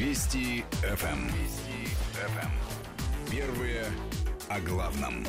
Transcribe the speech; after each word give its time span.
Вести 0.00 0.64
ФМ. 0.80 1.26
Вести 1.26 1.94
ФМ. 2.14 3.30
Первые 3.30 3.84
о 4.48 4.58
главном. 4.60 5.26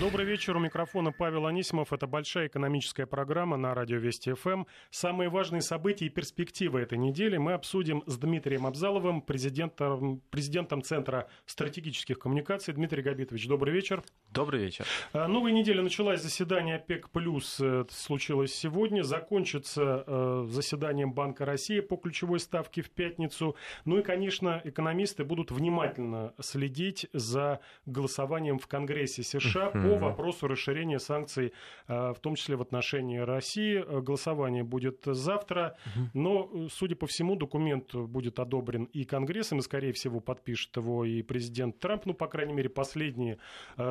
Добрый 0.00 0.24
вечер. 0.24 0.56
У 0.56 0.58
микрофона 0.58 1.12
Павел 1.12 1.46
Анисимов. 1.46 1.92
Это 1.92 2.06
большая 2.06 2.46
экономическая 2.46 3.04
программа 3.04 3.58
на 3.58 3.74
радио 3.74 3.98
Вести 3.98 4.32
ФМ. 4.32 4.64
Самые 4.90 5.28
важные 5.28 5.60
события 5.60 6.06
и 6.06 6.08
перспективы 6.08 6.80
этой 6.80 6.96
недели 6.96 7.36
мы 7.36 7.52
обсудим 7.52 8.02
с 8.06 8.16
Дмитрием 8.16 8.66
Абзаловым, 8.66 9.20
президентом, 9.20 10.22
президентом 10.30 10.82
Центра 10.82 11.28
стратегических 11.44 12.18
коммуникаций. 12.18 12.72
Дмитрий 12.72 13.02
Габитович, 13.02 13.46
добрый 13.46 13.74
вечер. 13.74 14.02
Добрый 14.30 14.62
вечер. 14.62 14.86
А, 15.12 15.28
новая 15.28 15.52
неделя 15.52 15.82
началась. 15.82 16.22
Заседание 16.22 16.76
ОПЕК+, 16.76 17.10
плюс 17.10 17.60
э, 17.60 17.84
случилось 17.90 18.54
сегодня. 18.54 19.02
Закончится 19.02 20.04
э, 20.06 20.46
заседанием 20.48 21.12
Банка 21.12 21.44
России 21.44 21.80
по 21.80 21.96
ключевой 21.96 22.40
ставке 22.40 22.80
в 22.80 22.90
пятницу. 22.90 23.56
Ну 23.84 23.98
и, 23.98 24.02
конечно, 24.02 24.62
экономисты 24.64 25.24
будут 25.24 25.50
внимательно 25.50 26.32
следить 26.40 27.08
за 27.12 27.60
голосованием 27.84 28.58
в 28.58 28.66
Конгрессе 28.66 29.22
США 29.22 29.81
по 29.82 29.98
вопросу 29.98 30.48
расширения 30.48 30.98
санкций, 30.98 31.52
э, 31.88 32.12
в 32.12 32.18
том 32.20 32.34
числе 32.34 32.56
в 32.56 32.62
отношении 32.62 33.18
России. 33.18 33.82
Э, 33.84 34.00
голосование 34.00 34.62
будет 34.62 35.02
завтра, 35.04 35.76
но, 36.14 36.50
э, 36.52 36.68
судя 36.70 36.96
по 36.96 37.06
всему, 37.06 37.36
документ 37.36 37.94
будет 37.94 38.38
одобрен 38.38 38.84
и 38.84 39.04
Конгрессом, 39.04 39.58
и, 39.58 39.62
скорее 39.62 39.92
всего, 39.92 40.20
подпишет 40.20 40.76
его 40.76 41.04
и 41.04 41.22
президент 41.22 41.78
Трамп, 41.78 42.06
ну, 42.06 42.14
по 42.14 42.26
крайней 42.26 42.52
мере, 42.52 42.68
последние 42.68 43.38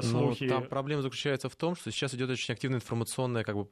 слухи. 0.02 0.44
Ну, 0.45 0.50
там 0.50 0.67
проблема 0.67 1.02
заключается 1.02 1.50
в 1.50 1.55
том, 1.55 1.76
что 1.76 1.92
сейчас 1.92 2.14
идет 2.14 2.30
очень 2.30 2.53
активная 2.53 2.78
информационная 2.78 3.44
как 3.44 3.55
бы 3.55 3.67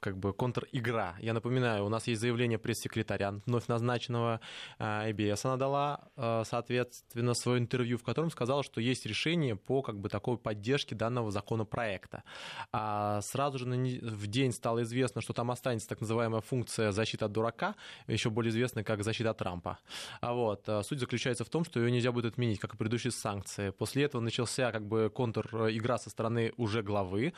как 0.00 0.18
бы 0.18 0.32
контр-игра. 0.32 1.16
Я 1.20 1.32
напоминаю, 1.32 1.84
у 1.84 1.88
нас 1.88 2.06
есть 2.06 2.20
заявление 2.20 2.58
пресс-секретаря 2.58 3.34
вновь 3.46 3.66
назначенного 3.68 4.40
ABS. 4.78 5.40
Она 5.44 5.56
дала, 5.56 6.08
соответственно, 6.44 7.34
свое 7.34 7.58
интервью, 7.58 7.96
в 7.96 8.02
котором 8.02 8.30
сказала, 8.30 8.62
что 8.62 8.80
есть 8.80 9.06
решение 9.06 9.56
по 9.56 9.82
как 9.82 9.98
бы 9.98 10.08
такой 10.08 10.36
поддержке 10.38 10.94
данного 10.94 11.30
законопроекта. 11.30 12.24
А 12.72 13.20
сразу 13.22 13.58
же 13.58 13.64
в 13.66 14.26
день 14.26 14.52
стало 14.52 14.82
известно, 14.82 15.20
что 15.20 15.32
там 15.32 15.50
останется 15.50 15.88
так 15.88 16.00
называемая 16.00 16.40
функция 16.40 16.92
защиты 16.92 17.24
от 17.24 17.32
дурака, 17.32 17.74
еще 18.06 18.30
более 18.30 18.50
известная 18.50 18.84
как 18.84 19.02
защита 19.02 19.30
от 19.30 19.38
Трампа. 19.38 19.78
А 20.20 20.34
вот 20.34 20.68
суть 20.82 21.00
заключается 21.00 21.44
в 21.44 21.48
том, 21.48 21.64
что 21.64 21.80
ее 21.80 21.90
нельзя 21.90 22.12
будет 22.12 22.26
отменить, 22.26 22.58
как 22.60 22.74
и 22.74 22.76
предыдущие 22.76 23.12
санкции. 23.12 23.70
После 23.70 24.04
этого 24.04 24.20
начался 24.20 24.72
как 24.72 24.86
бы 24.86 25.10
контр-игра 25.10 25.98
со 25.98 26.10
стороны 26.10 26.52
уже 26.56 26.82
главы 26.82 27.32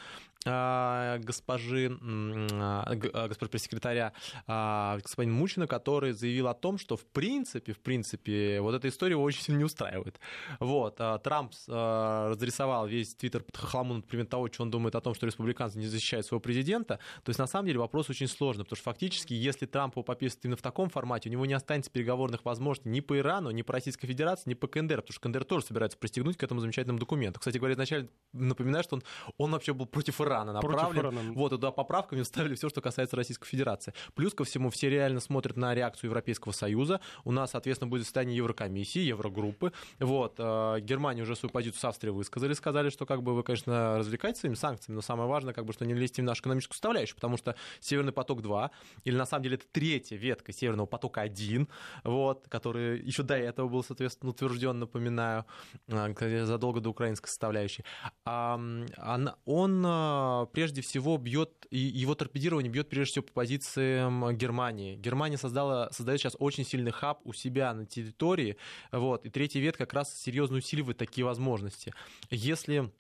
госпожи 0.45 1.89
а, 2.35 2.85
а, 2.87 3.29
госпожа 3.29 3.51
пресс-секретаря 3.51 4.13
а, 4.47 4.99
господин 4.99 5.33
Мучина, 5.33 5.67
который 5.67 6.13
заявил 6.13 6.49
о 6.49 6.55
том, 6.55 6.79
что 6.79 6.97
в 6.97 7.05
принципе, 7.07 7.73
в 7.73 7.81
принципе, 7.81 8.61
вот 8.61 8.75
эта 8.75 8.89
история 8.89 9.13
его 9.13 9.23
очень 9.23 9.43
сильно 9.43 9.59
не 9.59 9.65
устраивает. 9.65 10.21
Вот, 10.61 10.97
Трамп 10.97 11.53
разрисовал 11.67 12.87
весь 12.87 13.15
твиттер 13.15 13.43
под 13.43 13.57
хохлому, 13.57 13.95
например, 13.95 14.27
того, 14.27 14.49
что 14.49 14.63
он 14.63 14.71
думает 14.71 14.95
о 14.95 15.01
том, 15.01 15.15
что 15.15 15.27
республиканцы 15.27 15.79
не 15.79 15.87
защищают 15.87 16.27
своего 16.27 16.41
президента. 16.41 16.99
То 17.23 17.31
есть, 17.31 17.39
на 17.39 17.47
самом 17.47 17.67
деле, 17.67 17.79
вопрос 17.79 18.11
очень 18.11 18.29
сложный, 18.29 18.65
потому 18.65 18.77
что 18.77 18.85
фактически, 18.85 19.35
если 19.35 19.67
Трамп 19.67 19.95
его 19.95 20.03
попишет 20.03 20.45
именно 20.45 20.57
в 20.57 20.63
таком 20.63 20.89
формате, 20.89 21.29
у 21.29 21.33
него 21.33 21.47
не 21.47 21.55
останется 21.55 21.91
переговорных 21.91 22.45
возможностей 22.45 22.91
ни 22.91 23.01
по 23.01 23.19
Ирану, 23.19 23.51
ни 23.51 23.63
по 23.63 23.73
Российской 23.73 24.07
Федерации, 24.07 24.51
ни 24.51 24.55
по 24.55 24.67
КНДР, 24.67 25.03
потому 25.03 25.13
что 25.13 25.21
КНДР 25.21 25.45
тоже 25.45 25.67
собирается 25.67 25.99
пристегнуть 25.99 26.37
к 26.37 26.43
этому 26.43 26.61
замечательному 26.61 26.99
документу. 26.99 27.41
Кстати 27.41 27.59
говоря, 27.59 27.75
вначале 27.75 28.09
напоминаю, 28.33 28.85
что 28.85 28.97
он, 28.97 29.03
он 29.39 29.51
вообще 29.53 29.75
был 29.75 29.87
против 29.87 30.21
Ирана 30.21 30.53
направлен. 30.53 30.79
Против 30.79 30.99
Ирана. 30.99 31.33
Вот, 31.33 31.51
туда 31.51 31.71
поправками 31.71 32.12
они 32.15 32.23
вставили 32.23 32.55
все, 32.55 32.69
что 32.69 32.81
касается 32.81 33.17
Российской 33.17 33.47
Федерации. 33.47 33.95
Плюс 34.15 34.35
ко 34.35 34.45
всему, 34.45 34.71
все 34.71 34.89
реально 34.91 35.21
смотрят 35.21 35.57
на 35.57 35.75
реакцию 35.75 36.11
Европейского 36.11 36.53
Союза. 36.53 37.01
У 37.25 37.33
нас, 37.33 37.53
соответственно, 37.53 37.91
будет 37.91 38.03
заседание 38.03 38.37
Еврокомиссии, 38.37 39.01
Еврогруппы. 39.01 39.73
Вот. 39.99 40.35
Э, 40.39 40.79
Германия 40.81 41.23
уже 41.23 41.37
свою 41.37 41.53
позицию 41.53 41.81
с 41.81 41.85
Австрией 41.85 42.15
высказали, 42.15 42.53
сказали, 42.55 42.91
что 42.91 43.07
как 43.07 43.23
бы 43.23 43.35
вы, 43.35 43.43
конечно, 43.43 43.99
развлекаетесь 43.99 44.41
своими 44.41 44.55
санкциями, 44.55 44.97
но 44.97 45.03
самое 45.03 45.29
важное, 45.29 45.55
как 45.55 45.65
бы, 45.65 45.73
что 45.73 45.85
не 45.85 45.95
лезьте 45.95 46.23
в 46.23 46.25
нашу 46.25 46.43
экономическую 46.43 46.75
составляющую, 46.75 47.17
потому 47.17 47.37
что 47.37 47.55
Северный 47.81 48.13
поток-2, 48.13 48.71
или 49.05 49.17
на 49.17 49.27
самом 49.27 49.45
деле 49.45 49.57
это 49.57 49.67
третья 49.71 50.17
ветка 50.17 50.53
Северного 50.53 50.87
потока-1, 50.87 51.69
вот, 52.05 52.47
который 52.49 53.01
еще 53.01 53.23
до 53.23 53.37
этого 53.37 53.69
был, 53.69 53.83
соответственно, 53.83 54.31
утвержден, 54.31 54.79
напоминаю, 54.79 55.45
э, 55.89 56.45
задолго 56.45 56.81
до 56.81 56.91
украинской 56.91 57.29
составляющей, 57.29 57.85
он 58.25 59.85
э, 59.87 60.47
прежде 60.53 60.83
всего 60.83 61.17
бьет, 61.17 61.67
и 61.71 61.79
его 62.03 62.15
торпедирование 62.15 62.71
бьет 62.71 62.89
прежде 62.89 63.13
всего 63.13 63.25
по 63.25 63.33
позициям 63.33 64.37
Германии. 64.37 64.97
Германия 64.97 65.39
создала, 65.39 65.91
создает 65.93 66.21
сейчас 66.21 66.37
очень 66.39 66.65
сильный 66.65 66.91
хаб 66.91 67.21
у 67.25 67.33
себя 67.33 67.73
на 67.73 67.87
территории, 67.87 68.57
вот, 68.91 69.25
и 69.25 69.31
третий 69.31 69.61
вет 69.61 69.77
как 69.77 69.93
раз 69.95 70.15
серьезно 70.21 70.59
усиливает 70.59 70.99
такие 70.99 71.25
возможности. 71.25 71.93
Если 72.31 72.91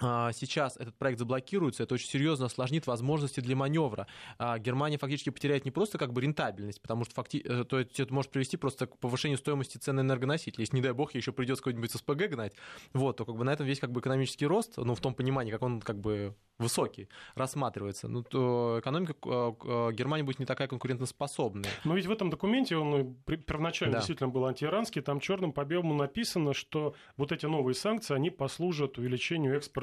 сейчас 0.00 0.76
этот 0.76 0.96
проект 0.96 1.18
заблокируется, 1.18 1.82
это 1.82 1.94
очень 1.94 2.08
серьезно 2.08 2.46
осложнит 2.46 2.86
возможности 2.86 3.40
для 3.40 3.56
маневра. 3.56 4.06
А, 4.38 4.58
Германия 4.58 4.98
фактически 4.98 5.30
потеряет 5.30 5.64
не 5.64 5.70
просто 5.70 5.96
как 5.96 6.12
бы 6.12 6.20
рентабельность, 6.20 6.82
потому 6.82 7.04
что 7.04 7.14
факти... 7.14 7.38
Э, 7.44 7.64
то 7.64 7.78
есть 7.78 7.98
это 7.98 8.12
может 8.12 8.30
привести 8.30 8.56
просто 8.56 8.86
к 8.86 8.98
повышению 8.98 9.38
стоимости 9.38 9.78
цены 9.78 10.00
энергоносителей. 10.00 10.62
Если, 10.62 10.76
не 10.76 10.82
дай 10.82 10.92
бог, 10.92 11.14
еще 11.14 11.32
придется 11.32 11.62
какой-нибудь 11.62 11.90
СПГ 11.92 12.28
гнать, 12.28 12.52
вот, 12.92 13.16
то 13.16 13.24
как 13.24 13.36
бы 13.36 13.44
на 13.44 13.50
этом 13.50 13.66
весь 13.66 13.80
как 13.80 13.92
бы 13.92 14.00
экономический 14.00 14.46
рост, 14.46 14.76
ну, 14.76 14.94
в 14.94 15.00
том 15.00 15.14
понимании, 15.14 15.50
как 15.50 15.62
он 15.62 15.80
как 15.80 15.98
бы 15.98 16.34
высокий 16.58 17.08
рассматривается, 17.34 18.08
ну, 18.08 18.22
то 18.22 18.78
экономика 18.80 19.14
э, 19.24 19.52
э, 19.64 19.92
Германии 19.92 20.24
будет 20.24 20.40
не 20.40 20.46
такая 20.46 20.68
конкурентоспособная. 20.68 21.70
Но 21.84 21.94
ведь 21.94 22.06
в 22.06 22.10
этом 22.10 22.30
документе 22.30 22.76
он 22.76 23.14
первоначально 23.24 23.94
да. 23.94 23.98
действительно 24.00 24.28
был 24.28 24.44
антииранский, 24.46 25.00
там 25.00 25.20
черным 25.20 25.52
по 25.52 25.64
белому 25.64 25.94
написано, 25.94 26.54
что 26.54 26.94
вот 27.16 27.32
эти 27.32 27.46
новые 27.46 27.74
санкции, 27.74 28.14
они 28.14 28.30
послужат 28.30 28.98
увеличению 28.98 29.56
экспорта 29.56 29.75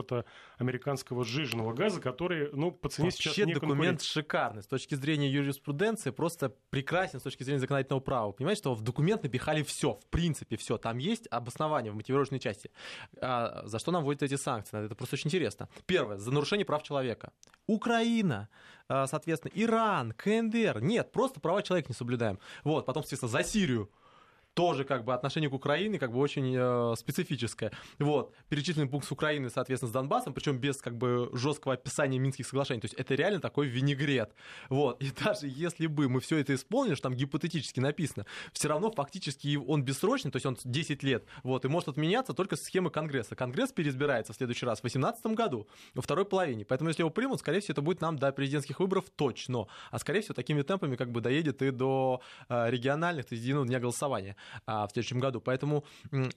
американского 0.57 1.23
сжиженного 1.23 1.73
газа, 1.73 2.01
который, 2.01 2.49
ну, 2.53 2.71
по 2.71 2.89
цене 2.89 3.07
Вообще 3.07 3.29
сейчас 3.29 3.45
не 3.45 3.53
документ 3.53 4.01
шикарный. 4.01 4.63
С 4.63 4.67
точки 4.67 4.95
зрения 4.95 5.29
юриспруденции 5.29 6.11
просто 6.11 6.53
прекрасен 6.69 7.19
с 7.19 7.23
точки 7.23 7.43
зрения 7.43 7.59
законодательного 7.59 8.01
права. 8.01 8.31
Понимаете, 8.31 8.59
что 8.59 8.75
в 8.75 8.81
документ 8.81 9.23
напихали 9.23 9.63
все, 9.63 9.93
в 9.93 10.05
принципе, 10.07 10.57
все. 10.57 10.77
Там 10.77 10.97
есть 10.97 11.27
обоснование 11.31 11.91
в 11.91 11.95
мотивировочной 11.95 12.39
части. 12.39 12.71
А 13.21 13.63
за 13.65 13.79
что 13.79 13.91
нам 13.91 14.03
вводят 14.03 14.23
эти 14.23 14.35
санкции? 14.35 14.85
Это 14.85 14.95
просто 14.95 15.15
очень 15.15 15.27
интересно. 15.27 15.69
Первое, 15.85 16.17
за 16.17 16.31
нарушение 16.31 16.65
прав 16.65 16.83
человека. 16.83 17.31
Украина, 17.67 18.49
э, 18.89 19.05
соответственно, 19.07 19.51
Иран, 19.55 20.11
КНДР. 20.11 20.81
Нет, 20.81 21.11
просто 21.11 21.39
права 21.39 21.61
человека 21.61 21.89
не 21.89 21.95
соблюдаем. 21.95 22.39
Вот, 22.63 22.85
потом, 22.85 23.03
соответственно, 23.03 23.31
за 23.31 23.43
Сирию 23.43 23.89
тоже 24.53 24.83
как 24.83 25.03
бы 25.03 25.13
отношение 25.13 25.49
к 25.49 25.53
Украине 25.53 25.99
как 25.99 26.11
бы 26.11 26.19
очень 26.19 26.55
э, 26.55 26.95
специфическое. 26.97 27.71
Вот, 27.99 28.33
перечисленный 28.49 28.87
пункт 28.87 29.07
с 29.07 29.11
Украины, 29.11 29.49
соответственно, 29.49 29.89
с 29.89 29.93
Донбассом, 29.93 30.33
причем 30.33 30.57
без 30.57 30.77
как 30.77 30.97
бы 30.97 31.29
жесткого 31.33 31.73
описания 31.73 32.19
Минских 32.19 32.45
соглашений. 32.45 32.81
То 32.81 32.85
есть 32.85 32.95
это 32.95 33.15
реально 33.15 33.39
такой 33.39 33.67
винегрет. 33.67 34.33
Вот, 34.69 35.01
и 35.01 35.11
даже 35.23 35.47
если 35.47 35.87
бы 35.87 36.09
мы 36.09 36.19
все 36.19 36.37
это 36.37 36.53
исполнили, 36.53 36.95
что 36.95 37.03
там 37.03 37.15
гипотетически 37.15 37.79
написано, 37.79 38.25
все 38.51 38.67
равно 38.67 38.91
фактически 38.91 39.55
он 39.55 39.83
бессрочный, 39.83 40.31
то 40.31 40.37
есть 40.37 40.45
он 40.45 40.57
10 40.63 41.03
лет, 41.03 41.25
вот, 41.43 41.65
и 41.65 41.67
может 41.67 41.89
отменяться 41.89 42.33
только 42.33 42.55
схемы 42.55 42.89
Конгресса. 42.89 43.35
Конгресс 43.35 43.71
переизбирается 43.71 44.33
в 44.33 44.35
следующий 44.35 44.65
раз 44.65 44.79
в 44.79 44.81
2018 44.83 45.25
году, 45.37 45.67
во 45.93 46.01
второй 46.01 46.25
половине. 46.25 46.65
Поэтому 46.65 46.89
если 46.89 47.01
его 47.01 47.09
примут, 47.09 47.39
скорее 47.39 47.59
всего, 47.59 47.73
это 47.73 47.81
будет 47.81 48.01
нам 48.01 48.17
до 48.17 48.31
президентских 48.31 48.79
выборов 48.79 49.05
точно. 49.15 49.67
А 49.91 49.99
скорее 49.99 50.21
всего, 50.21 50.33
такими 50.33 50.61
темпами 50.61 50.95
как 50.95 51.11
бы 51.11 51.21
доедет 51.21 51.61
и 51.61 51.71
до 51.71 52.21
э, 52.49 52.69
региональных, 52.69 53.25
то 53.25 53.33
есть 53.33 53.43
единого 53.43 53.67
дня 53.67 53.79
голосования 53.79 54.35
в 54.65 54.89
следующем 54.93 55.19
году. 55.19 55.41
Поэтому 55.41 55.85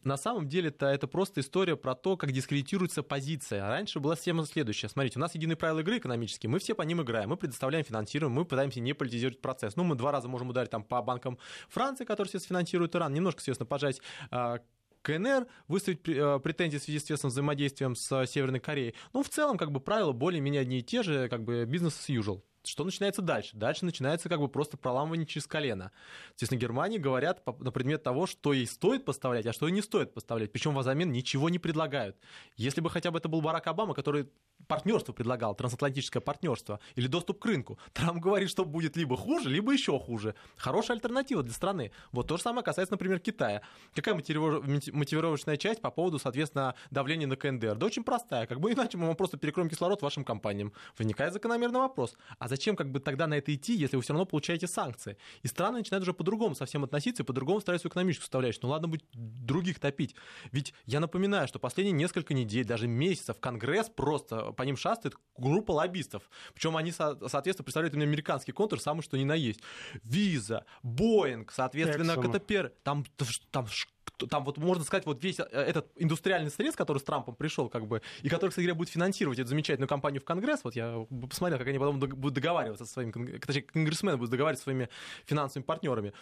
на 0.04 0.16
самом 0.16 0.48
деле-то 0.48 0.86
это 0.86 1.06
просто 1.06 1.40
история 1.40 1.76
про 1.76 1.94
то, 1.94 2.16
как 2.16 2.32
дискредитируется 2.32 3.02
позиция. 3.02 3.66
Раньше 3.66 4.00
была 4.00 4.16
схема 4.16 4.44
следующая. 4.46 4.88
Смотрите, 4.88 5.18
у 5.18 5.20
нас 5.20 5.34
единые 5.34 5.56
правила 5.56 5.80
игры 5.80 5.98
экономические, 5.98 6.50
мы 6.50 6.58
все 6.58 6.74
по 6.74 6.82
ним 6.82 7.02
играем, 7.02 7.30
мы 7.30 7.36
предоставляем 7.36 7.84
финансирование, 7.84 8.34
мы 8.34 8.44
пытаемся 8.44 8.80
не 8.80 8.92
политизировать 8.92 9.40
процесс. 9.40 9.76
Ну, 9.76 9.84
мы 9.84 9.94
два 9.94 10.12
раза 10.12 10.28
можем 10.28 10.50
ударить 10.50 10.70
там 10.70 10.84
по 10.84 11.02
банкам 11.02 11.38
Франции, 11.68 12.04
которые 12.04 12.30
сейчас 12.30 12.44
финансируют 12.44 12.94
Иран, 12.94 13.12
немножко, 13.12 13.40
естественно, 13.40 13.66
пожать 13.66 14.00
а, 14.30 14.58
КНР, 15.02 15.46
выставить 15.68 16.00
а, 16.08 16.38
претензии 16.38 16.78
в 16.78 16.82
связи 16.82 16.98
с 16.98 17.24
взаимодействием 17.24 17.94
с 17.94 18.26
Северной 18.26 18.60
Кореей. 18.60 18.94
Ну, 19.12 19.22
в 19.22 19.28
целом, 19.28 19.56
как 19.56 19.70
бы 19.70 19.80
правила 19.80 20.12
более-менее 20.12 20.62
одни 20.62 20.78
и 20.78 20.82
те 20.82 21.02
же, 21.02 21.28
как 21.28 21.44
бы 21.44 21.64
бизнес 21.64 21.94
as 22.08 22.14
usual. 22.14 22.42
Что 22.66 22.84
начинается 22.84 23.22
дальше? 23.22 23.56
Дальше 23.56 23.84
начинается 23.84 24.28
как 24.28 24.40
бы 24.40 24.48
просто 24.48 24.76
проламывание 24.76 25.26
через 25.26 25.46
колено. 25.46 25.92
Естественно, 26.34 26.58
Германии 26.58 26.98
говорят 26.98 27.42
на 27.60 27.70
предмет 27.70 28.02
того, 28.02 28.26
что 28.26 28.52
ей 28.52 28.66
стоит 28.66 29.04
поставлять, 29.04 29.46
а 29.46 29.52
что 29.52 29.66
ей 29.66 29.72
не 29.72 29.82
стоит 29.82 30.12
поставлять. 30.14 30.52
Причем 30.52 30.76
взамен 30.76 31.12
ничего 31.12 31.48
не 31.48 31.58
предлагают. 31.58 32.16
Если 32.56 32.80
бы 32.80 32.90
хотя 32.90 33.10
бы 33.10 33.18
это 33.18 33.28
был 33.28 33.40
Барак 33.40 33.66
Обама, 33.68 33.94
который 33.94 34.28
партнерство 34.68 35.12
предлагал, 35.12 35.54
трансатлантическое 35.54 36.20
партнерство 36.20 36.80
или 36.94 37.06
доступ 37.06 37.38
к 37.38 37.46
рынку. 37.46 37.78
Трамп 37.92 38.20
говорит, 38.20 38.50
что 38.50 38.64
будет 38.64 38.96
либо 38.96 39.16
хуже, 39.16 39.50
либо 39.50 39.72
еще 39.72 39.98
хуже. 39.98 40.34
Хорошая 40.56 40.96
альтернатива 40.96 41.42
для 41.42 41.52
страны. 41.52 41.92
Вот 42.10 42.26
то 42.26 42.36
же 42.36 42.42
самое 42.42 42.64
касается, 42.64 42.94
например, 42.94 43.20
Китая. 43.20 43.60
Какая 43.94 44.14
мотивировочная 44.14 45.56
часть 45.56 45.80
по 45.82 45.90
поводу, 45.90 46.18
соответственно, 46.18 46.74
давления 46.90 47.26
на 47.26 47.36
КНДР? 47.36 47.76
Да 47.76 47.86
очень 47.86 48.02
простая. 48.02 48.46
Как 48.46 48.58
бы 48.58 48.72
иначе 48.72 48.96
мы 48.96 49.14
просто 49.14 49.36
перекроем 49.36 49.68
кислород 49.68 50.02
вашим 50.02 50.24
компаниям. 50.24 50.72
Возникает 50.98 51.34
закономерный 51.34 51.80
вопрос. 51.80 52.16
А 52.38 52.48
зачем 52.48 52.55
зачем 52.56 52.74
как 52.74 52.90
бы 52.90 53.00
тогда 53.00 53.26
на 53.26 53.34
это 53.34 53.54
идти, 53.54 53.74
если 53.74 53.96
вы 53.96 54.02
все 54.02 54.12
равно 54.12 54.24
получаете 54.24 54.66
санкции? 54.66 55.16
И 55.42 55.48
страны 55.48 55.78
начинают 55.78 56.02
уже 56.02 56.14
по-другому 56.14 56.54
совсем 56.54 56.84
относиться 56.84 57.22
и 57.22 57.26
по-другому 57.26 57.60
свою 57.60 57.78
экономическую 57.78 58.24
составляющую. 58.24 58.60
Ну 58.62 58.70
ладно 58.70 58.88
быть 58.88 59.04
других 59.12 59.78
топить. 59.78 60.14
Ведь 60.52 60.72
я 60.86 61.00
напоминаю, 61.00 61.46
что 61.46 61.58
последние 61.58 61.92
несколько 61.92 62.32
недель, 62.34 62.64
даже 62.64 62.88
месяцев, 62.88 63.38
Конгресс 63.38 63.90
просто 63.90 64.52
по 64.52 64.62
ним 64.62 64.76
шастает 64.76 65.14
группа 65.36 65.72
лоббистов. 65.72 66.22
Причем 66.54 66.76
они, 66.76 66.92
соответственно, 66.92 67.64
представляют 67.64 67.94
именно 67.94 68.08
американский 68.08 68.52
контур, 68.52 68.80
самый 68.80 69.02
что 69.02 69.18
ни 69.18 69.24
на 69.24 69.34
есть. 69.34 69.60
Виза, 70.02 70.64
Боинг, 70.82 71.52
соответственно, 71.52 72.16
КТП, 72.16 72.72
там, 72.82 73.04
там 73.50 73.66
там 74.16 74.44
вот 74.44 74.58
можно 74.58 74.84
сказать, 74.84 75.06
вот 75.06 75.22
весь 75.22 75.40
э, 75.40 75.44
этот 75.50 75.90
индустриальный 75.96 76.50
срез, 76.50 76.74
который 76.74 76.98
с 76.98 77.02
Трампом 77.02 77.34
пришел, 77.34 77.68
как 77.68 77.86
бы, 77.86 78.02
и 78.22 78.28
который, 78.28 78.50
кстати 78.50 78.64
говоря, 78.64 78.76
будет 78.76 78.88
финансировать 78.88 79.38
эту 79.38 79.48
замечательную 79.48 79.88
компанию 79.88 80.20
в 80.20 80.24
Конгресс, 80.24 80.64
вот 80.64 80.74
я 80.76 81.06
посмотрел, 81.28 81.58
как 81.58 81.68
они 81.68 81.78
потом 81.78 81.98
будут 81.98 82.34
договариваться 82.34 82.84
со 82.86 82.92
своими, 82.92 83.38
точнее, 83.38 83.62
конгрессмены 83.62 84.16
будут 84.16 84.30
договариваться 84.30 84.62
со 84.62 84.70
своими 84.70 84.88
финансовыми 85.24 85.64
партнерами 85.64 86.12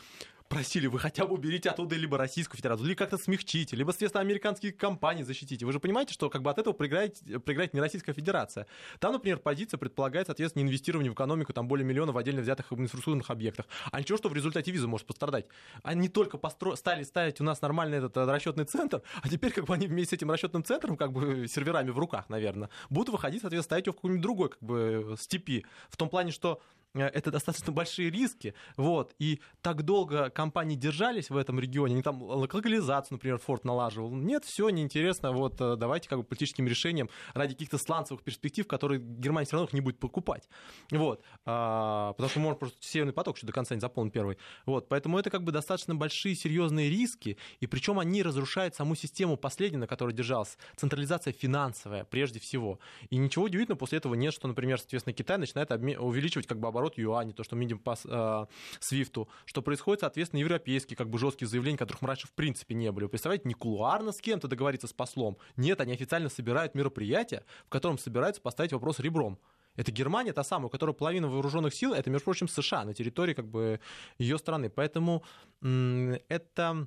просили, 0.55 0.87
вы 0.87 0.99
хотя 0.99 1.27
бы 1.27 1.35
уберите 1.35 1.69
оттуда 1.71 1.97
либо 1.97 2.17
Российскую 2.17 2.57
Федерацию, 2.57 2.87
либо 2.87 2.99
как-то 2.99 3.19
смягчите, 3.19 3.77
либо, 3.77 3.91
соответственно, 3.91 4.23
американские 4.23 4.73
компании 4.73 5.23
защитите. 5.23 5.67
Вы 5.67 5.73
же 5.73 5.81
понимаете, 5.81 6.15
что 6.15 6.31
как 6.31 6.43
бы 6.43 6.51
от 6.51 6.59
этого 6.59 6.73
проиграет, 6.73 7.19
проиграет 7.45 7.75
не 7.75 7.81
Российская 7.81 8.13
Федерация. 8.13 8.67
Там, 9.01 9.13
например, 9.13 9.39
позиция 9.39 9.79
предполагает, 9.79 10.29
соответственно, 10.29 10.63
инвестирование 10.63 11.11
в 11.11 11.15
экономику 11.15 11.53
там 11.53 11.67
более 11.67 11.85
миллиона 11.85 12.13
в 12.13 12.19
отдельно 12.19 12.41
взятых 12.41 12.73
инфраструктурных 12.73 13.31
объектах. 13.31 13.67
А 13.91 14.01
ничего, 14.01 14.17
что 14.17 14.29
в 14.29 14.35
результате 14.35 14.71
виза 14.71 14.87
может 14.87 15.07
пострадать. 15.07 15.47
Они 15.83 16.09
только 16.09 16.39
постро... 16.39 16.77
стали 16.77 17.03
ставить 17.03 17.41
у 17.41 17.45
нас 17.45 17.61
нормальный 17.61 17.99
этот 17.99 18.17
э, 18.17 18.25
расчетный 18.25 18.65
центр, 18.65 19.03
а 19.23 19.29
теперь 19.29 19.53
как 19.53 19.65
бы 19.65 19.75
они 19.75 19.87
вместе 19.89 20.11
с 20.11 20.19
этим 20.19 20.31
расчетным 20.31 20.65
центром, 20.65 20.97
как 20.97 21.13
бы 21.13 21.49
серверами 21.49 21.91
в 21.91 21.99
руках, 21.99 22.29
наверное, 22.29 22.71
будут 22.91 23.11
выходить, 23.11 23.41
соответственно, 23.41 23.65
ставить 23.65 23.87
его 23.87 23.93
в 23.93 23.97
какой-нибудь 23.97 24.23
другой 24.23 24.49
как 24.51 24.63
бы 24.63 25.17
степи. 25.19 25.65
В 25.91 25.97
том 25.97 26.09
плане, 26.09 26.31
что 26.31 26.61
Э, 26.84 26.84
это 26.95 27.31
достаточно 27.31 27.73
большие 27.73 28.11
риски, 28.11 28.55
вот, 28.77 29.15
и 29.19 29.41
так 29.63 29.83
долго 29.83 30.31
компании 30.31 30.77
держались 30.77 31.29
в 31.29 31.37
этом 31.37 31.59
регионе, 31.59 31.95
они 31.95 32.03
там 32.03 32.23
локализацию, 32.23 33.17
например, 33.17 33.39
Форд 33.39 33.65
налаживал, 33.65 34.15
нет, 34.15 34.45
все 34.45 34.69
неинтересно, 34.69 35.33
вот, 35.33 35.61
э, 35.61 35.77
давайте 35.77 36.09
как 36.09 36.19
бы 36.19 36.25
политическим 36.25 36.69
решением 36.69 37.11
ради 37.35 37.55
каких-то 37.55 37.79
сланцевых 37.79 38.23
перспектив, 38.23 38.67
которые 38.69 39.01
Германия 39.01 39.47
все 39.47 39.57
равно 39.57 39.67
их 39.67 39.73
не 39.73 39.81
будет 39.81 39.99
покупать, 39.99 40.49
вот, 40.91 41.25
а, 41.45 42.13
потому 42.13 42.31
что 42.31 42.41
можно 42.41 42.59
просто 42.59 42.79
Северный 42.81 43.13
поток 43.13 43.37
еще 43.37 43.47
до 43.47 43.53
конца 43.53 43.75
не 43.75 43.81
заполнить 43.81 44.13
первый, 44.13 44.39
вот, 44.65 44.89
поэтому 44.89 45.19
это 45.19 45.31
как 45.31 45.43
бы 45.43 45.51
достаточно 45.51 45.95
большие 45.97 46.37
серьезные 46.37 46.91
риски, 46.91 47.39
и 47.59 47.67
причем 47.67 47.99
они 47.99 48.23
разрушают 48.23 48.77
саму 48.77 48.95
систему 48.95 49.37
последней, 49.37 49.79
на 49.79 49.87
которой 49.89 50.13
держалась, 50.13 50.57
централизация 50.77 51.33
финансовая 51.33 52.05
прежде 52.05 52.39
всего, 52.39 52.79
и 53.11 53.17
ничего 53.17 53.47
удивительного 53.47 53.79
после 53.79 53.99
этого 53.99 54.15
нет, 54.15 54.33
что, 54.33 54.47
например, 54.47 54.79
соответственно, 54.79 55.15
Китай 55.15 55.39
начинает 55.39 55.73
увеличивать 55.73 56.47
как 56.47 56.61
бы 56.61 56.69
оборот 56.69 56.84
оборот 56.85 56.99
юаня, 56.99 57.33
то, 57.33 57.43
что 57.45 57.57
мы 57.57 57.63
видим 57.63 57.79
по 57.79 57.97
э, 58.05 58.47
Свифту, 58.81 59.29
что 59.45 59.63
происходит, 59.63 60.01
соответственно, 60.01 60.41
европейские 60.41 60.97
как 60.97 61.09
бы 61.09 61.19
жесткие 61.19 61.49
заявления, 61.49 61.79
которых 61.79 62.03
мы 62.03 62.09
раньше 62.09 62.27
в 62.27 62.33
принципе 62.33 62.75
не 62.75 62.91
были. 62.93 63.05
Вы 63.05 63.11
представляете, 63.11 63.49
не 63.49 63.55
кулуарно 63.55 64.13
с 64.13 64.21
кем-то 64.21 64.49
договориться 64.49 64.87
с 64.87 64.93
послом. 64.93 65.37
Нет, 65.57 65.81
они 65.81 65.93
официально 65.93 66.29
собирают 66.29 66.75
мероприятие, 66.75 67.45
в 67.67 67.71
котором 67.71 67.99
собираются 67.99 68.41
поставить 68.41 68.73
вопрос 68.73 69.01
ребром. 69.01 69.39
Это 69.77 69.91
Германия, 69.91 70.33
та 70.33 70.45
самая, 70.45 70.67
у 70.67 70.71
которой 70.71 70.95
половина 70.95 71.29
вооруженных 71.29 71.75
сил, 71.75 71.95
это, 71.95 72.09
между 72.09 72.27
прочим, 72.27 72.47
США 72.47 72.85
на 72.85 72.95
территории 72.95 73.35
как 73.35 73.49
бы 73.49 73.81
ее 74.19 74.39
страны. 74.39 74.71
Поэтому 74.71 75.25
это 75.63 76.87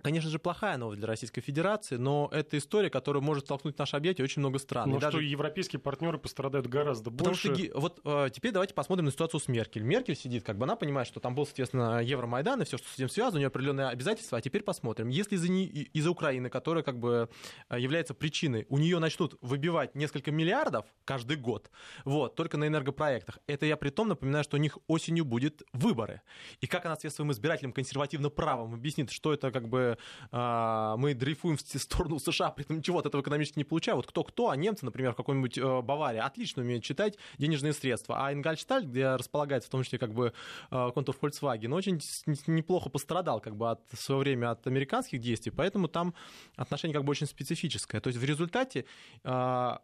Конечно 0.00 0.30
же, 0.30 0.38
плохая 0.38 0.76
новость 0.76 1.00
для 1.00 1.08
Российской 1.08 1.40
Федерации, 1.40 1.96
но 1.96 2.28
это 2.32 2.56
история, 2.56 2.88
которая 2.88 3.20
может 3.20 3.46
столкнуть 3.46 3.74
в 3.74 3.78
наше 3.80 3.96
объятие 3.96 4.24
очень 4.24 4.38
много 4.38 4.60
стран. 4.60 4.90
Но 4.90 4.98
и 4.98 5.00
даже... 5.00 5.22
европейские 5.24 5.80
партнеры 5.80 6.18
пострадают 6.18 6.68
гораздо 6.68 7.10
Потому 7.10 7.30
больше. 7.30 7.52
Что, 7.52 7.80
вот 7.80 8.00
э, 8.04 8.28
теперь 8.32 8.52
давайте 8.52 8.74
посмотрим 8.74 9.06
на 9.06 9.10
ситуацию 9.10 9.40
с 9.40 9.48
Меркель. 9.48 9.82
Меркель 9.82 10.14
сидит, 10.14 10.44
как 10.44 10.56
бы 10.56 10.64
она 10.64 10.76
понимает, 10.76 11.08
что 11.08 11.18
там 11.18 11.34
был, 11.34 11.46
соответственно, 11.46 12.00
Евромайдан 12.00 12.62
и 12.62 12.64
все, 12.64 12.78
что 12.78 12.88
с 12.88 12.94
этим 12.94 13.08
связано, 13.08 13.36
у 13.36 13.38
нее 13.38 13.48
определенные 13.48 13.88
обязательства. 13.88 14.38
А 14.38 14.40
теперь 14.40 14.62
посмотрим. 14.62 15.08
Если 15.08 15.34
из-за, 15.34 15.50
не... 15.50 15.64
из 15.66 16.06
Украины, 16.06 16.48
которая 16.48 16.84
как 16.84 17.00
бы 17.00 17.28
э, 17.68 17.80
является 17.80 18.14
причиной, 18.14 18.66
у 18.68 18.78
нее 18.78 19.00
начнут 19.00 19.36
выбивать 19.40 19.96
несколько 19.96 20.30
миллиардов 20.30 20.86
каждый 21.04 21.38
год, 21.38 21.72
вот, 22.04 22.36
только 22.36 22.56
на 22.56 22.68
энергопроектах, 22.68 23.40
это 23.48 23.66
я 23.66 23.76
при 23.76 23.90
том 23.90 24.06
напоминаю, 24.06 24.44
что 24.44 24.58
у 24.58 24.60
них 24.60 24.78
осенью 24.86 25.24
будет 25.24 25.64
выборы. 25.72 26.22
И 26.60 26.68
как 26.68 26.84
она, 26.84 26.94
соответственно, 26.94 27.26
своим 27.26 27.32
избирателям 27.32 27.72
консервативно 27.72 28.30
правым 28.30 28.74
объяснит, 28.74 29.10
что 29.10 29.32
это 29.32 29.50
как 29.50 29.68
бы 29.68 29.87
а, 30.30 30.96
мы 30.96 31.14
дрейфуем 31.14 31.56
в 31.56 31.60
сторону 31.80 32.18
США, 32.18 32.50
при 32.50 32.64
этом 32.64 32.78
ничего 32.78 32.98
от 32.98 33.06
этого 33.06 33.22
экономически 33.22 33.58
не 33.58 33.64
получая. 33.64 33.94
Вот 33.94 34.06
кто-кто, 34.06 34.50
а 34.50 34.56
немцы, 34.56 34.84
например, 34.84 35.12
в 35.12 35.16
какой-нибудь 35.16 35.58
э, 35.58 35.82
Баварии 35.82 36.18
отлично 36.18 36.62
умеют 36.62 36.84
читать 36.84 37.16
денежные 37.38 37.72
средства. 37.72 38.26
А 38.26 38.32
Ингольшталь, 38.32 38.84
где 38.84 39.14
располагается 39.14 39.68
в 39.68 39.70
том 39.70 39.82
числе 39.82 39.98
как 39.98 40.12
бы 40.12 40.32
э, 40.70 40.90
контур 40.92 41.16
Volkswagen, 41.20 41.72
очень 41.74 42.00
неплохо 42.46 42.90
пострадал 42.90 43.40
как 43.40 43.56
бы 43.56 43.70
от, 43.70 43.80
в 43.92 44.00
свое 44.00 44.20
время 44.20 44.50
от 44.50 44.66
американских 44.66 45.20
действий, 45.20 45.52
поэтому 45.54 45.88
там 45.88 46.14
отношение 46.56 46.94
как 46.94 47.04
бы 47.04 47.10
очень 47.10 47.26
специфическое. 47.26 48.00
То 48.00 48.08
есть 48.08 48.18
в 48.18 48.24
результате 48.24 48.84
а, 49.24 49.80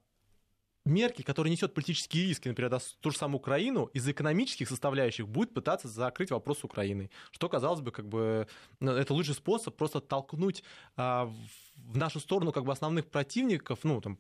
Меркель, 0.85 1.25
который 1.25 1.51
несет 1.51 1.73
политические 1.73 2.27
риски, 2.27 2.49
например, 2.49 2.71
да, 2.71 2.79
ту 3.01 3.11
же 3.11 3.17
самую 3.17 3.39
Украину, 3.39 3.87
из 3.95 4.07
экономических 4.07 4.69
составляющих 4.69 5.27
будет 5.27 5.55
пытаться 5.55 5.89
закрыть 5.89 6.31
вопрос 6.31 6.59
с 6.59 6.65
Украиной. 6.65 7.11
Что, 7.31 7.49
казалось 7.49 7.81
бы, 7.81 7.91
как 7.91 8.07
бы, 8.07 8.47
ну, 8.81 8.93
это 8.93 9.15
лучший 9.15 9.35
способ 9.35 9.77
просто 9.77 10.01
толкнуть 10.01 10.63
а, 10.97 11.33
в 11.77 11.97
нашу 11.97 12.21
сторону 12.21 12.53
как 12.53 12.65
бы 12.65 12.73
основных 12.73 13.07
противников, 13.07 13.81
ну, 13.83 14.01
там, 14.03 14.19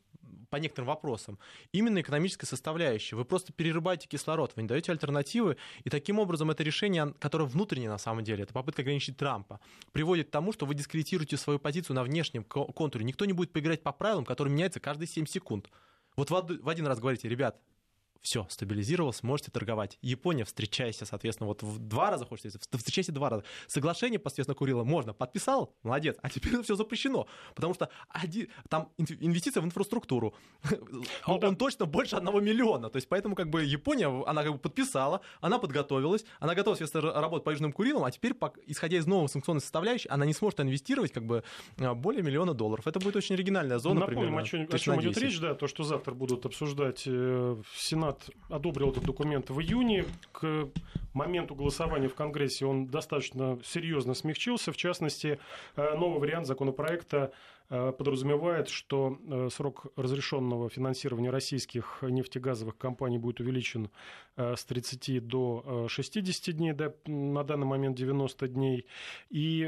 по 0.48 0.56
некоторым 0.56 0.88
вопросам, 0.88 1.38
именно 1.72 2.00
экономическая 2.00 2.46
составляющая. 2.46 3.16
Вы 3.16 3.24
просто 3.24 3.52
перерубаете 3.52 4.08
кислород, 4.08 4.52
вы 4.56 4.62
не 4.62 4.68
даете 4.68 4.92
альтернативы, 4.92 5.56
и 5.82 5.90
таким 5.90 6.18
образом 6.18 6.50
это 6.50 6.62
решение, 6.62 7.12
которое 7.18 7.44
внутреннее 7.44 7.90
на 7.90 7.98
самом 7.98 8.24
деле, 8.24 8.44
это 8.44 8.54
попытка 8.54 8.82
ограничить 8.82 9.16
Трампа, 9.16 9.60
приводит 9.92 10.28
к 10.28 10.30
тому, 10.30 10.52
что 10.52 10.64
вы 10.64 10.74
дискредитируете 10.74 11.36
свою 11.36 11.58
позицию 11.58 11.96
на 11.96 12.04
внешнем 12.04 12.44
контуре. 12.44 13.04
Никто 13.04 13.24
не 13.24 13.32
будет 13.32 13.52
поиграть 13.52 13.82
по 13.82 13.92
правилам, 13.92 14.24
которые 14.24 14.54
меняются 14.54 14.80
каждые 14.80 15.08
7 15.08 15.26
секунд. 15.26 15.68
Вот 16.16 16.30
в 16.30 16.68
один 16.68 16.86
раз 16.86 17.00
говорите, 17.00 17.28
ребят, 17.28 17.60
все, 18.24 18.46
стабилизировалось, 18.48 19.22
можете 19.22 19.50
торговать. 19.50 19.98
Япония, 20.00 20.44
встречайся, 20.44 21.04
соответственно, 21.04 21.46
вот 21.46 21.62
в 21.62 21.78
два 21.78 22.10
раза 22.10 22.24
хочется, 22.24 22.58
встречайся 22.58 23.12
два 23.12 23.28
раза. 23.28 23.44
Соглашение, 23.66 24.18
соответственно, 24.18 24.54
Курила 24.54 24.82
можно, 24.82 25.12
подписал, 25.12 25.74
молодец, 25.82 26.16
а 26.22 26.30
теперь 26.30 26.62
все 26.62 26.74
запрещено, 26.74 27.26
потому 27.54 27.74
что 27.74 27.90
один, 28.08 28.48
там 28.70 28.88
инвестиция 28.96 29.60
в 29.60 29.66
инфраструктуру, 29.66 30.34
он, 31.26 31.44
он 31.44 31.56
точно 31.56 31.84
больше 31.84 32.16
одного 32.16 32.40
миллиона, 32.40 32.88
то 32.88 32.96
есть 32.96 33.10
поэтому 33.10 33.34
как 33.34 33.50
бы 33.50 33.62
Япония, 33.62 34.08
она 34.26 34.42
как 34.42 34.52
бы 34.52 34.58
подписала, 34.58 35.20
она 35.42 35.58
подготовилась, 35.58 36.24
она 36.40 36.54
готова, 36.54 36.76
соответственно, 36.76 37.12
работать 37.20 37.44
по 37.44 37.50
Южным 37.50 37.72
Курилам, 37.72 38.04
а 38.04 38.10
теперь, 38.10 38.34
исходя 38.66 38.96
из 38.96 39.06
новой 39.06 39.28
санкционной 39.28 39.60
составляющей, 39.60 40.08
она 40.08 40.24
не 40.24 40.32
сможет 40.32 40.60
инвестировать 40.60 41.12
как 41.12 41.26
бы 41.26 41.44
а, 41.78 41.94
более 41.94 42.22
миллиона 42.22 42.54
долларов. 42.54 42.86
Это 42.86 43.00
будет 43.00 43.16
очень 43.16 43.34
оригинальная 43.34 43.78
зона. 43.78 44.00
Напомним, 44.00 44.20
примерно, 44.20 44.40
о 44.40 44.44
чем, 44.44 44.68
о 44.70 44.78
чем 44.78 45.00
идет 45.02 45.18
речь, 45.18 45.38
да, 45.40 45.54
то, 45.54 45.68
что 45.68 45.84
завтра 45.84 46.14
будут 46.14 46.46
обсуждать 46.46 47.02
э, 47.06 47.56
Сенат 47.76 48.13
Сенат 48.14 48.30
одобрил 48.48 48.90
этот 48.90 49.04
документ 49.04 49.50
в 49.50 49.60
июне. 49.60 50.04
К 50.32 50.68
моменту 51.12 51.54
голосования 51.54 52.08
в 52.08 52.14
Конгрессе 52.14 52.66
он 52.66 52.86
достаточно 52.86 53.58
серьезно 53.64 54.14
смягчился. 54.14 54.72
В 54.72 54.76
частности, 54.76 55.38
э, 55.76 55.94
новый 55.96 56.20
вариант 56.20 56.46
законопроекта 56.46 57.32
подразумевает, 57.68 58.68
что 58.68 59.18
э, 59.26 59.48
срок 59.50 59.86
разрешенного 59.96 60.68
финансирования 60.68 61.30
российских 61.30 61.98
нефтегазовых 62.02 62.76
компаний 62.76 63.18
будет 63.18 63.40
увеличен 63.40 63.90
э, 64.36 64.54
с 64.54 64.64
30 64.66 65.26
до 65.26 65.86
60 65.88 66.54
дней, 66.54 66.72
да, 66.74 66.92
на 67.06 67.42
данный 67.42 67.66
момент 67.66 67.96
90 67.96 68.48
дней, 68.48 68.86
и 69.30 69.64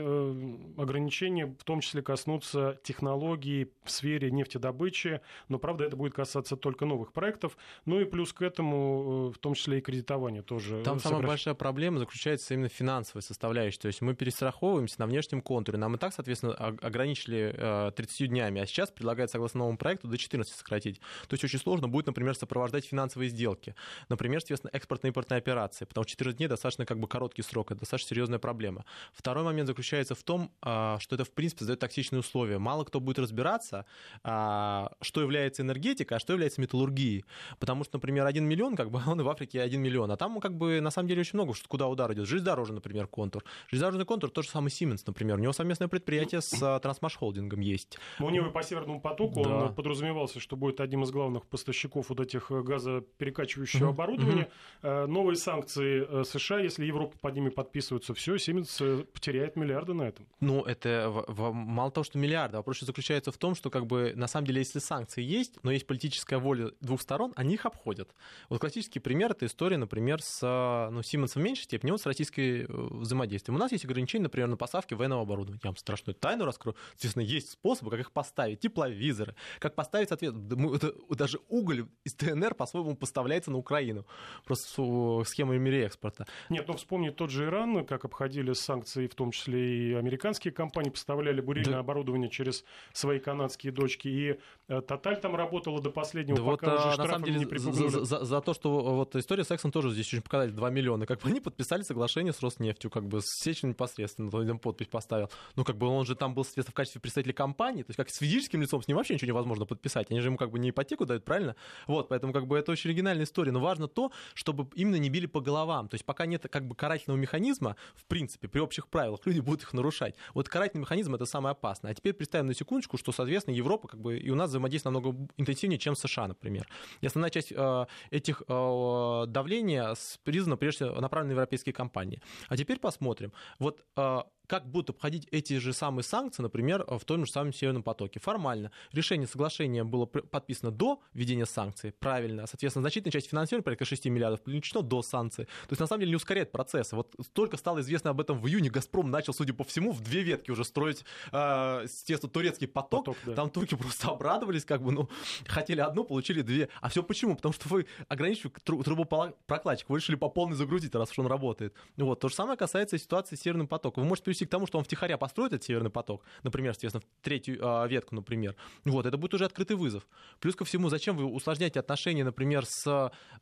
ограничения 0.77 1.47
в 1.47 1.65
том 1.65 1.81
числе 1.81 2.03
коснутся 2.03 2.79
технологий 2.83 3.73
в 3.85 3.91
сфере 3.91 4.31
нефтедобычи, 4.31 5.23
но, 5.49 5.59
правда, 5.59 5.85
это 5.85 5.97
будет 5.97 6.13
касаться 6.13 6.57
только 6.57 6.85
новых 6.85 7.13
проектов, 7.13 7.57
ну 7.87 8.01
и 8.01 8.05
плюс 8.05 8.33
к 8.33 8.43
этому, 8.43 9.31
в 9.31 9.39
том 9.39 9.55
числе 9.55 9.79
и 9.79 9.81
кредитование 9.81 10.43
тоже. 10.43 10.83
Там 10.83 10.99
самая 10.99 11.27
большая 11.27 11.55
проблема 11.55 11.99
заключается 11.99 12.53
именно 12.55 12.69
в 12.69 12.73
финансовой 12.73 13.23
составляющей, 13.23 13.79
то 13.79 13.87
есть 13.87 14.03
мы 14.03 14.15
перестраховываемся 14.15 15.01
на 15.01 15.07
внешнем 15.07 15.41
контуре, 15.41 15.79
нам 15.79 15.95
и 15.95 15.99
так, 15.99 16.13
соответственно, 16.13 16.55
ограничили 16.55 17.55
30 17.91 18.29
днями, 18.29 18.61
а 18.61 18.67
сейчас 18.67 18.91
предлагают, 18.91 19.31
согласно 19.31 19.59
новому 19.59 19.79
проекту, 19.79 20.09
до 20.09 20.19
14 20.19 20.55
сократить. 20.55 21.01
То 21.29 21.35
есть 21.35 21.45
очень 21.45 21.59
сложно 21.59 21.89
будет, 21.89 22.07
например, 22.07 22.35
сопровождать 22.35 22.85
финансовые 22.85 23.29
сделки. 23.29 23.75
Например, 24.09 24.41
соответственно, 24.41 24.71
экспортно-импортные 24.73 25.39
операции, 25.39 25.85
потому 25.85 26.05
что 26.05 26.11
14 26.11 26.37
дней 26.39 26.49
достаточно 26.49 26.87
как 26.87 26.99
бы 26.99 27.09
короткий 27.09 27.43
срок, 27.43 27.71
это 27.71 27.81
достаточно 27.81 28.09
серьезная 28.11 28.39
проблема. 28.39 28.85
Второй 29.13 29.45
момент 29.45 29.67
заключается 29.69 30.15
в 30.15 30.23
том, 30.23 30.53
а, 30.63 30.99
что 31.01 31.15
это, 31.15 31.25
в 31.25 31.31
принципе, 31.31 31.61
создает 31.61 31.81
токсичные 31.81 32.21
условия. 32.21 32.59
Мало 32.59 32.85
кто 32.85 33.01
будет 33.01 33.19
разбираться, 33.19 33.85
а, 34.23 34.93
что 35.01 35.21
является 35.21 35.63
энергетикой, 35.63 36.17
а 36.17 36.21
что 36.21 36.33
является 36.33 36.61
металлургией. 36.61 37.25
Потому 37.59 37.85
что, 37.85 37.97
например, 37.97 38.27
1 38.27 38.45
миллион, 38.45 38.77
как 38.77 38.91
бы 38.91 39.01
он 39.07 39.21
и 39.21 39.25
в 39.25 39.29
Африке 39.29 39.61
1 39.61 39.81
миллион, 39.81 40.11
а 40.11 40.17
там 40.17 40.41
как 40.41 40.57
бы 40.57 40.81
на 40.81 40.91
самом 40.91 41.09
деле 41.09 41.21
очень 41.21 41.35
много, 41.35 41.55
куда 41.69 41.87
удар 41.87 42.13
идет. 42.13 42.27
Железнодорожный, 42.27 42.77
например, 42.77 43.07
контур. 43.07 43.45
Железнодорожный 43.69 44.07
контур, 44.07 44.31
тот 44.31 44.45
же 44.45 44.51
самый 44.51 44.69
Siemens, 44.69 45.03
например, 45.07 45.37
у 45.37 45.41
него 45.41 45.53
совместное 45.53 45.89
предприятие 45.89 46.41
с 46.41 46.81
Трансмаш 46.81 47.17
Холдингом 47.17 47.61
есть 47.61 47.76
есть. 47.77 47.99
У 48.19 48.31
него 48.31 48.47
и 48.49 48.51
по 48.51 48.63
Северному 48.63 49.01
потоку 49.01 49.45
да. 49.45 49.57
он 49.57 49.75
подразумевался, 49.75 50.41
что 50.41 50.57
будет 50.57 50.81
одним 50.81 51.05
из 51.05 51.11
главных 51.11 51.47
поставщиков 51.47 52.09
вот 52.09 52.21
этих 52.21 52.51
газоперекачивающего 52.51 53.87
mm-hmm. 53.87 53.91
оборудования. 53.91 54.49
Mm-hmm. 54.83 55.07
Новые 55.07 55.37
санкции 55.37 56.25
США, 56.25 56.61
если 56.61 56.85
Европа 56.85 57.17
под 57.19 57.35
ними 57.35 57.51
подписывается, 57.51 58.15
все, 58.15 58.39
Сименс 58.39 58.83
потеряет 59.13 59.57
миллиарды 59.57 59.95
на 59.95 60.03
этом. 60.03 60.27
Ну, 60.41 60.63
это 60.63 61.25
мало 61.29 61.91
того, 61.91 62.05
что 62.05 62.19
миллиарды. 62.19 62.57
Вопрос 62.57 62.81
заключается 62.81 63.33
в 63.33 63.39
том, 63.39 63.55
что 63.55 63.71
как 63.71 63.87
бы 63.87 64.13
на 64.17 64.27
самом 64.27 64.47
деле, 64.47 64.61
если 64.61 64.79
санкции 64.79 65.23
есть, 65.23 65.59
но 65.63 65.71
есть 65.71 65.87
политическая 65.87 66.39
воля 66.39 66.71
двух 66.81 67.03
сторон, 67.03 67.33
они 67.37 67.55
их 67.55 67.67
обходят. 67.67 68.15
Вот 68.49 68.61
классический 68.61 69.01
пример 69.01 69.33
это 69.33 69.47
история, 69.47 69.77
например, 69.77 70.23
с 70.23 70.89
ну, 70.91 71.03
Сименсом 71.03 71.43
в 71.43 71.45
меньшей 71.45 71.65
степени, 71.65 71.91
вот 71.91 72.01
с 72.01 72.07
российской 72.07 72.63
э, 72.63 72.67
взаимодействием. 72.69 73.57
У 73.57 73.59
нас 73.59 73.73
есть 73.73 73.85
ограничения, 73.85 74.25
например, 74.25 74.49
на 74.49 74.57
поставки 74.57 74.95
военного 74.95 75.23
оборудования. 75.23 75.61
Я 75.63 75.71
вам 75.71 75.77
страшную 75.77 76.15
тайну 76.15 76.45
раскрою. 76.45 76.77
Естественно, 76.95 77.23
есть 77.23 77.51
способы, 77.67 77.91
как 77.91 78.01
их 78.01 78.13
поставить. 78.13 78.61
Тепловизоры, 78.61 79.35
как 79.59 79.75
поставить, 79.75 80.09
соответственно, 80.09 80.79
даже 81.11 81.41
уголь 81.49 81.87
из 82.05 82.15
ДНР 82.15 82.55
по-своему 82.55 82.95
поставляется 82.95 83.51
на 83.51 83.59
Украину. 83.59 84.07
Просто 84.45 85.25
с 85.25 85.29
схемами 85.29 85.69
реэкспорта. 85.69 86.27
Нет, 86.49 86.67
ну 86.69 86.75
вспомни 86.77 87.11
тот 87.11 87.31
же 87.31 87.45
Иран, 87.45 87.85
как 87.85 88.05
обходили 88.05 88.53
санкции, 88.53 89.07
в 89.07 89.15
том 89.15 89.31
числе 89.31 89.91
и 89.91 89.95
американские 89.95 90.53
компании 90.53 90.91
поставляли 90.91 91.41
бурильное 91.41 91.75
да. 91.75 91.81
оборудование 91.81 92.31
через 92.31 92.65
свои 92.93 93.19
канадские 93.19 93.73
дочки. 93.73 94.09
И 94.09 94.39
э, 94.69 94.81
Тоталь 94.81 95.21
там 95.21 95.35
работала 95.35 95.81
до 95.81 95.91
последнего, 95.91 96.39
да 96.39 96.45
пока 96.45 96.71
вот, 96.71 96.81
уже 96.81 96.93
штрафы 96.93 97.03
на 97.03 97.13
самом 97.13 97.25
деле, 97.25 97.39
не 97.39 97.89
за, 97.89 98.05
за, 98.05 98.25
за 98.25 98.41
то, 98.41 98.55
что 98.55 98.95
вот 98.95 99.17
история 99.17 99.45
с 99.45 99.51
Эксом 99.51 99.73
тоже 99.73 99.91
здесь 99.91 100.07
очень 100.07 100.23
показали 100.23 100.51
2 100.51 100.71
миллиона. 100.71 101.07
Как 101.07 101.21
бы 101.21 101.29
они 101.29 101.41
подписали 101.41 101.83
соглашение 101.83 102.33
с 102.33 102.41
Роснефтью, 102.41 102.91
как 102.91 103.07
бы 103.07 103.21
с 103.21 103.43
Сечиным 103.43 103.71
непосредственно, 103.71 104.31
он 104.35 104.59
подпись 104.59 104.87
поставил. 104.87 105.31
Ну, 105.57 105.65
как 105.65 105.77
бы 105.77 105.87
он 105.87 106.05
же 106.07 106.15
там 106.15 106.35
был, 106.35 106.45
соответственно, 106.45 106.73
в 106.73 106.77
качестве 106.77 107.01
представителя 107.01 107.33
компании, 107.33 107.56
то 107.57 107.91
есть 107.91 107.97
как 107.97 108.11
с 108.11 108.19
физическим 108.19 108.63
лицом 108.63 108.83
с 108.83 108.89
ним 108.89 108.97
вообще 108.97 109.15
ничего 109.15 109.29
невозможно 109.29 109.67
подписать. 109.67 110.11
Они 110.11 110.21
же 110.21 110.29
ему 110.29 110.37
как 110.37 110.51
бы 110.51 110.59
не 110.59 110.71
ипотеку 110.71 111.07
дают, 111.07 111.25
правильно? 111.25 111.57
Вот, 111.87 112.09
поэтому 112.09 112.33
как 112.33 112.47
бы 112.47 112.59
это 112.59 112.73
очень 112.73 112.91
оригинальная 112.91 113.25
история. 113.25 113.53
Но 113.53 113.61
важно 113.61 113.89
то, 113.89 114.13
чтобы 114.35 114.69
именно 114.75 114.97
не 114.97 115.11
били 115.11 115.27
по 115.27 115.41
головам. 115.41 115.89
То 115.89 115.95
есть 115.95 116.05
пока 116.05 116.27
нет 116.27 116.47
как 116.51 116.67
бы 116.67 116.75
карательного 116.75 117.19
механизма, 117.19 117.77
в 117.95 118.05
принципе, 118.05 118.49
при 118.49 118.61
общих 118.61 118.89
правилах, 118.89 119.21
люди 119.25 119.41
будут 119.41 119.63
их 119.63 119.73
нарушать. 119.73 120.15
Вот 120.35 120.49
карательный 120.49 120.83
механизм 120.83 121.15
это 121.15 121.27
самое 121.27 121.53
опасное. 121.53 121.93
А 121.93 121.95
теперь 121.95 122.13
представим 122.13 122.47
на 122.47 122.55
секундочку, 122.55 122.97
что, 122.99 123.13
соответственно, 123.13 123.55
Европа 123.55 123.89
как 123.89 124.01
бы 124.01 124.19
и 124.19 124.31
у 124.31 124.35
нас 124.35 124.51
взаимодействует 124.51 124.95
намного 124.95 125.29
интенсивнее, 125.37 125.79
чем 125.79 125.97
США, 125.97 126.29
например. 126.29 126.69
И 127.01 127.07
основная 127.07 127.31
часть 127.31 127.53
э, 127.53 127.87
этих 128.11 128.43
э, 128.47 129.25
давления 129.29 129.95
признана 130.25 130.57
прежде 130.57 130.87
всего 130.87 131.01
направлена 131.01 131.29
на 131.29 131.33
европейские 131.33 131.73
компании. 131.73 132.21
А 132.49 132.57
теперь 132.57 132.79
посмотрим. 132.79 133.33
Вот 133.59 133.85
э, 133.97 134.23
как 134.47 134.69
будут 134.69 134.91
обходить 134.91 135.27
эти 135.31 135.59
же 135.59 135.73
самые 135.73 136.05
санкции, 136.05 136.43
например, 136.43 136.85
в 136.87 137.05
том 137.05 137.25
же 137.25 137.33
самом 137.33 137.53
Северном 137.53 137.83
потоке. 137.83 138.21
Формально 138.21 138.71
решение 138.93 139.27
соглашения 139.27 139.85
было 139.85 140.07
подписано 140.07 140.71
до 140.71 141.01
введения 141.15 141.47
санкций, 141.47 141.93
правильно. 141.93 142.47
Соответственно, 142.47 142.83
значительная 142.83 143.13
часть 143.13 143.29
финансирования, 143.29 143.65
порядка 143.65 143.85
6 143.85 144.07
миллиардов, 144.07 144.43
привлечено 144.43 144.83
до 144.83 145.03
санкций. 145.03 145.45
То 145.45 145.71
есть, 145.71 145.81
на 145.81 145.87
самом 145.87 146.01
деле, 146.01 146.11
не 146.11 146.17
ускоряет 146.17 146.53
процесс. 146.53 146.93
Вот 146.93 147.15
только 147.33 147.57
стало 147.57 147.81
известно 147.81 148.11
об 148.11 148.21
этом 148.21 148.41
в 148.41 148.47
июне, 148.47 148.71
«Газпром» 148.71 149.11
начал, 149.11 149.33
судя 149.33 149.55
по 149.55 149.65
всему, 149.65 149.93
в 149.93 150.01
две 150.01 150.23
ветки 150.23 150.51
уже 150.51 150.65
строить, 150.65 151.05
э, 151.33 151.81
естественно, 151.85 152.31
турецкий 152.31 152.69
поток. 152.69 153.07
поток 153.07 153.17
да. 153.25 153.35
Там 153.35 153.51
турки 153.51 153.75
просто 153.75 154.09
обрадовались, 154.09 154.65
как 154.65 154.83
бы, 154.83 154.93
ну, 154.93 155.09
хотели 155.47 155.81
одну, 155.81 156.05
получили 156.05 156.43
две. 156.43 156.69
А 156.81 156.89
все 156.89 157.03
почему? 157.03 157.37
Потому 157.37 157.53
что 157.53 157.69
вы 157.69 157.87
ограничиваете 158.09 158.61
трубопрокладчик, 158.65 159.89
вы 159.89 159.99
решили 159.99 160.17
по 160.17 160.29
полной 160.29 160.57
загрузить, 160.57 160.95
раз 160.95 161.11
уж 161.11 161.19
он 161.19 161.27
работает. 161.27 161.75
Вот. 161.97 162.21
То 162.21 162.29
же 162.29 162.35
самое 162.35 162.57
касается 162.57 162.99
ситуации 162.99 163.37
с 163.37 163.41
Северным 163.41 163.69
потоком. 163.69 164.03
Вы 164.03 164.09
можете 164.09 164.31
привести 164.37 164.47
к 164.47 164.51
тому, 164.51 164.67
что 164.67 164.79
он 164.79 164.85
втихаря 164.85 165.17
построит 165.17 165.53
этот 165.53 165.65
Северный 165.65 165.91
поток, 165.91 166.23
например, 166.43 166.75
соответственно, 166.75 167.05
третью 167.23 167.59
э, 167.61 167.89
ветку, 167.89 168.15
например, 168.15 168.55
вот, 168.85 169.07
это 169.07 169.17
будет 169.17 169.35
уже 169.35 169.45
открытый 169.45 169.77
вызов. 169.77 170.07
Плюс 170.41 170.55
ко 170.55 170.65
всему, 170.65 170.89
зачем 170.89 171.17
вы 171.17 171.25
усложняете 171.25 171.81
отношения, 171.81 172.25
например, 172.25 172.65
с 172.67 172.87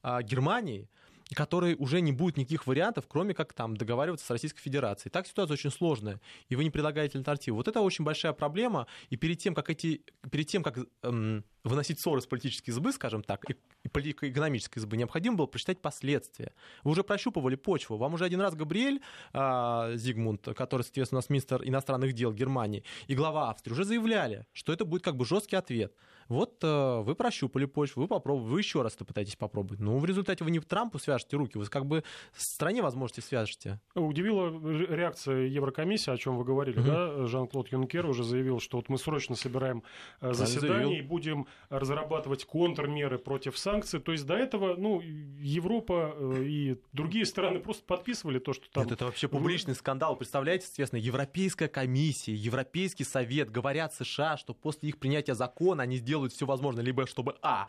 э, 0.02 0.22
Германией, 0.22 0.88
которой 1.32 1.74
уже 1.78 2.00
не 2.00 2.12
будет 2.12 2.36
никаких 2.36 2.66
вариантов, 2.66 3.06
кроме 3.08 3.34
как 3.34 3.52
там 3.52 3.76
договариваться 3.76 4.26
с 4.26 4.30
Российской 4.30 4.60
Федерацией. 4.60 5.10
Так 5.10 5.26
ситуация 5.26 5.54
очень 5.54 5.70
сложная, 5.70 6.20
и 6.48 6.56
вы 6.56 6.64
не 6.64 6.70
предлагаете 6.70 7.18
альтернативу. 7.18 7.56
Вот 7.56 7.68
это 7.68 7.80
очень 7.80 8.04
большая 8.04 8.32
проблема, 8.32 8.86
и 9.10 9.16
перед 9.16 9.38
тем, 9.38 9.54
как 9.54 9.70
эти, 9.70 10.02
перед 10.30 10.46
тем, 10.46 10.62
как 10.62 10.78
эм, 11.02 11.44
выносить 11.62 11.98
ссоры 11.98 12.20
с 12.20 12.26
политической 12.26 12.70
избы, 12.70 12.92
скажем 12.92 13.22
так, 13.22 13.48
и, 13.50 13.56
и 13.82 13.88
политико-экономической 13.88 14.78
избы, 14.78 14.96
необходимо 14.96 15.36
было 15.36 15.46
прочитать 15.46 15.80
последствия. 15.80 16.52
Вы 16.82 16.90
уже 16.90 17.02
прощупывали 17.02 17.56
почву. 17.56 17.96
Вам 17.96 18.14
уже 18.14 18.24
один 18.24 18.40
раз 18.40 18.54
Габриэль 18.54 19.00
э, 19.32 19.92
Зигмунд, 19.96 20.48
который, 20.54 20.82
соответственно, 20.82 21.18
у 21.18 21.20
нас 21.20 21.30
министр 21.30 21.62
иностранных 21.64 22.12
дел 22.12 22.32
Германии, 22.32 22.84
и 23.06 23.14
глава 23.14 23.50
Австрии 23.50 23.72
уже 23.72 23.84
заявляли, 23.84 24.46
что 24.52 24.72
это 24.72 24.84
будет 24.84 25.02
как 25.02 25.16
бы 25.16 25.24
жесткий 25.24 25.56
ответ. 25.56 25.94
Вот 26.28 26.62
э, 26.62 27.00
вы 27.00 27.14
прощупали 27.14 27.64
почву, 27.66 28.02
вы 28.02 28.08
попробовали, 28.08 28.52
вы 28.52 28.60
еще 28.60 28.82
раз 28.82 28.94
это 28.94 29.04
пытаетесь 29.04 29.36
попробовать. 29.36 29.80
Ну, 29.80 29.98
в 29.98 30.04
результате 30.04 30.44
вы 30.44 30.50
не 30.50 30.60
Трампу 30.60 30.98
свяжете 30.98 31.36
руки, 31.36 31.58
вы 31.58 31.66
как 31.66 31.86
бы 31.86 32.02
стране 32.36 32.82
возможности 32.82 33.20
свяжете. 33.20 33.80
Удивила 33.94 34.48
реакция 34.70 35.46
Еврокомиссии, 35.46 36.10
о 36.10 36.16
чем 36.16 36.36
вы 36.36 36.44
говорили, 36.44 36.78
угу. 36.78 36.86
да? 36.86 37.26
Жан-Клод 37.26 37.68
Юнкер 37.72 38.06
уже 38.06 38.24
заявил, 38.24 38.60
что 38.60 38.78
вот 38.78 38.88
мы 38.88 38.98
срочно 38.98 39.36
собираем 39.36 39.82
э, 40.20 40.32
заседание 40.32 41.00
и 41.00 41.02
будем 41.02 41.46
разрабатывать 41.68 42.44
контрмеры 42.44 43.18
против 43.18 43.58
санкций. 43.58 44.00
То 44.00 44.12
есть 44.12 44.26
до 44.26 44.34
этого, 44.34 44.74
ну, 44.76 45.00
Европа 45.00 46.14
э, 46.16 46.44
и 46.44 46.80
другие 46.92 47.26
страны 47.26 47.60
просто 47.60 47.84
подписывали 47.84 48.38
то, 48.38 48.52
что 48.52 48.70
там... 48.70 48.84
Нет, 48.84 48.92
это 48.92 49.04
вообще 49.04 49.28
публичный 49.28 49.74
скандал. 49.74 50.16
Представляете, 50.16 50.66
естественно, 50.66 51.00
Европейская 51.00 51.68
комиссия, 51.68 52.34
Европейский 52.34 53.04
совет 53.04 53.50
говорят 53.50 53.94
США, 53.94 54.36
что 54.36 54.54
после 54.54 54.88
их 54.88 54.98
принятия 54.98 55.34
закона 55.34 55.82
они 55.82 55.96
сделают 55.96 56.13
делают 56.14 56.32
все 56.32 56.46
возможное, 56.46 56.84
либо 56.84 57.06
чтобы, 57.06 57.36
а, 57.42 57.66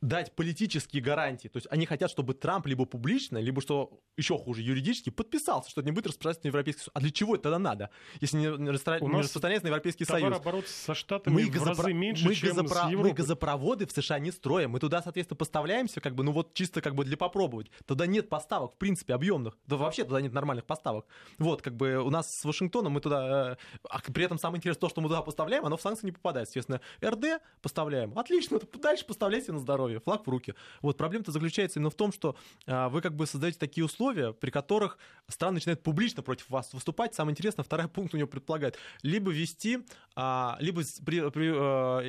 дать 0.00 0.34
политические 0.34 1.02
гарантии. 1.02 1.48
То 1.48 1.58
есть 1.58 1.66
они 1.70 1.84
хотят, 1.84 2.10
чтобы 2.10 2.34
Трамп 2.34 2.66
либо 2.66 2.86
публично, 2.86 3.38
либо, 3.38 3.60
что 3.60 4.00
еще 4.16 4.38
хуже, 4.38 4.62
юридически, 4.62 5.10
подписался, 5.10 5.70
что 5.70 5.80
это 5.80 5.90
не 5.90 5.94
будет 5.94 6.06
распространяться 6.06 6.44
на 6.44 6.48
Европейский 6.48 6.80
Союз. 6.80 6.90
А 6.94 7.00
для 7.00 7.10
чего 7.10 7.34
это 7.34 7.44
тогда 7.44 7.58
надо, 7.58 7.90
если 8.20 8.38
не, 8.38 8.48
расстра... 8.70 8.98
не 9.00 9.20
распространяется 9.20 9.66
на 9.66 9.68
Европейский 9.68 10.04
Союз? 10.04 10.34
оборот 10.34 10.66
со 10.68 10.94
Штатами 10.94 11.34
мы 11.34 11.44
в 11.44 11.50
газопро... 11.50 11.74
разы 11.74 11.92
меньше, 11.92 12.24
мы 12.24 12.34
чем 12.34 12.50
газопро... 12.50 12.74
с 12.74 12.90
Европой. 12.90 13.10
Мы 13.10 13.14
газопроводы 13.14 13.86
в 13.86 13.92
США 13.92 14.18
не 14.18 14.30
строим. 14.30 14.70
Мы 14.70 14.80
туда, 14.80 15.02
соответственно, 15.02 15.36
поставляемся, 15.36 16.00
как 16.00 16.14
бы, 16.14 16.24
ну 16.24 16.32
вот 16.32 16.54
чисто 16.54 16.80
как 16.80 16.94
бы 16.94 17.04
для 17.04 17.16
попробовать. 17.16 17.70
Туда 17.86 18.06
нет 18.06 18.28
поставок, 18.28 18.74
в 18.74 18.76
принципе, 18.78 19.14
объемных. 19.14 19.58
Да 19.66 19.76
вообще 19.76 20.04
туда 20.04 20.20
нет 20.20 20.32
нормальных 20.32 20.64
поставок. 20.64 21.06
Вот, 21.38 21.60
как 21.60 21.76
бы 21.76 21.98
у 21.98 22.10
нас 22.10 22.34
с 22.34 22.44
Вашингтоном 22.44 22.94
мы 22.94 23.00
туда... 23.00 23.58
А 23.88 24.00
при 24.00 24.24
этом 24.24 24.38
самое 24.38 24.58
интересное 24.58 24.80
то, 24.80 24.88
что 24.88 25.00
мы 25.00 25.08
туда 25.08 25.20
поставляем, 25.22 25.66
оно 25.66 25.76
в 25.76 25.82
санкции 25.82 26.06
не 26.06 26.12
попадает. 26.12 26.48
Естественно, 26.48 26.80
РД 27.04 27.42
поставляем. 27.60 28.18
Отлично, 28.18 28.58
дальше 28.80 29.04
поставляйте 29.04 29.52
на 29.52 29.58
здоровье. 29.58 29.89
Флаг 29.98 30.26
в 30.26 30.30
руки. 30.30 30.54
Вот 30.82 30.96
проблема-то 30.96 31.32
заключается 31.32 31.78
именно 31.78 31.90
в 31.90 31.94
том, 31.94 32.12
что 32.12 32.36
а, 32.66 32.88
вы 32.88 33.00
как 33.00 33.14
бы 33.14 33.26
создаете 33.26 33.58
такие 33.58 33.84
условия, 33.84 34.32
при 34.32 34.50
которых 34.50 34.98
страны 35.28 35.54
начинают 35.54 35.82
публично 35.82 36.22
против 36.22 36.48
вас 36.50 36.72
выступать. 36.72 37.14
Самое 37.14 37.32
интересное, 37.32 37.62
второй 37.64 37.88
пункт 37.90 38.14
у 38.14 38.16
него 38.16 38.28
предполагает 38.28 38.78
либо 39.02 39.30
вести, 39.30 39.80
а, 40.14 40.56
либо 40.60 40.82
при, 41.04 41.30
при, 41.30 41.52
а, 41.54 42.00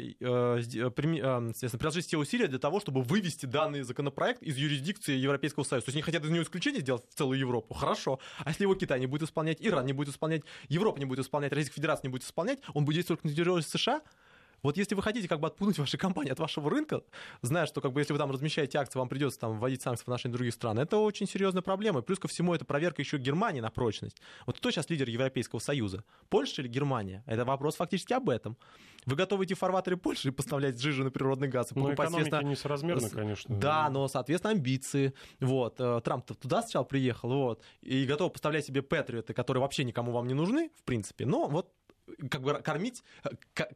при, 0.89 1.17
естественно, 1.17 1.79
приложить 1.79 2.05
все 2.05 2.17
усилия 2.17 2.47
для 2.47 2.59
того, 2.59 2.79
чтобы 2.79 3.01
вывести 3.01 3.45
данный 3.45 3.81
законопроект 3.81 4.41
из 4.43 4.57
юрисдикции 4.57 5.15
Европейского 5.15 5.63
Союза. 5.63 5.85
То 5.85 5.89
есть 5.89 5.95
они 5.95 6.03
хотят 6.03 6.23
из 6.23 6.29
него 6.29 6.43
исключение 6.43 6.81
сделать 6.81 7.03
в 7.09 7.15
целую 7.15 7.39
Европу. 7.39 7.73
Хорошо. 7.73 8.19
А 8.39 8.49
если 8.49 8.63
его 8.63 8.75
Китай 8.75 8.99
не 8.99 9.07
будет 9.07 9.23
исполнять, 9.23 9.57
Иран 9.59 9.85
не 9.85 9.93
будет 9.93 10.09
исполнять, 10.09 10.43
Европа 10.69 10.99
не 10.99 11.05
будет 11.05 11.19
исполнять, 11.19 11.51
Российская 11.51 11.75
Федерация 11.75 12.07
не 12.07 12.11
будет 12.11 12.23
исполнять, 12.23 12.59
он 12.73 12.85
будет 12.85 12.95
действовать 12.97 13.23
на 13.23 13.31
территории 13.31 13.61
США, 13.61 14.01
вот 14.63 14.77
если 14.77 14.95
вы 14.95 15.01
хотите 15.01 15.27
как 15.27 15.39
бы 15.39 15.47
отпугнуть 15.47 15.77
ваши 15.79 15.97
компании 15.97 16.31
от 16.31 16.39
вашего 16.39 16.69
рынка, 16.69 17.03
зная, 17.41 17.65
что 17.65 17.81
как 17.81 17.93
бы 17.93 18.01
если 18.01 18.13
вы 18.13 18.19
там 18.19 18.31
размещаете 18.31 18.77
акции, 18.77 18.99
вам 18.99 19.09
придется 19.09 19.39
там 19.39 19.59
вводить 19.59 19.81
санкции 19.81 20.03
в 20.03 20.07
отношении 20.07 20.33
других 20.33 20.53
стран, 20.53 20.79
это 20.79 20.97
очень 20.97 21.27
серьезная 21.27 21.61
проблема. 21.61 21.99
И 21.99 22.03
плюс 22.03 22.19
ко 22.19 22.27
всему 22.27 22.53
это 22.53 22.65
проверка 22.65 23.01
еще 23.01 23.17
Германии 23.17 23.61
на 23.61 23.69
прочность. 23.69 24.17
Вот 24.45 24.57
кто 24.57 24.71
сейчас 24.71 24.89
лидер 24.89 25.09
Европейского 25.09 25.59
Союза? 25.59 26.03
Польша 26.29 26.61
или 26.61 26.67
Германия? 26.69 27.23
Это 27.25 27.45
вопрос 27.45 27.75
фактически 27.75 28.13
об 28.13 28.29
этом. 28.29 28.57
Вы 29.05 29.15
готовы 29.15 29.45
идти 29.45 29.55
в 29.55 29.59
фарватеры 29.59 29.97
Польши 29.97 30.27
и 30.27 30.31
поставлять 30.31 30.79
жиженый 30.79 31.09
природный 31.09 31.47
газ? 31.47 31.71
И 31.71 31.75
ну, 31.75 31.85
покупать, 31.85 32.09
соответственно... 32.09 32.49
несоразмерно, 32.49 33.09
конечно. 33.09 33.55
Да, 33.55 33.89
но, 33.89 34.07
соответственно, 34.07 34.53
амбиции. 34.53 35.13
Вот. 35.39 35.75
Э, 35.79 36.01
Трамп 36.03 36.25
туда 36.25 36.61
сначала 36.61 36.83
приехал, 36.83 37.29
вот, 37.29 37.63
и 37.81 38.05
готов 38.05 38.33
поставлять 38.33 38.65
себе 38.65 38.81
патриоты, 38.81 39.33
которые 39.33 39.61
вообще 39.61 39.83
никому 39.83 40.11
вам 40.11 40.27
не 40.27 40.33
нужны, 40.33 40.71
в 40.77 40.83
принципе, 40.83 41.25
но 41.25 41.47
вот 41.47 41.73
как 42.29 42.41
бы 42.41 42.53
кормить, 42.61 43.03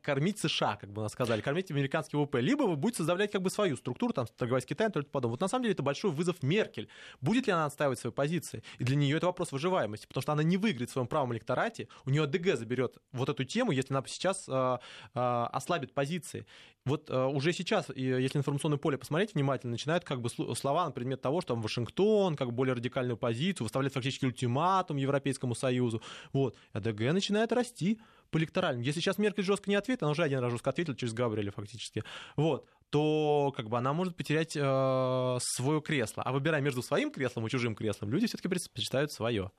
кормить 0.01 0.39
США, 0.39 0.75
как 0.75 0.91
бы 0.91 1.01
нас 1.01 1.11
сказали, 1.11 1.41
кормить 1.41 1.71
американский 1.71 2.17
ВВП. 2.17 2.41
Либо 2.41 2.63
вы 2.63 2.75
будете 2.75 2.97
создавать 2.97 3.31
как 3.31 3.41
бы 3.41 3.49
свою 3.49 3.77
структуру, 3.77 4.13
там, 4.13 4.27
торговать 4.37 4.63
с 4.63 4.65
Китаем, 4.65 4.91
то 4.91 5.03
потом. 5.03 5.31
Вот 5.31 5.41
на 5.41 5.47
самом 5.47 5.63
деле 5.63 5.73
это 5.73 5.83
большой 5.83 6.11
вызов 6.11 6.41
Меркель. 6.43 6.89
Будет 7.21 7.47
ли 7.47 7.53
она 7.53 7.65
отстаивать 7.65 7.99
свои 7.99 8.11
позиции? 8.11 8.63
И 8.79 8.83
для 8.83 8.95
нее 8.95 9.17
это 9.17 9.27
вопрос 9.27 9.51
выживаемости, 9.51 10.07
потому 10.07 10.21
что 10.21 10.31
она 10.31 10.43
не 10.43 10.57
выиграет 10.57 10.89
в 10.89 10.93
своем 10.93 11.07
правом 11.07 11.33
электорате, 11.33 11.87
у 12.05 12.09
нее 12.09 12.25
ДГ 12.27 12.57
заберет 12.57 12.97
вот 13.11 13.29
эту 13.29 13.43
тему, 13.43 13.71
если 13.71 13.93
она 13.93 14.03
сейчас 14.07 14.45
э, 14.47 14.77
э, 15.13 15.19
ослабит 15.51 15.93
позиции. 15.93 16.45
Вот 16.85 17.09
э, 17.09 17.25
уже 17.25 17.51
сейчас, 17.51 17.89
если 17.95 18.37
информационное 18.37 18.77
поле 18.77 18.97
посмотреть 18.97 19.33
внимательно, 19.33 19.71
начинают 19.71 20.03
как 20.03 20.21
бы 20.21 20.29
слова 20.29 20.85
на 20.85 20.91
предмет 20.91 21.19
того, 21.19 21.41
что 21.41 21.55
там 21.55 21.61
Вашингтон, 21.61 22.35
как 22.35 22.49
бы 22.49 22.53
более 22.53 22.75
радикальную 22.75 23.17
позицию, 23.17 23.65
выставляет 23.65 23.93
фактически 23.93 24.25
ультиматум 24.25 24.97
Европейскому 24.97 25.55
Союзу. 25.55 26.01
Вот. 26.31 26.55
АДГ 26.73 26.99
начинает 27.11 27.51
расти 27.51 27.99
по 28.29 28.37
электоральным. 28.37 28.83
Если 28.83 28.99
сейчас 28.99 29.17
Меркель 29.17 29.43
жестко 29.43 29.69
не 29.69 29.75
ответит, 29.75 30.03
она 30.03 30.11
уже 30.11 30.23
один 30.23 30.39
раз 30.39 30.51
жестко 30.51 30.69
ответила 30.69 30.95
через 30.95 31.13
Габриэля 31.13 31.51
фактически. 31.51 32.03
Вот 32.35 32.67
то 32.95 33.53
как 33.53 33.67
бы 33.67 33.77
она 33.77 33.91
может 33.91 34.15
потерять 34.15 34.55
э, 34.55 35.37
свое 35.41 35.81
кресло. 35.81 36.23
А 36.23 36.31
выбирая 36.31 36.61
между 36.61 36.81
своим 36.81 37.11
креслом 37.11 37.45
и 37.45 37.49
чужим 37.49 37.75
креслом, 37.75 38.09
люди 38.09 38.25
все-таки 38.25 38.47
предпочитают 38.47 39.11
свое. 39.11 39.51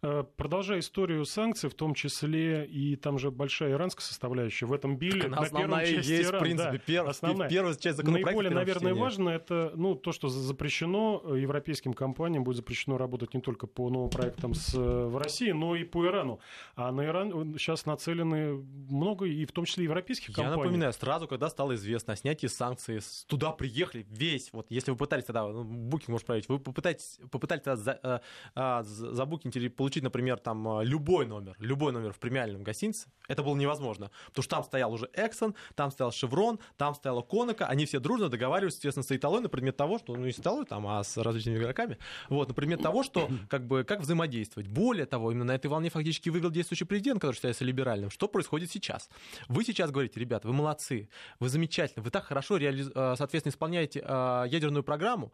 Э, 0.00 0.24
продолжая 0.36 0.78
историю 0.78 1.26
санкций, 1.26 1.68
в 1.68 1.74
том 1.74 1.92
числе 1.92 2.64
и 2.64 2.96
там 2.96 3.18
же 3.18 3.30
большая 3.30 3.72
иранская 3.72 4.06
составляющая 4.06 4.64
в 4.64 4.72
этом 4.72 4.96
биле. 4.96 5.26
Она 5.26 5.42
на 5.42 5.48
первом 5.50 5.80
части 5.80 6.10
есть, 6.10 6.30
Иран, 6.30 6.40
в 6.40 6.42
принципе, 6.42 6.72
да, 6.72 6.78
пер, 6.78 7.06
основная. 7.06 7.50
первая 7.50 7.74
часть 7.74 7.98
законопроекта. 7.98 8.30
Наиболее, 8.30 8.54
наверное, 8.54 8.94
важно 8.94 9.28
это 9.28 9.70
ну, 9.74 9.94
то, 9.94 10.12
что 10.12 10.30
запрещено 10.30 11.20
э, 11.26 11.40
европейским 11.40 11.92
компаниям, 11.92 12.42
будет 12.42 12.56
запрещено 12.56 12.96
работать 12.96 13.34
не 13.34 13.42
только 13.42 13.66
по 13.66 13.90
новым 13.90 14.08
проектам 14.08 14.54
с, 14.54 14.74
э, 14.74 14.78
в 14.78 15.18
России, 15.18 15.50
но 15.50 15.76
и 15.76 15.84
по 15.84 16.06
Ирану. 16.06 16.40
А 16.74 16.90
на 16.90 17.04
Иран 17.04 17.58
сейчас 17.58 17.84
нацелены 17.84 18.64
много, 18.88 19.26
и 19.26 19.44
в 19.44 19.52
том 19.52 19.66
числе 19.66 19.84
европейских 19.84 20.34
компаний. 20.34 20.52
Я 20.52 20.56
напоминаю, 20.56 20.92
сразу, 20.94 21.28
когда 21.28 21.50
стало 21.50 21.74
известно 21.74 22.14
о 22.14 22.16
снятии 22.16 22.46
санкций 22.46 22.77
санкции, 22.78 23.00
туда 23.26 23.52
приехали 23.52 24.06
весь, 24.10 24.52
вот 24.52 24.66
если 24.70 24.90
вы 24.90 24.96
пытались 24.96 25.24
тогда, 25.24 25.46
ну, 25.46 25.64
букинг 25.64 26.08
может 26.08 26.26
проверить, 26.26 26.48
вы 26.48 26.58
попытаетесь, 26.58 27.18
попытались 27.30 27.62
тогда 27.62 27.76
за, 27.76 28.00
а, 28.02 28.20
а, 28.54 28.82
забукинить 28.82 29.56
или 29.56 29.68
получить, 29.68 30.02
например, 30.02 30.38
там 30.38 30.66
а, 30.68 30.82
любой 30.82 31.26
номер, 31.26 31.56
любой 31.58 31.92
номер 31.92 32.12
в 32.12 32.18
премиальном 32.18 32.62
гостинице, 32.62 33.08
это 33.28 33.42
было 33.42 33.56
невозможно, 33.56 34.10
потому 34.26 34.42
что 34.42 34.56
там 34.56 34.64
стоял 34.64 34.92
уже 34.92 35.10
Exxon, 35.14 35.54
там 35.74 35.90
стоял 35.90 36.10
Chevron, 36.10 36.60
там 36.76 36.94
стояла 36.94 37.22
Конока, 37.22 37.66
они 37.66 37.86
все 37.86 38.00
дружно 38.00 38.28
договаривались, 38.28 38.74
естественно, 38.74 39.04
с 39.04 39.12
Италой 39.12 39.40
на 39.40 39.48
предмет 39.48 39.76
того, 39.76 39.98
что, 39.98 40.14
ну, 40.14 40.24
не 40.24 40.32
с 40.32 40.38
Италой, 40.38 40.64
там, 40.64 40.86
а 40.86 41.02
с 41.02 41.16
различными 41.16 41.58
игроками, 41.58 41.98
вот, 42.28 42.48
на 42.48 42.54
предмет 42.54 42.82
того, 42.82 43.02
что, 43.02 43.28
как 43.48 43.66
бы, 43.66 43.84
как 43.84 44.00
взаимодействовать. 44.00 44.68
Более 44.68 45.06
того, 45.06 45.32
именно 45.32 45.44
на 45.44 45.54
этой 45.54 45.66
волне 45.66 45.90
фактически 45.90 46.28
выиграл 46.28 46.50
действующий 46.50 46.84
президент, 46.84 47.20
который 47.20 47.34
считается 47.34 47.64
либеральным. 47.64 48.10
Что 48.10 48.28
происходит 48.28 48.70
сейчас? 48.70 49.08
Вы 49.48 49.64
сейчас 49.64 49.90
говорите, 49.90 50.20
ребята, 50.20 50.48
вы 50.48 50.54
молодцы, 50.54 51.08
вы 51.40 51.48
замечательно, 51.48 52.02
вы 52.02 52.10
так 52.10 52.24
хорошо 52.24 52.57
реализуете 52.58 52.98
Э, 52.98 53.14
соответственно, 53.16 53.52
исполняете 53.52 54.02
э, 54.04 54.44
ядерную 54.48 54.82
программу, 54.82 55.32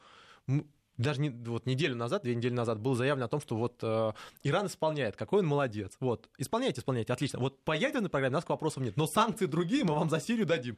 даже 0.97 1.21
не, 1.21 1.31
вот 1.31 1.67
неделю 1.67 1.97
назад, 1.97 2.23
две 2.23 2.35
недели 2.35 2.53
назад 2.53 2.79
было 2.79 2.95
заявлено 2.95 3.27
о 3.27 3.29
том, 3.29 3.41
что 3.41 3.57
вот 3.57 3.79
э, 3.83 4.13
Иран 4.45 4.67
исполняет, 4.67 5.17
какой 5.17 5.41
он 5.41 5.47
молодец. 5.47 5.97
Вот, 5.99 6.29
исполняйте, 6.39 6.81
исполняйте, 6.81 7.13
отлично. 7.13 7.41
Вот 7.41 7.59
по 7.65 7.73
ядерной 7.73 8.11
программе 8.11 8.35
нас 8.35 8.49
вопросов 8.49 8.83
нет, 8.83 8.97
но 8.97 9.07
санкции 9.07 9.47
другие 9.47 9.85
мы 9.85 9.95
вам 9.95 10.09
за 10.09 10.21
Сирию 10.21 10.47
дадим. 10.47 10.77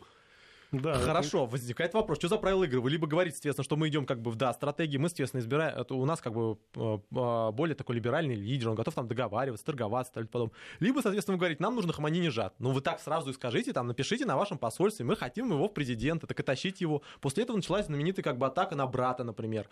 Да, 0.72 0.94
Хорошо, 0.94 1.44
это... 1.44 1.52
возникает 1.52 1.94
вопрос, 1.94 2.18
что 2.18 2.28
за 2.28 2.38
правила 2.38 2.64
игры? 2.64 2.80
Вы 2.80 2.90
либо 2.90 3.06
говорите, 3.06 3.36
соответственно, 3.36 3.64
что 3.64 3.76
мы 3.76 3.88
идем 3.88 4.06
как 4.06 4.20
бы 4.20 4.30
в 4.30 4.36
да, 4.36 4.52
стратегии, 4.52 4.96
мы, 4.96 5.08
соответственно, 5.08 5.40
избираем, 5.40 5.78
это 5.78 5.94
у 5.94 6.04
нас 6.04 6.20
как 6.20 6.32
бы 6.32 6.58
э, 6.74 6.98
э, 7.10 7.50
более 7.52 7.74
такой 7.74 7.96
либеральный 7.96 8.34
лидер, 8.34 8.70
он 8.70 8.74
готов 8.74 8.94
там 8.94 9.06
договариваться, 9.06 9.64
торговаться, 9.64 10.20
и 10.20 10.24
потом. 10.24 10.52
Либо, 10.80 11.00
соответственно, 11.00 11.36
вы 11.36 11.40
говорите, 11.40 11.62
нам 11.62 11.74
нужно 11.74 11.92
Хаманинежад. 11.92 12.54
Ну, 12.58 12.72
вы 12.72 12.80
так 12.80 13.00
сразу 13.00 13.30
и 13.30 13.32
скажите, 13.32 13.72
там, 13.72 13.86
напишите 13.86 14.26
на 14.26 14.36
вашем 14.36 14.58
посольстве, 14.58 15.04
мы 15.04 15.16
хотим 15.16 15.50
его 15.50 15.68
в 15.68 15.74
президента, 15.74 16.26
так 16.26 16.38
и 16.40 16.42
тащите 16.42 16.84
его. 16.84 17.02
После 17.20 17.44
этого 17.44 17.56
началась 17.56 17.86
знаменитая 17.86 18.22
как 18.22 18.38
бы 18.38 18.46
атака 18.46 18.74
на 18.74 18.86
брата, 18.86 19.24
например 19.24 19.68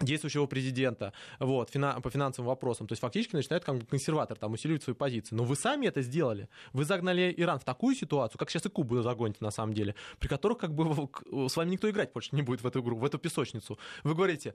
действующего 0.00 0.46
президента 0.46 1.12
вот, 1.38 1.72
по 1.72 2.10
финансовым 2.10 2.48
вопросам. 2.48 2.86
То 2.86 2.92
есть 2.92 3.00
фактически 3.00 3.34
начинает 3.34 3.64
как 3.64 3.88
консерватор 3.88 4.36
там, 4.36 4.52
усиливать 4.52 4.82
свои 4.82 4.94
позиции. 4.94 5.34
Но 5.34 5.44
вы 5.44 5.56
сами 5.56 5.86
это 5.86 6.02
сделали. 6.02 6.48
Вы 6.72 6.84
загнали 6.84 7.32
Иран 7.36 7.58
в 7.58 7.64
такую 7.64 7.94
ситуацию, 7.94 8.38
как 8.38 8.50
сейчас 8.50 8.66
и 8.66 8.68
Кубу 8.68 9.00
загоните 9.02 9.38
на 9.40 9.50
самом 9.50 9.72
деле, 9.72 9.94
при 10.18 10.28
которых 10.28 10.58
как 10.58 10.74
бы 10.74 11.08
с 11.48 11.56
вами 11.56 11.70
никто 11.70 11.88
играть 11.88 12.12
больше 12.12 12.30
не 12.32 12.42
будет 12.42 12.62
в 12.62 12.66
эту 12.66 12.80
игру, 12.80 12.96
в 12.96 13.04
эту 13.04 13.18
песочницу. 13.18 13.78
Вы 14.04 14.14
говорите, 14.14 14.54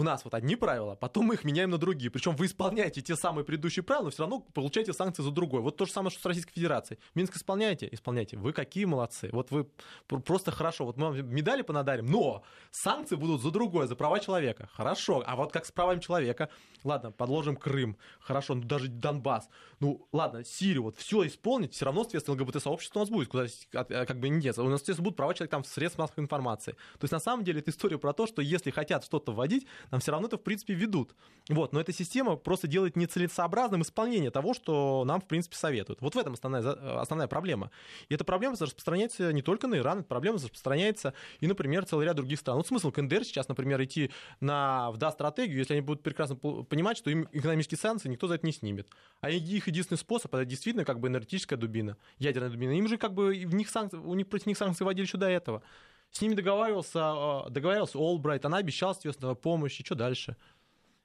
у 0.00 0.02
нас 0.02 0.24
вот 0.24 0.32
одни 0.32 0.56
правила, 0.56 0.94
потом 0.94 1.26
мы 1.26 1.34
их 1.34 1.44
меняем 1.44 1.68
на 1.70 1.76
другие. 1.76 2.10
Причем 2.10 2.34
вы 2.34 2.46
исполняете 2.46 3.02
те 3.02 3.16
самые 3.16 3.44
предыдущие 3.44 3.82
правила, 3.82 4.04
но 4.04 4.10
все 4.10 4.22
равно 4.22 4.40
получаете 4.40 4.94
санкции 4.94 5.22
за 5.22 5.30
другое. 5.30 5.60
Вот 5.60 5.76
то 5.76 5.84
же 5.84 5.92
самое, 5.92 6.10
что 6.10 6.22
с 6.22 6.24
Российской 6.24 6.54
Федерацией. 6.54 6.98
Минск 7.14 7.36
исполняете? 7.36 7.86
Исполняйте. 7.92 8.38
Вы 8.38 8.54
какие 8.54 8.86
молодцы. 8.86 9.28
Вот 9.30 9.50
вы 9.50 9.66
просто 10.06 10.52
хорошо. 10.52 10.86
Вот 10.86 10.96
мы 10.96 11.10
вам 11.10 11.34
медали 11.34 11.60
понадарим, 11.60 12.06
но 12.06 12.42
санкции 12.70 13.16
будут 13.16 13.42
за 13.42 13.50
другое, 13.50 13.86
за 13.86 13.94
права 13.94 14.20
человека. 14.20 14.70
Хорошо. 14.72 15.22
А 15.26 15.36
вот 15.36 15.52
как 15.52 15.66
с 15.66 15.72
правами 15.72 16.00
человека? 16.00 16.48
Ладно, 16.82 17.12
подложим 17.12 17.56
Крым. 17.56 17.98
Хорошо, 18.20 18.54
ну 18.54 18.62
даже 18.62 18.88
Донбасс. 18.88 19.50
Ну 19.80 20.08
ладно, 20.12 20.44
Сирию. 20.44 20.84
Вот 20.84 20.96
все 20.96 21.26
исполнить, 21.26 21.74
все 21.74 21.84
равно, 21.84 22.04
соответственно, 22.04 22.40
ЛГБТ-сообщество 22.40 23.00
у 23.00 23.02
нас 23.02 23.10
будет. 23.10 23.28
Куда 23.28 23.44
э, 23.44 24.06
как 24.06 24.18
бы 24.18 24.30
нет. 24.30 24.58
У 24.58 24.64
нас, 24.64 24.80
естественно, 24.80 25.04
будут 25.04 25.18
права 25.18 25.34
человека 25.34 25.56
там 25.56 25.62
в 25.62 25.66
средствах 25.66 26.08
массовой 26.08 26.24
информации. 26.24 26.72
То 26.72 27.04
есть, 27.04 27.12
на 27.12 27.20
самом 27.20 27.44
деле, 27.44 27.60
это 27.60 27.70
история 27.70 27.98
про 27.98 28.14
то, 28.14 28.26
что 28.26 28.40
если 28.40 28.70
хотят 28.70 29.04
что-то 29.04 29.32
вводить, 29.32 29.66
нам 29.90 30.00
все 30.00 30.12
равно 30.12 30.28
это, 30.28 30.38
в 30.38 30.42
принципе, 30.42 30.74
ведут. 30.74 31.14
Вот, 31.48 31.72
но 31.72 31.80
эта 31.80 31.92
система 31.92 32.36
просто 32.36 32.68
делает 32.68 32.96
нецелесообразным 32.96 33.82
исполнение 33.82 34.30
того, 34.30 34.54
что 34.54 35.04
нам, 35.04 35.20
в 35.20 35.26
принципе, 35.26 35.56
советуют. 35.56 36.00
Вот 36.00 36.14
в 36.14 36.18
этом 36.18 36.34
основная, 36.34 37.00
основная 37.00 37.26
проблема. 37.26 37.70
И 38.08 38.14
эта 38.14 38.24
проблема 38.24 38.56
распространяется 38.58 39.32
не 39.32 39.42
только 39.42 39.66
на 39.66 39.76
Иран, 39.76 40.00
эта 40.00 40.08
проблема 40.08 40.38
распространяется 40.38 41.14
и, 41.40 41.46
например, 41.46 41.84
целый 41.86 42.06
ряд 42.06 42.16
других 42.16 42.38
стран. 42.38 42.58
Вот 42.58 42.68
смысл 42.68 42.92
КНДР 42.92 43.24
сейчас, 43.24 43.48
например, 43.48 43.82
идти 43.82 44.10
на 44.40 44.92
ВДА-стратегию, 44.92 45.58
если 45.58 45.74
они 45.74 45.82
будут 45.82 46.02
прекрасно 46.02 46.36
понимать, 46.36 46.96
что 46.96 47.10
им 47.10 47.28
экономические 47.32 47.78
санкции 47.78 48.08
никто 48.08 48.28
за 48.28 48.34
это 48.34 48.46
не 48.46 48.52
снимет. 48.52 48.88
А 49.20 49.30
их 49.30 49.66
единственный 49.66 49.98
способ, 49.98 50.34
это 50.34 50.44
действительно 50.44 50.84
как 50.84 51.00
бы 51.00 51.08
энергетическая 51.08 51.58
дубина, 51.58 51.96
ядерная 52.18 52.50
дубина. 52.50 52.72
Им 52.72 52.86
же 52.86 52.96
как 52.96 53.14
бы 53.14 53.30
в 53.30 53.54
них 53.54 53.70
санкции, 53.70 53.96
у 53.96 54.14
них 54.14 54.28
против 54.28 54.46
них 54.46 54.56
санкции 54.56 54.84
вводили 54.84 55.06
еще 55.06 55.18
до 55.18 55.28
этого. 55.28 55.62
С 56.10 56.20
ними 56.20 56.34
договаривался, 56.34 57.00
а, 57.02 57.50
договаривался 57.50 57.98
Олбрайт, 57.98 58.44
она 58.44 58.58
обещала, 58.58 58.92
соответственно, 58.92 59.34
помощь, 59.34 59.80
и 59.80 59.84
что 59.84 59.94
дальше? 59.94 60.36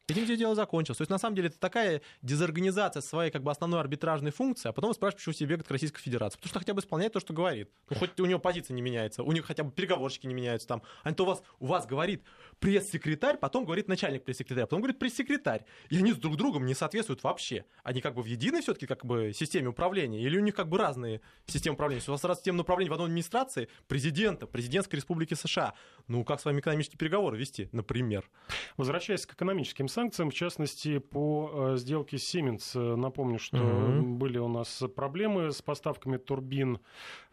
Этим 0.08 0.26
все 0.26 0.38
дело 0.38 0.54
закончилось. 0.54 1.00
То 1.00 1.02
есть, 1.02 1.10
на 1.10 1.18
самом 1.18 1.36
деле, 1.36 1.48
это 1.48 1.58
такая 1.58 2.02
дезорганизация 2.22 3.02
своей 3.02 3.32
как 3.32 3.42
бы 3.42 3.50
основной 3.50 3.80
арбитражной 3.80 4.30
функции, 4.30 4.70
а 4.70 4.72
потом 4.72 4.90
вы 4.90 4.94
спрашиваете, 4.94 5.18
почему 5.18 5.34
все 5.34 5.46
бегают 5.46 5.68
к 5.68 5.72
Российской 5.72 6.00
Федерации. 6.00 6.38
Потому 6.38 6.50
что 6.50 6.60
хотя 6.60 6.74
бы 6.76 6.82
исполняет 6.82 7.14
то, 7.14 7.20
что 7.20 7.34
говорит. 7.34 7.72
Ну, 7.90 7.96
хоть 7.96 8.20
у 8.20 8.26
него 8.26 8.40
позиция 8.40 8.76
не 8.76 8.84
меняется, 8.84 9.24
у 9.24 9.32
них 9.32 9.46
хотя 9.46 9.64
бы 9.64 9.72
переговорщики 9.72 10.28
не 10.28 10.36
меняются 10.36 10.68
там. 10.68 10.84
А 11.02 11.12
то 11.12 11.24
у 11.24 11.26
вас, 11.26 11.42
у 11.60 11.66
вас 11.66 11.88
говорит 11.88 12.24
пресс-секретарь, 12.60 13.38
потом 13.38 13.66
говорит 13.66 13.88
начальник 13.88 14.24
пресс-секретаря, 14.24 14.68
потом 14.68 14.82
говорит 14.82 15.00
пресс-секретарь. 15.00 15.66
И 15.90 15.98
они 15.98 16.14
с 16.14 16.18
друг 16.18 16.38
другом 16.38 16.68
не 16.68 16.76
соответствуют 16.76 17.24
вообще. 17.24 17.66
Они 17.84 18.00
как 18.00 18.14
бы 18.14 18.22
в 18.22 18.28
единой 18.28 18.62
все-таки 18.62 18.86
как 18.86 19.04
бы 19.06 19.34
системе 19.34 19.70
управления, 19.70 20.22
или 20.22 20.38
у 20.38 20.42
них 20.42 20.54
как 20.54 20.70
бы 20.70 20.78
разные 20.78 21.22
системы 21.48 21.74
управления. 21.74 22.02
Если 22.02 22.12
у 22.12 22.14
вас 22.14 22.24
раз 22.24 22.38
система 22.38 22.62
управления 22.62 22.92
в 22.92 22.94
одной 22.94 23.08
администрации 23.08 23.70
президента, 23.88 24.46
президентской 24.46 24.98
республики 24.98 25.34
США, 25.34 25.74
ну 26.08 26.24
как 26.24 26.40
с 26.40 26.46
вами 26.46 26.60
экономические 26.60 27.00
переговоры 27.00 27.40
вести, 27.40 27.70
например? 27.72 28.30
Возвращаясь 28.78 29.26
к 29.26 29.34
экономическим 29.34 29.88
санкциям, 29.96 30.30
в 30.30 30.34
частности, 30.34 30.98
по 31.00 31.74
э, 31.74 31.78
сделке 31.78 32.18
Siemens. 32.18 32.72
Э, 32.76 32.96
напомню, 32.96 33.40
что 33.40 33.58
угу. 33.58 34.04
были 34.16 34.38
у 34.38 34.50
нас 34.50 34.84
проблемы 34.94 35.52
с 35.52 35.62
поставками 35.62 36.18
турбин 36.18 36.80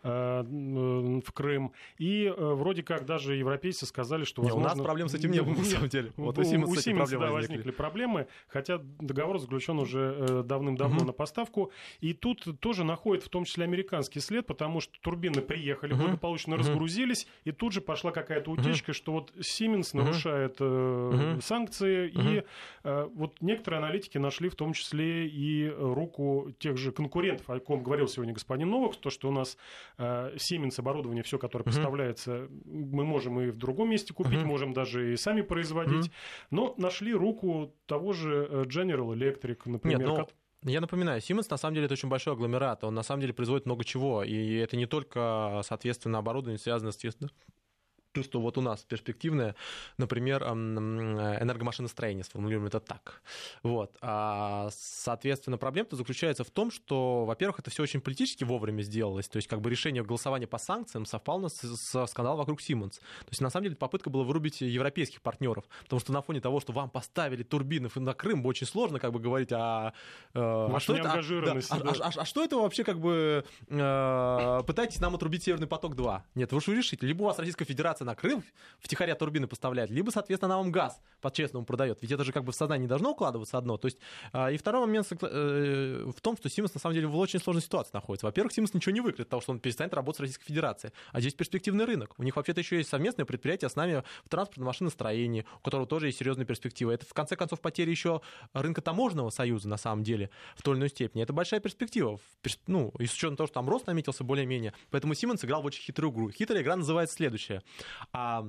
э, 0.04 0.42
в 0.44 1.32
Крым. 1.32 1.72
И 1.98 2.32
вроде 2.36 2.82
как 2.82 3.04
даже 3.04 3.34
европейцы 3.34 3.84
сказали, 3.84 4.24
что 4.24 4.42
возможно... 4.42 4.68
Не, 4.68 4.72
у 4.74 4.76
нас 4.76 4.84
проблем 4.84 5.08
с 5.08 5.14
этим 5.14 5.32
не 5.32 5.42
было, 5.42 5.54
на 5.54 5.64
самом 5.64 5.88
деле. 5.88 6.12
Вот 6.16 6.38
у 6.38 6.42
Siemens, 6.42 6.64
у 6.64 6.74
Siemens 6.74 6.96
проблемы 6.96 7.24
да, 7.26 7.32
возникли. 7.32 7.56
возникли 7.56 7.70
проблемы, 7.72 8.26
хотя 8.46 8.78
договор 8.78 9.38
заключен 9.38 9.78
уже 9.78 10.42
давным-давно 10.44 10.98
угу. 10.98 11.06
на 11.06 11.12
поставку. 11.12 11.72
И 12.00 12.12
тут 12.14 12.60
тоже 12.60 12.84
находит 12.84 13.24
в 13.24 13.28
том 13.28 13.44
числе 13.44 13.64
американский 13.64 14.20
след, 14.20 14.46
потому 14.46 14.80
что 14.80 14.92
турбины 15.00 15.40
приехали, 15.42 15.94
угу. 15.94 16.02
благополучно 16.02 16.54
угу. 16.54 16.60
разгрузились, 16.60 17.26
и 17.44 17.50
тут 17.50 17.72
же 17.72 17.80
пошла 17.80 18.12
какая-то 18.12 18.50
утечка, 18.52 18.90
угу. 18.90 18.94
что 18.94 19.12
вот 19.12 19.32
Siemens 19.36 19.96
нарушает 19.96 20.60
угу. 20.60 21.40
санкции, 21.40 22.10
угу. 22.10 22.20
и 22.20 22.42
Э, 22.42 22.51
вот 22.82 23.40
некоторые 23.40 23.78
аналитики 23.78 24.18
нашли 24.18 24.48
в 24.48 24.56
том 24.56 24.72
числе 24.72 25.26
и 25.26 25.68
руку 25.68 26.52
тех 26.58 26.76
же 26.76 26.92
конкурентов, 26.92 27.48
о 27.50 27.60
ком 27.60 27.82
говорил 27.82 28.08
сегодня 28.08 28.34
господин 28.34 28.70
Новых, 28.70 28.96
то, 28.96 29.10
что 29.10 29.28
у 29.28 29.32
нас 29.32 29.56
э, 29.98 30.36
Siemens 30.36 30.78
оборудование, 30.78 31.22
все, 31.22 31.38
которое 31.38 31.64
поставляется, 31.64 32.48
мы 32.64 33.04
можем 33.04 33.40
и 33.40 33.50
в 33.50 33.56
другом 33.56 33.90
месте 33.90 34.14
купить, 34.14 34.42
можем 34.42 34.72
даже 34.72 35.12
и 35.12 35.16
сами 35.16 35.42
производить, 35.42 36.10
но 36.50 36.74
нашли 36.78 37.12
руку 37.12 37.74
того 37.86 38.12
же 38.12 38.46
э, 38.48 38.62
General 38.64 39.14
Electric, 39.14 39.58
например. 39.66 39.98
Нет, 39.98 40.08
но... 40.08 40.28
Я 40.64 40.80
напоминаю, 40.80 41.20
Siemens 41.20 41.46
на 41.50 41.56
самом 41.56 41.74
деле 41.74 41.86
это 41.86 41.94
очень 41.94 42.08
большой 42.08 42.34
агломерат, 42.34 42.84
он 42.84 42.94
на 42.94 43.02
самом 43.02 43.20
деле 43.20 43.32
производит 43.32 43.66
много 43.66 43.84
чего, 43.84 44.22
и 44.22 44.54
это 44.54 44.76
не 44.76 44.86
только, 44.86 45.60
соответственно, 45.64 46.18
оборудование, 46.18 46.58
связанное 46.58 46.92
с 46.92 46.96
что 48.20 48.40
вот 48.40 48.58
у 48.58 48.60
нас 48.60 48.80
перспективное, 48.80 49.54
например, 49.96 50.42
энергомашиностроение, 50.42 52.24
сформулируем 52.24 52.66
это 52.66 52.80
так. 52.80 53.22
Вот. 53.62 53.96
А, 54.02 54.68
соответственно, 54.72 55.56
проблема-то 55.56 55.96
заключается 55.96 56.44
в 56.44 56.50
том, 56.50 56.70
что, 56.70 57.24
во-первых, 57.24 57.60
это 57.60 57.70
все 57.70 57.82
очень 57.82 58.00
политически 58.00 58.44
вовремя 58.44 58.82
сделалось, 58.82 59.28
то 59.28 59.36
есть 59.36 59.48
как 59.48 59.60
бы 59.60 59.70
решение 59.70 60.04
голосования 60.04 60.46
по 60.46 60.58
санкциям 60.58 61.06
совпало 61.06 61.48
с, 61.48 61.62
с 61.62 62.06
скандалом 62.06 62.38
вокруг 62.38 62.60
Siemens. 62.60 62.98
То 62.98 63.30
есть 63.30 63.40
на 63.40 63.50
самом 63.50 63.64
деле 63.64 63.76
попытка 63.76 64.10
была 64.10 64.24
вырубить 64.24 64.60
европейских 64.60 65.22
партнеров, 65.22 65.64
потому 65.84 66.00
что 66.00 66.12
на 66.12 66.22
фоне 66.22 66.40
того, 66.40 66.60
что 66.60 66.72
вам 66.72 66.90
поставили 66.90 67.42
турбины 67.42 67.88
на 67.94 68.14
Крым, 68.14 68.44
очень 68.46 68.66
сложно 68.66 68.98
как 68.98 69.12
бы 69.12 69.20
говорить 69.20 69.52
о... 69.52 69.92
Э, 70.34 70.68
а, 70.72 70.80
что 70.80 70.96
это, 70.96 71.12
а, 71.12 71.22
да, 71.22 71.52
а, 71.70 71.76
а, 71.76 71.94
а, 72.00 72.12
а 72.16 72.24
что 72.24 72.44
это 72.44 72.56
вообще 72.56 72.84
как 72.84 72.98
бы 72.98 73.44
э, 73.68 74.60
пытаетесь 74.66 75.00
нам 75.00 75.14
отрубить 75.14 75.44
Северный 75.44 75.66
поток-2? 75.66 76.22
Нет, 76.34 76.52
вы 76.52 76.58
уж 76.58 76.68
решите, 76.68 77.06
либо 77.06 77.22
у 77.22 77.26
вас 77.26 77.38
Российская 77.38 77.64
Федерация 77.64 78.01
на 78.04 78.14
Крым 78.14 78.44
втихаря 78.80 79.14
турбины 79.14 79.46
поставляет, 79.46 79.90
либо, 79.90 80.10
соответственно, 80.10 80.54
она 80.54 80.62
вам 80.62 80.72
газ 80.72 81.00
по-честному 81.20 81.64
продает. 81.64 81.98
Ведь 82.02 82.10
это 82.10 82.24
же 82.24 82.32
как 82.32 82.44
бы 82.44 82.52
в 82.52 82.54
сознании 82.54 82.86
должно 82.86 83.12
укладываться 83.12 83.56
одно. 83.56 83.76
То 83.76 83.86
есть, 83.86 83.98
а, 84.32 84.50
и 84.50 84.56
второй 84.56 84.86
момент 84.86 85.06
э, 85.10 86.10
в 86.14 86.20
том, 86.20 86.36
что 86.36 86.48
Симонс 86.48 86.74
на 86.74 86.80
самом 86.80 86.94
деле 86.94 87.06
в 87.06 87.16
очень 87.16 87.40
сложной 87.40 87.62
ситуации 87.62 87.92
находится. 87.94 88.26
Во-первых, 88.26 88.52
Симонс 88.52 88.74
ничего 88.74 88.92
не 88.92 89.00
выиграет, 89.00 89.28
потому 89.28 89.42
что 89.42 89.52
он 89.52 89.60
перестанет 89.60 89.94
работать 89.94 90.18
с 90.18 90.20
Российской 90.20 90.44
Федерацией. 90.46 90.92
А 91.12 91.20
здесь 91.20 91.34
перспективный 91.34 91.84
рынок. 91.84 92.14
У 92.18 92.22
них 92.22 92.36
вообще-то 92.36 92.60
еще 92.60 92.76
есть 92.76 92.90
совместное 92.90 93.24
предприятие 93.24 93.70
с 93.70 93.76
нами 93.76 94.02
в 94.24 94.28
транспортном 94.28 94.66
машиностроении, 94.66 95.46
у 95.58 95.62
которого 95.62 95.86
тоже 95.86 96.06
есть 96.06 96.18
серьезные 96.18 96.46
перспективы. 96.46 96.92
Это, 96.92 97.06
в 97.06 97.14
конце 97.14 97.36
концов, 97.36 97.60
потеря 97.60 97.90
еще 97.90 98.20
рынка 98.52 98.82
таможенного 98.82 99.30
союза, 99.30 99.68
на 99.68 99.76
самом 99.76 100.02
деле, 100.02 100.30
в 100.56 100.62
той 100.62 100.74
или 100.74 100.80
иной 100.80 100.88
степени. 100.88 101.22
Это 101.22 101.32
большая 101.32 101.60
перспектива. 101.60 102.18
Ну, 102.66 102.92
и 102.98 103.06
с 103.06 103.14
учетом 103.14 103.36
того, 103.36 103.46
что 103.46 103.54
там 103.54 103.68
рост 103.68 103.86
наметился 103.86 104.24
более-менее. 104.24 104.74
Поэтому 104.90 105.14
Симонс 105.14 105.44
играл 105.44 105.62
в 105.62 105.66
очень 105.66 105.82
хитрую 105.82 106.12
игру. 106.12 106.30
Хитрая 106.30 106.62
игра 106.62 106.76
называется 106.76 107.16
следующая. 107.16 107.62
А, 108.12 108.44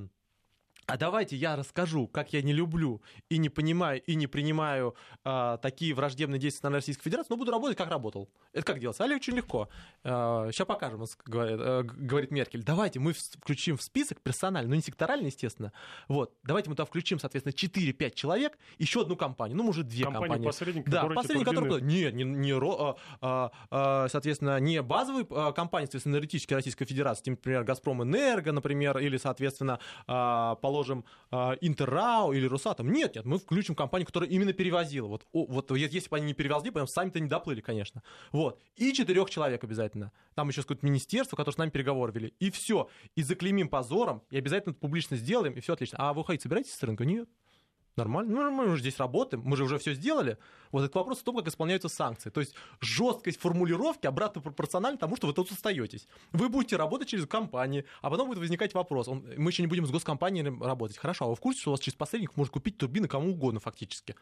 а 0.85 0.97
давайте 0.97 1.35
я 1.35 1.55
расскажу, 1.55 2.07
как 2.07 2.33
я 2.33 2.41
не 2.41 2.53
люблю 2.53 3.01
и 3.29 3.37
не 3.37 3.49
понимаю 3.49 4.01
и 4.03 4.15
не 4.15 4.27
принимаю 4.27 4.95
э, 5.23 5.57
такие 5.61 5.93
враждебные 5.93 6.39
действия 6.39 6.69
на 6.69 6.75
Российской 6.77 7.03
Федерации, 7.03 7.27
но 7.29 7.37
буду 7.37 7.51
работать, 7.51 7.77
как 7.77 7.89
работал. 7.89 8.29
Это 8.51 8.65
как 8.65 8.79
делается? 8.79 9.03
А 9.03 9.07
очень 9.07 9.33
легко. 9.33 9.69
Э, 10.03 10.49
сейчас 10.51 10.67
покажем, 10.67 11.05
говорит, 11.25 11.59
э, 11.59 11.83
говорит 11.83 12.31
Меркель. 12.31 12.63
Давайте 12.63 12.99
мы 12.99 13.13
включим 13.13 13.77
в 13.77 13.81
список 13.83 14.21
персонально, 14.21 14.69
ну 14.69 14.75
не 14.75 14.81
секторально, 14.81 15.27
естественно. 15.27 15.71
Вот, 16.07 16.33
давайте 16.43 16.69
мы 16.69 16.75
туда 16.75 16.85
включим, 16.85 17.19
соответственно, 17.19 17.53
4-5 17.53 18.13
человек, 18.13 18.57
еще 18.77 19.01
одну 19.01 19.15
компанию, 19.15 19.57
ну, 19.57 19.63
может, 19.63 19.87
две 19.87 20.03
компании. 20.03 20.27
Компания-посредник, 20.27 20.89
да, 20.89 21.05
посредник, 21.05 21.45
который... 21.45 21.81
Нет, 21.81 22.13
не, 22.13 22.23
не, 22.23 22.53
а, 22.53 22.95
а, 23.21 23.51
а, 23.69 24.07
соответственно, 24.09 24.59
не 24.59 24.81
базовые 24.81 25.25
а, 25.29 25.51
компании, 25.51 25.85
соответственно, 25.85 26.13
энергетические 26.13 26.57
Российской 26.57 26.85
Федерации, 26.85 27.31
например, 27.31 27.63
Газпром 27.63 28.03
Энерго, 28.03 28.51
например, 28.51 28.97
или, 28.97 29.17
соответственно, 29.17 29.79
а, 30.07 30.55
положим, 30.73 31.05
а, 31.29 31.55
Интеррау 31.61 32.33
или 32.33 32.47
Росатом. 32.47 32.91
Нет, 32.91 33.15
нет, 33.15 33.25
мы 33.25 33.37
включим 33.37 33.75
компанию, 33.75 34.07
которая 34.07 34.27
именно 34.27 34.53
перевозила. 34.53 35.07
Вот, 35.07 35.27
вот 35.31 35.69
если 35.71 36.09
бы 36.09 36.17
они 36.17 36.25
не 36.25 36.33
перевезли, 36.33 36.71
потом 36.71 36.87
сами-то 36.87 37.19
не 37.19 37.27
доплыли, 37.27 37.61
конечно. 37.61 38.01
Вот. 38.31 38.59
И 38.75 38.91
четырех 38.91 39.29
человек 39.29 39.63
обязательно. 39.63 40.11
Там 40.33 40.49
еще 40.49 40.63
какое-то 40.63 40.83
министерство, 40.83 41.35
которое 41.35 41.53
с 41.53 41.59
нами 41.59 41.69
переговоры 41.69 42.11
вели. 42.11 42.33
И 42.39 42.49
все. 42.49 42.89
И 43.15 43.21
заклеймим 43.21 43.69
позором, 43.69 44.23
и 44.31 44.37
обязательно 44.37 44.71
это 44.71 44.79
публично 44.79 45.15
сделаем, 45.15 45.53
и 45.53 45.59
все 45.59 45.73
отлично. 45.73 45.99
А 45.99 46.13
вы 46.13 46.21
уходить 46.21 46.41
собираетесь 46.41 46.73
с 46.73 46.81
рынка? 46.81 47.05
Нет. 47.05 47.29
Нормально. 47.95 48.33
Ну, 48.33 48.51
мы 48.51 48.65
уже 48.71 48.81
здесь 48.81 48.97
работаем, 48.97 49.43
мы 49.45 49.55
же 49.55 49.63
уже 49.63 49.77
все 49.77 49.93
сделали. 49.93 50.37
Вот 50.71 50.83
этот 50.83 50.95
вопрос 50.95 51.19
в 51.19 51.23
том, 51.23 51.35
как 51.35 51.47
исполняются 51.47 51.89
санкции. 51.89 52.31
То 52.31 52.39
есть 52.39 52.55
жесткость 52.79 53.39
формулировки 53.39 54.07
обратно 54.07 54.41
пропорциональна 54.41 54.97
тому, 54.97 55.15
что 55.15 55.27
вы 55.27 55.33
тут 55.33 55.51
остаетесь. 55.51 56.07
Вы 56.31 56.49
будете 56.49 56.75
работать 56.75 57.07
через 57.07 57.27
компании, 57.27 57.85
а 58.01 58.09
потом 58.09 58.29
будет 58.29 58.39
возникать 58.39 58.73
вопрос. 58.73 59.07
Мы 59.07 59.51
еще 59.51 59.61
не 59.61 59.67
будем 59.67 59.85
с 59.85 59.91
госкомпаниями 59.91 60.63
работать. 60.63 60.97
Хорошо, 60.97 61.25
а 61.25 61.27
вы 61.29 61.35
в 61.35 61.39
курсе, 61.39 61.61
что 61.61 61.69
у 61.69 61.73
вас 61.73 61.79
через 61.79 61.95
посредник 61.95 62.35
может 62.35 62.51
купить 62.51 62.77
турбины 62.77 63.07
кому 63.07 63.31
угодно 63.31 63.59
фактически? 63.59 64.15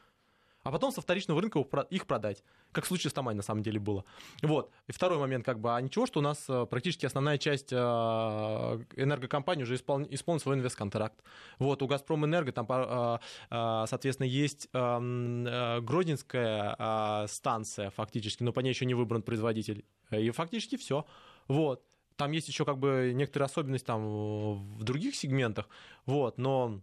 А 0.63 0.71
потом 0.71 0.91
со 0.91 1.01
вторичного 1.01 1.41
рынка 1.41 1.59
их 1.89 2.05
продать, 2.05 2.43
как 2.71 2.85
в 2.85 2.87
случае 2.87 3.11
с 3.11 3.13
Тамань 3.13 3.35
на 3.35 3.43
самом 3.43 3.63
деле 3.63 3.79
было. 3.79 4.05
Вот. 4.41 4.71
И 4.87 4.91
второй 4.91 5.17
момент, 5.17 5.45
как 5.45 5.59
бы, 5.59 5.75
а 5.75 5.81
ничего, 5.81 6.05
что 6.05 6.19
у 6.19 6.23
нас 6.23 6.45
э, 6.47 6.65
практически 6.69 7.05
основная 7.05 7.37
часть 7.37 7.71
э, 7.71 7.75
энергокомпании 7.75 9.63
уже 9.63 9.75
исполнил, 9.75 10.07
исполнил 10.11 10.39
свой 10.39 10.55
инвестконтракт. 10.55 11.23
Вот, 11.59 11.81
у 11.81 11.87
«Газпром 11.87 12.25
Энерго» 12.25 12.51
там, 12.51 12.67
э, 12.69 13.17
соответственно, 13.87 14.27
есть 14.27 14.67
эм, 14.73 15.45
Гродненская 15.85 17.27
станция 17.27 17.89
фактически, 17.89 18.43
но 18.43 18.53
по 18.53 18.59
ней 18.59 18.69
еще 18.69 18.85
не 18.85 18.93
выбран 18.93 19.21
производитель. 19.21 19.85
И 20.11 20.29
фактически 20.31 20.77
все. 20.77 21.05
Вот. 21.47 21.83
Там 22.17 22.31
есть 22.33 22.47
еще 22.47 22.65
как 22.65 22.77
бы 22.77 23.11
некоторые 23.15 23.45
особенности 23.45 23.85
там 23.85 24.05
в 24.77 24.83
других 24.83 25.15
сегментах, 25.15 25.67
вот, 26.05 26.37
но 26.37 26.81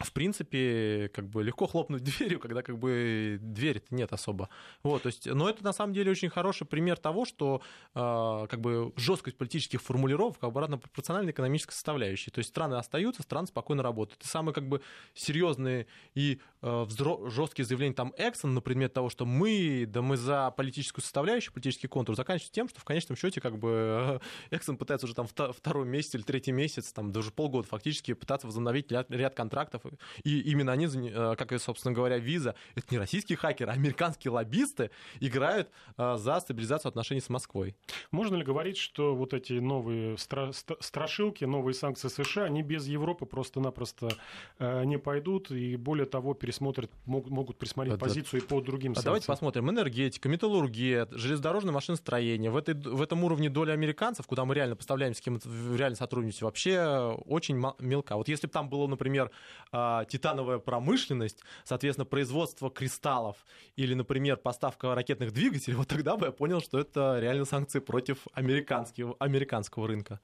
в 0.00 0.12
принципе, 0.12 1.10
как 1.12 1.28
бы 1.28 1.42
легко 1.42 1.66
хлопнуть 1.66 2.02
дверью, 2.18 2.40
когда 2.40 2.62
как 2.62 2.78
бы 2.78 3.38
двери 3.40 3.82
нет 3.90 4.12
особо. 4.12 4.48
Вот, 4.82 5.02
то 5.02 5.08
есть, 5.08 5.26
но 5.26 5.50
это 5.50 5.62
на 5.62 5.72
самом 5.72 5.92
деле 5.92 6.10
очень 6.10 6.30
хороший 6.30 6.66
пример 6.66 6.96
того, 6.96 7.26
что 7.26 7.60
э, 7.94 8.46
как 8.48 8.60
бы 8.60 8.92
жесткость 8.96 9.36
политических 9.36 9.82
формулировок 9.82 10.42
обратно 10.42 10.78
пропорциональна 10.78 11.30
экономической 11.30 11.72
составляющей. 11.72 12.30
То 12.30 12.38
есть 12.38 12.50
страны 12.50 12.74
остаются, 12.76 13.22
страны 13.22 13.46
спокойно 13.46 13.82
работают. 13.82 14.22
И 14.24 14.26
самые 14.26 14.54
как 14.54 14.66
бы 14.66 14.80
серьезные 15.14 15.86
и 16.14 16.40
э, 16.62 16.86
жесткие 17.26 17.66
заявления 17.66 17.94
там 17.94 18.14
Exxon 18.16 18.48
на 18.48 18.62
предмет 18.62 18.94
того, 18.94 19.10
что 19.10 19.26
мы, 19.26 19.84
да 19.86 20.00
мы 20.00 20.16
за 20.16 20.50
политическую 20.56 21.02
составляющую, 21.02 21.52
политический 21.52 21.88
контур, 21.88 22.16
заканчиваются 22.16 22.52
тем, 22.52 22.68
что 22.68 22.80
в 22.80 22.84
конечном 22.84 23.16
счете 23.16 23.42
как 23.42 23.58
бы 23.58 24.20
Exxon 24.50 24.76
пытается 24.76 25.04
уже 25.04 25.14
там 25.14 25.26
второй 25.26 25.86
месяц 25.86 26.14
или 26.14 26.22
третий 26.22 26.52
месяц, 26.52 26.92
там 26.92 27.12
даже 27.12 27.30
полгода 27.30 27.68
фактически 27.68 28.14
пытаться 28.14 28.46
возобновить 28.46 28.90
ряд, 28.90 29.10
ряд 29.10 29.34
контрактов 29.34 29.81
и 30.24 30.40
именно 30.40 30.72
они, 30.72 30.86
э, 30.86 31.34
как 31.36 31.52
и, 31.52 31.58
собственно 31.58 31.94
говоря, 31.94 32.18
Виза, 32.18 32.54
это 32.74 32.86
не 32.90 32.98
российские 32.98 33.36
хакеры, 33.36 33.70
а 33.70 33.74
американские 33.74 34.32
лоббисты 34.32 34.90
играют 35.20 35.70
э, 35.96 36.16
за 36.16 36.40
стабилизацию 36.40 36.88
отношений 36.90 37.20
с 37.20 37.28
Москвой. 37.28 37.74
Можно 38.10 38.36
ли 38.36 38.44
говорить, 38.44 38.76
что 38.76 39.14
вот 39.14 39.34
эти 39.34 39.54
новые 39.54 40.14
стра- 40.14 40.52
страшилки, 40.52 41.44
новые 41.44 41.74
санкции 41.74 42.08
США, 42.08 42.44
они 42.44 42.62
без 42.62 42.86
Европы 42.86 43.26
просто-напросто 43.26 44.10
э, 44.58 44.84
не 44.84 44.98
пойдут, 44.98 45.50
и 45.50 45.76
более 45.76 46.06
того, 46.06 46.34
пересмотрят, 46.34 46.90
могут, 47.06 47.30
могут 47.30 47.58
присмотреть 47.58 47.98
да, 47.98 48.04
позицию 48.04 48.40
да. 48.40 48.46
и 48.46 48.48
по 48.48 48.60
другим 48.60 48.92
а 48.92 48.94
санкциям? 48.96 49.04
Давайте 49.04 49.26
посмотрим. 49.26 49.70
Энергетика, 49.70 50.28
металлургия, 50.28 51.08
железнодорожное 51.10 51.72
машиностроение. 51.72 52.50
В, 52.50 52.56
этой, 52.56 52.74
в 52.74 53.00
этом 53.00 53.24
уровне 53.24 53.50
доля 53.50 53.72
американцев, 53.72 54.26
куда 54.26 54.44
мы 54.44 54.54
реально 54.54 54.76
поставляем 54.76 55.14
с 55.14 55.20
кем 55.20 55.38
реально 55.74 55.96
сотрудничать, 55.96 56.42
вообще 56.42 57.16
очень 57.26 57.62
мелка. 57.78 58.16
Вот 58.16 58.28
если 58.28 58.46
бы 58.46 58.52
там 58.52 58.68
было, 58.68 58.86
например, 58.86 59.30
титановая 59.72 60.58
промышленность, 60.58 61.42
соответственно, 61.64 62.04
производство 62.04 62.70
кристаллов 62.70 63.36
или, 63.76 63.94
например, 63.94 64.36
поставка 64.36 64.94
ракетных 64.94 65.32
двигателей, 65.32 65.76
вот 65.76 65.88
тогда 65.88 66.16
бы 66.16 66.26
я 66.26 66.32
понял, 66.32 66.60
что 66.60 66.78
это 66.78 67.18
реально 67.20 67.44
санкции 67.44 67.80
против 67.80 68.26
американского, 68.34 69.16
американского 69.18 69.88
рынка. 69.88 70.20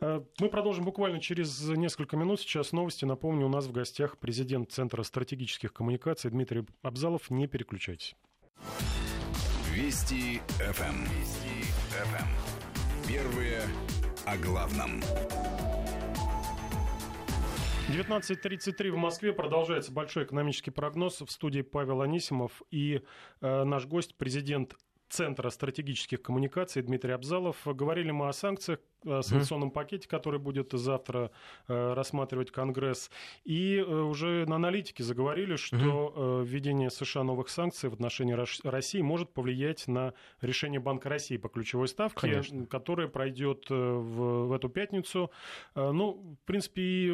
Э, 0.00 0.22
мы 0.40 0.48
продолжим 0.48 0.84
буквально 0.84 1.20
через 1.20 1.62
несколько 1.68 2.16
минут. 2.16 2.40
Сейчас 2.40 2.72
новости. 2.72 3.04
Напомню, 3.04 3.46
у 3.46 3.50
нас 3.50 3.66
в 3.66 3.72
гостях 3.72 4.18
президент 4.18 4.70
Центра 4.72 5.02
стратегических 5.02 5.72
коммуникаций 5.72 6.30
Дмитрий 6.30 6.64
Абзалов. 6.82 7.30
Не 7.30 7.46
переключайтесь. 7.46 8.14
Вести 9.72 10.40
ФМ. 10.58 10.84
Эм. 10.84 11.04
Вести 11.04 11.62
ФМ. 11.90 12.14
Эм. 12.16 13.08
Первые 13.08 13.62
о 14.24 14.36
главном. 14.36 15.02
19.33 17.88 18.90
в 18.90 18.96
Москве. 18.96 19.32
Продолжается 19.34 19.92
большой 19.92 20.24
экономический 20.24 20.70
прогноз. 20.70 21.20
В 21.20 21.30
студии 21.30 21.60
Павел 21.60 22.00
Анисимов 22.00 22.62
и 22.70 23.02
э, 23.42 23.64
наш 23.64 23.86
гость, 23.86 24.16
президент 24.16 24.74
Центра 25.10 25.50
стратегических 25.50 26.22
коммуникаций 26.22 26.82
Дмитрий 26.82 27.12
Абзалов. 27.12 27.58
Говорили 27.66 28.10
мы 28.10 28.28
о 28.28 28.32
санкциях, 28.32 28.80
санкционном 29.22 29.70
пакете, 29.70 30.08
который 30.08 30.40
будет 30.40 30.72
завтра 30.72 31.30
э, 31.68 31.92
рассматривать 31.94 32.50
Конгресс. 32.50 33.10
И 33.44 33.76
э, 33.76 33.82
уже 33.82 34.44
на 34.46 34.56
аналитике 34.56 35.02
заговорили, 35.02 35.56
что 35.56 36.12
э, 36.14 36.44
введение 36.46 36.90
США 36.90 37.22
новых 37.22 37.48
санкций 37.48 37.90
в 37.90 37.94
отношении 37.94 38.34
России 38.66 39.00
может 39.00 39.32
повлиять 39.32 39.86
на 39.88 40.14
решение 40.40 40.80
Банка 40.80 41.08
России 41.08 41.36
по 41.36 41.48
ключевой 41.48 41.88
ставке, 41.88 42.20
Конечно. 42.20 42.66
которое 42.66 43.08
пройдет 43.08 43.66
в, 43.68 44.48
в 44.48 44.52
эту 44.52 44.68
пятницу. 44.68 45.30
Ну, 45.74 46.36
в 46.42 46.46
принципе, 46.46 46.82
и 46.82 47.10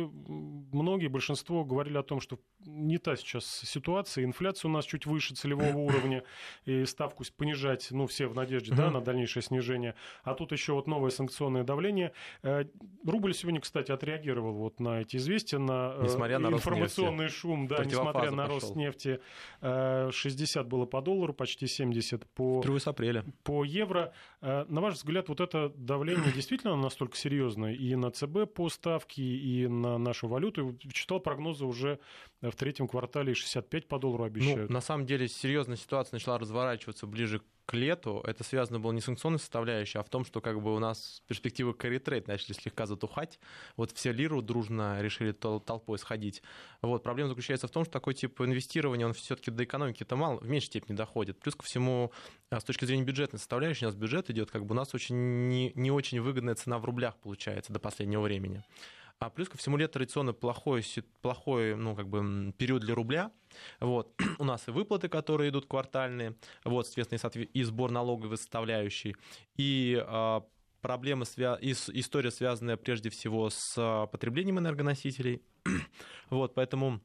многие, 0.72 1.09
большинство 1.09 1.64
говорили 1.64 1.96
о 1.96 2.03
том, 2.03 2.20
что 2.20 2.38
не 2.64 2.98
та 2.98 3.16
сейчас 3.16 3.44
ситуация. 3.46 4.24
Инфляция 4.24 4.68
у 4.68 4.72
нас 4.72 4.85
чуть 4.85 5.07
выше 5.07 5.35
целевого 5.35 5.76
уровня, 5.76 6.24
и 6.64 6.85
ставку 6.85 7.24
понижать, 7.37 7.88
ну, 7.90 8.07
все 8.07 8.26
в 8.26 8.35
надежде, 8.35 8.74
да, 8.74 8.90
на 8.90 9.00
дальнейшее 9.00 9.42
снижение. 9.42 9.94
А 10.22 10.35
тут 10.35 10.53
еще 10.53 10.72
вот 10.72 10.87
новое 10.87 11.11
санкционное 11.11 11.64
давление 11.64 11.80
давление. 11.81 12.12
Э, 12.43 12.64
рубль 13.07 13.35
сегодня, 13.35 13.61
кстати, 13.61 13.90
отреагировал 13.90 14.53
вот 14.53 14.81
на 14.81 15.01
эти 15.01 15.16
известия, 15.16 15.59
на, 15.59 15.97
несмотря 16.03 16.38
на 16.38 16.49
информационный 16.49 17.29
шум, 17.29 17.66
да, 17.66 17.85
несмотря 17.85 18.31
на 18.31 18.47
рост 18.47 18.77
нефти. 18.77 19.21
60 19.61 20.66
было 20.66 20.87
по 20.87 21.01
доллару, 21.01 21.33
почти 21.33 21.66
70 21.66 22.27
по, 22.31 22.62
с 22.62 22.87
апреля. 22.87 23.25
по 23.43 23.64
евро. 23.64 24.12
На 24.40 24.81
ваш 24.81 24.95
взгляд, 24.95 25.29
вот 25.29 25.40
это 25.40 25.73
давление 25.77 26.33
действительно 26.33 26.77
настолько 26.77 27.16
серьезное 27.16 27.75
и 27.75 27.95
на 27.95 28.11
ЦБ 28.11 28.53
по 28.53 28.69
ставке, 28.69 29.23
и 29.23 29.66
на 29.66 29.99
нашу 29.99 30.29
валюту? 30.29 30.79
Читал 30.93 31.21
прогнозы 31.21 31.64
уже 31.64 31.99
в 32.43 32.53
третьем 32.53 32.88
квартале 32.88 33.35
65 33.35 33.88
по 33.88 33.99
доллару 33.99 34.25
обещают. 34.25 34.69
Ну, 34.69 34.75
на 34.75 34.81
самом 34.81 35.07
деле 35.07 35.29
серьезная 35.29 35.77
ситуация 35.77 36.16
начала 36.16 36.38
разворачиваться 36.38 37.07
ближе 37.07 37.40
к 37.71 37.75
лету. 37.75 38.21
Это 38.27 38.43
связано 38.43 38.81
было 38.81 38.90
не 38.90 39.01
с 39.01 39.05
санкционной 39.05 39.38
составляющей, 39.38 39.99
а 39.99 40.03
в 40.03 40.09
том, 40.09 40.25
что 40.25 40.40
как 40.40 40.61
бы 40.61 40.75
у 40.75 40.79
нас 40.81 41.23
перспективы 41.29 41.69
карри-трейд 41.74 42.28
начали 42.28 42.52
слегка 42.52 42.87
затухать. 42.87 43.38
Вот 43.76 43.92
все 43.92 44.12
лиру 44.12 44.42
дружно 44.42 45.00
решили 45.00 45.33
толпой 45.33 45.98
сходить. 45.98 46.42
Вот. 46.83 47.02
Проблема 47.02 47.28
заключается 47.28 47.68
в 47.68 47.70
том, 47.70 47.85
что 47.85 47.92
такой 47.92 48.14
тип 48.14 48.40
инвестирования, 48.40 49.06
он 49.06 49.12
все-таки 49.12 49.50
до 49.50 49.64
экономики-то 49.64 50.16
мало, 50.16 50.38
в 50.40 50.48
меньшей 50.48 50.66
степени 50.66 50.96
доходит. 50.96 51.38
Плюс 51.38 51.54
ко 51.54 51.64
всему, 51.64 52.12
а, 52.50 52.61
с 52.61 52.64
точки 52.64 52.85
зрения 52.85 53.04
бюджетной 53.04 53.38
составляющей, 53.38 53.85
у 53.85 53.88
нас 53.88 53.96
бюджет 53.96 54.30
идет, 54.30 54.50
как 54.50 54.66
бы 54.66 54.74
у 54.74 54.76
нас 54.76 54.94
очень 54.94 55.48
не, 55.48 55.72
не 55.74 55.90
очень 55.90 56.20
выгодная 56.20 56.54
цена 56.54 56.78
в 56.78 56.85
рублях 56.85 57.16
получается 57.16 57.72
до 57.72 57.78
последнего 57.78 58.20
времени. 58.20 58.62
А 59.20 59.28
плюс 59.28 59.50
ко 59.50 59.59
всему 59.59 59.76
лет 59.76 59.92
традиционно 59.92 60.33
плохой, 60.33 60.83
плохой 61.20 61.76
ну, 61.76 61.94
как 61.94 62.09
бы, 62.09 62.54
период 62.56 62.80
для 62.80 62.94
рубля. 62.94 63.30
Вот. 63.78 64.14
У 64.38 64.44
нас 64.44 64.66
и 64.66 64.70
выплаты, 64.70 65.09
которые 65.09 65.50
идут 65.50 65.66
квартальные, 65.66 66.37
вот, 66.64 66.87
соответственно, 66.87 67.44
и 67.44 67.62
сбор 67.62 67.90
налоговой 67.90 68.38
составляющей, 68.38 69.14
и 69.56 70.02
а, 70.83 71.25
проблемы, 71.61 71.90
история, 71.95 72.31
связанная 72.31 72.77
прежде 72.77 73.11
всего 73.11 73.51
с 73.51 73.75
а, 73.77 74.07
потреблением 74.07 74.59
энергоносителей. 74.59 75.43
Вот, 76.31 76.55
поэтому 76.55 77.01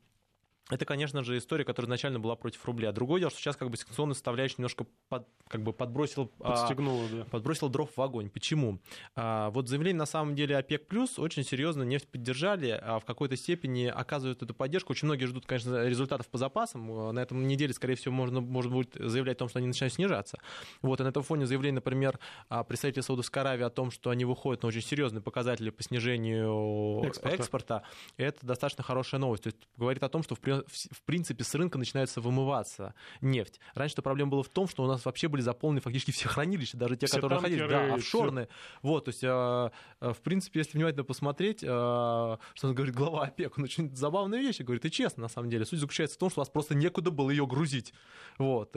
это, 0.72 0.84
конечно 0.86 1.24
же, 1.24 1.38
история, 1.38 1.64
которая 1.64 1.88
изначально 1.88 2.20
была 2.20 2.36
против 2.36 2.66
рубля. 2.66 2.92
Другое 2.92 3.20
дело, 3.20 3.30
что 3.30 3.40
сейчас 3.40 3.56
как 3.56 3.70
бы 3.70 3.78
санкционная 3.78 4.16
составляющая 4.16 4.56
немножко 4.58 4.88
под, 5.10 5.28
как 5.48 5.62
бы 5.62 5.74
подбросил, 5.74 6.28
Подстегнула, 6.40 7.06
а, 7.06 7.16
да. 7.18 7.24
подбросил 7.26 7.70
дров 7.70 7.90
в 7.96 8.02
огонь. 8.02 8.30
Почему? 8.32 8.80
А, 9.16 9.52
вот 9.52 9.70
заявление 9.70 10.00
на 10.00 10.08
самом 10.08 10.36
деле 10.36 10.58
ОПЕК+, 10.58 10.88
плюс 10.88 11.20
очень 11.20 11.44
серьезно 11.44 11.84
нефть 11.84 12.08
поддержали, 12.08 12.80
а 12.82 13.00
в 13.00 13.06
какой-то 13.06 13.36
степени 13.36 13.86
оказывают 13.86 14.42
эту 14.42 14.56
поддержку. 14.56 14.94
Очень 14.94 15.06
многие 15.08 15.26
ждут, 15.26 15.46
конечно, 15.46 15.86
результатов 15.86 16.28
по 16.30 16.40
запасам. 16.40 17.14
На 17.14 17.20
этом 17.20 17.48
неделе, 17.48 17.72
скорее 17.74 17.96
всего, 17.96 18.14
можно, 18.14 18.42
может 18.42 18.72
будет 18.72 18.96
заявлять 18.96 19.38
о 19.38 19.40
том, 19.40 19.50
что 19.50 19.60
они 19.60 19.68
начинают 19.68 19.94
снижаться. 19.94 20.40
Вот, 20.82 21.00
и 21.00 21.04
на 21.04 21.10
этом 21.10 21.22
фоне 21.22 21.46
заявление, 21.46 21.76
например, 21.76 22.20
представителя 22.68 23.04
Саудовской 23.04 23.44
Аравии 23.44 23.64
о 23.64 23.70
том, 23.70 23.92
что 23.92 24.10
они 24.10 24.26
выходят 24.26 24.64
на 24.64 24.70
очень 24.70 24.82
серьезные 24.82 25.22
показатели 25.22 25.70
по 25.70 25.84
снижению 25.84 27.04
экспорта, 27.04 27.36
экспорта 27.36 27.84
это 28.18 28.46
достаточно 28.46 28.84
хорошая 28.84 29.22
новость. 29.22 29.44
То 29.44 29.48
есть 29.48 29.60
говорит 29.78 30.02
о 30.02 30.10
том, 30.10 30.24
что 30.24 30.34
в 30.34 30.40
в 30.68 31.02
принципе, 31.04 31.44
с 31.44 31.54
рынка 31.56 31.78
начинается 31.78 32.22
вымываться 32.22 32.94
нефть. 33.22 33.60
Раньше 33.74 34.02
проблема 34.02 34.32
была 34.32 34.44
в 34.44 34.50
том, 34.50 34.68
что 34.68 34.84
у 34.84 34.88
нас 34.88 35.06
вообще 35.06 35.28
были 35.28 35.42
заполнены 35.42 35.82
фактически 35.82 36.12
все 36.12 36.28
хранилища, 36.28 36.78
даже 36.78 36.96
те, 36.96 37.08
все 37.08 37.16
которые 37.16 37.38
находились, 37.38 37.70
да, 37.70 37.94
офшорные. 37.94 38.48
Все. 38.48 38.80
Вот, 38.82 39.06
то 39.06 39.10
есть, 39.10 39.24
а, 39.24 39.72
а, 40.00 40.14
в 40.14 40.22
принципе, 40.22 40.60
если 40.60 40.78
внимательно 40.78 41.04
посмотреть, 41.04 41.64
а, 41.68 42.38
что 42.54 42.68
он 42.68 42.76
говорит 42.76 42.96
глава 42.96 43.26
ОПЕК, 43.26 43.58
он 43.58 43.64
очень 43.64 43.96
забавные 43.96 44.42
вещи 44.42 44.62
говорит, 44.62 44.86
и 44.86 44.92
честно, 44.92 45.24
на 45.24 45.30
самом 45.30 45.50
деле. 45.50 45.66
Суть 45.66 45.80
заключается 45.80 46.16
в 46.16 46.20
том, 46.20 46.30
что 46.30 46.40
у 46.40 46.42
вас 46.42 46.50
просто 46.50 46.76
некуда 46.76 47.12
было 47.12 47.30
ее 47.30 47.48
грузить. 47.48 47.94
Вот, 48.38 48.76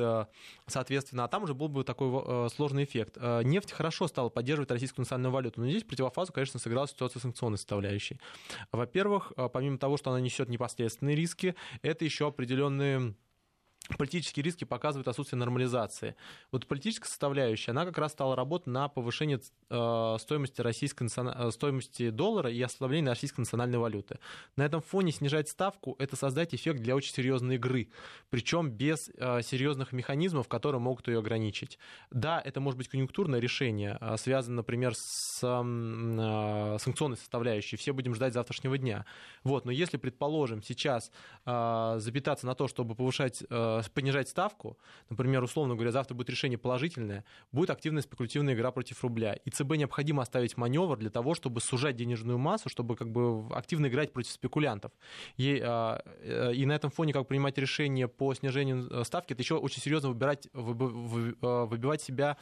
соответственно, 0.67 1.25
а 1.25 1.29
там 1.29 1.43
уже 1.43 1.55
был 1.55 1.69
бы 1.69 1.85
такой 1.85 2.49
сложный 2.51 2.85
эффект. 2.85 3.17
Нефть 3.45 3.73
хорошо 3.73 4.07
стала 4.09 4.29
поддерживать 4.29 4.71
российскую 4.71 5.03
национальную 5.03 5.33
валюту, 5.33 5.61
но 5.61 5.69
здесь 5.69 5.85
противофазу, 5.85 6.33
конечно, 6.33 6.61
сыграла 6.61 6.87
ситуация 6.87 7.21
санкционной 7.21 7.59
составляющей. 7.59 8.21
Во-первых, 8.73 9.33
помимо 9.53 9.79
того, 9.79 9.97
что 9.97 10.11
она 10.11 10.21
несет 10.21 10.49
непосредственные 10.49 11.17
риски, 11.17 11.55
это 11.83 12.05
еще 12.05 12.29
определенные 12.29 13.15
политические 13.97 14.45
риски 14.45 14.65
показывают 14.65 15.09
отсутствие 15.09 15.39
нормализации. 15.39 16.15
Вот 16.53 16.67
политическая 16.67 17.09
составляющая, 17.09 17.71
она 17.71 17.87
как 17.87 17.97
раз 17.99 18.13
стала 18.13 18.37
работать 18.37 18.67
на 18.67 18.89
повышение 18.89 19.41
э, 19.71 20.17
стоимости, 20.21 20.61
российской, 20.61 21.09
э, 21.09 21.51
стоимости 21.51 22.11
доллара 22.11 22.51
и 22.51 22.61
ослабление 22.61 23.11
российской 23.11 23.41
национальной 23.41 23.79
валюты. 23.79 24.19
На 24.57 24.65
этом 24.65 24.83
фоне 24.83 25.13
снижать 25.13 25.49
ставку– 25.49 25.97
это 25.99 26.17
создать 26.17 26.55
эффект 26.55 26.81
для 26.81 26.95
очень 26.95 27.15
серьезной 27.15 27.55
игры, 27.55 27.89
причем 28.31 28.71
без 28.71 29.11
э, 29.15 29.43
серьезных 29.43 29.93
механизмов, 29.93 30.49
которые 30.49 30.81
могут 30.81 31.09
ее 31.09 31.21
ограничить. 31.21 31.79
Да, 32.11 32.43
это 32.45 32.61
может 32.61 32.77
быть 32.77 32.89
конъюнктурное 32.89 33.41
решение, 33.41 33.99
связанное, 34.17 34.59
например, 34.59 34.95
с 34.95 35.39
санкционной 35.39 37.17
составляющей. 37.17 37.77
Все 37.77 37.93
будем 37.93 38.15
ждать 38.15 38.35
завтрашнего 38.35 38.77
дня. 38.77 39.07
Вот, 39.45 39.65
но 39.65 39.71
если, 39.71 39.97
предположим, 39.97 40.63
сейчас 40.63 41.11
запитаться 41.45 42.47
на 42.47 42.55
то, 42.55 42.69
чтобы 42.69 42.95
повышать 42.95 43.43
понижать 43.87 44.29
ставку, 44.29 44.79
например, 45.11 45.43
условно 45.43 45.75
говоря, 45.75 45.93
завтра 45.93 46.15
будет 46.15 46.31
решение 46.31 46.59
положительное, 46.59 47.25
будет 47.53 47.71
активная 47.71 48.03
спекулятивная 48.03 48.55
игра 48.55 48.71
против 48.71 49.03
рубля. 49.03 49.35
И 49.35 49.51
ЦБ 49.51 49.77
необходимо 49.77 50.23
оставить 50.23 50.57
маневр 50.57 50.97
для 50.97 51.11
того, 51.11 51.35
чтобы 51.35 51.61
сужать 51.61 51.97
денежную 51.97 52.39
массу, 52.39 52.69
чтобы 52.69 52.97
как 52.97 53.11
бы 53.11 53.47
активно 53.55 53.87
играть 53.87 54.13
против 54.13 54.33
спекулянтов. 54.33 54.93
И, 55.37 55.61
а, 55.65 56.03
э, 56.21 56.55
и 56.55 56.67
на 56.67 56.73
этом 56.73 56.91
фоне 56.91 57.13
как 57.13 57.27
принимать 57.29 57.59
решение 57.59 58.09
по 58.09 58.35
снижению 58.35 58.89
э, 58.91 59.05
ставки, 59.05 59.33
это 59.33 59.43
еще 59.43 59.57
очень 59.57 59.81
серьезно 59.81 60.09
выбирать, 60.09 60.47
э, 60.47 60.51
выбивать 60.61 62.03
себя 62.03 62.37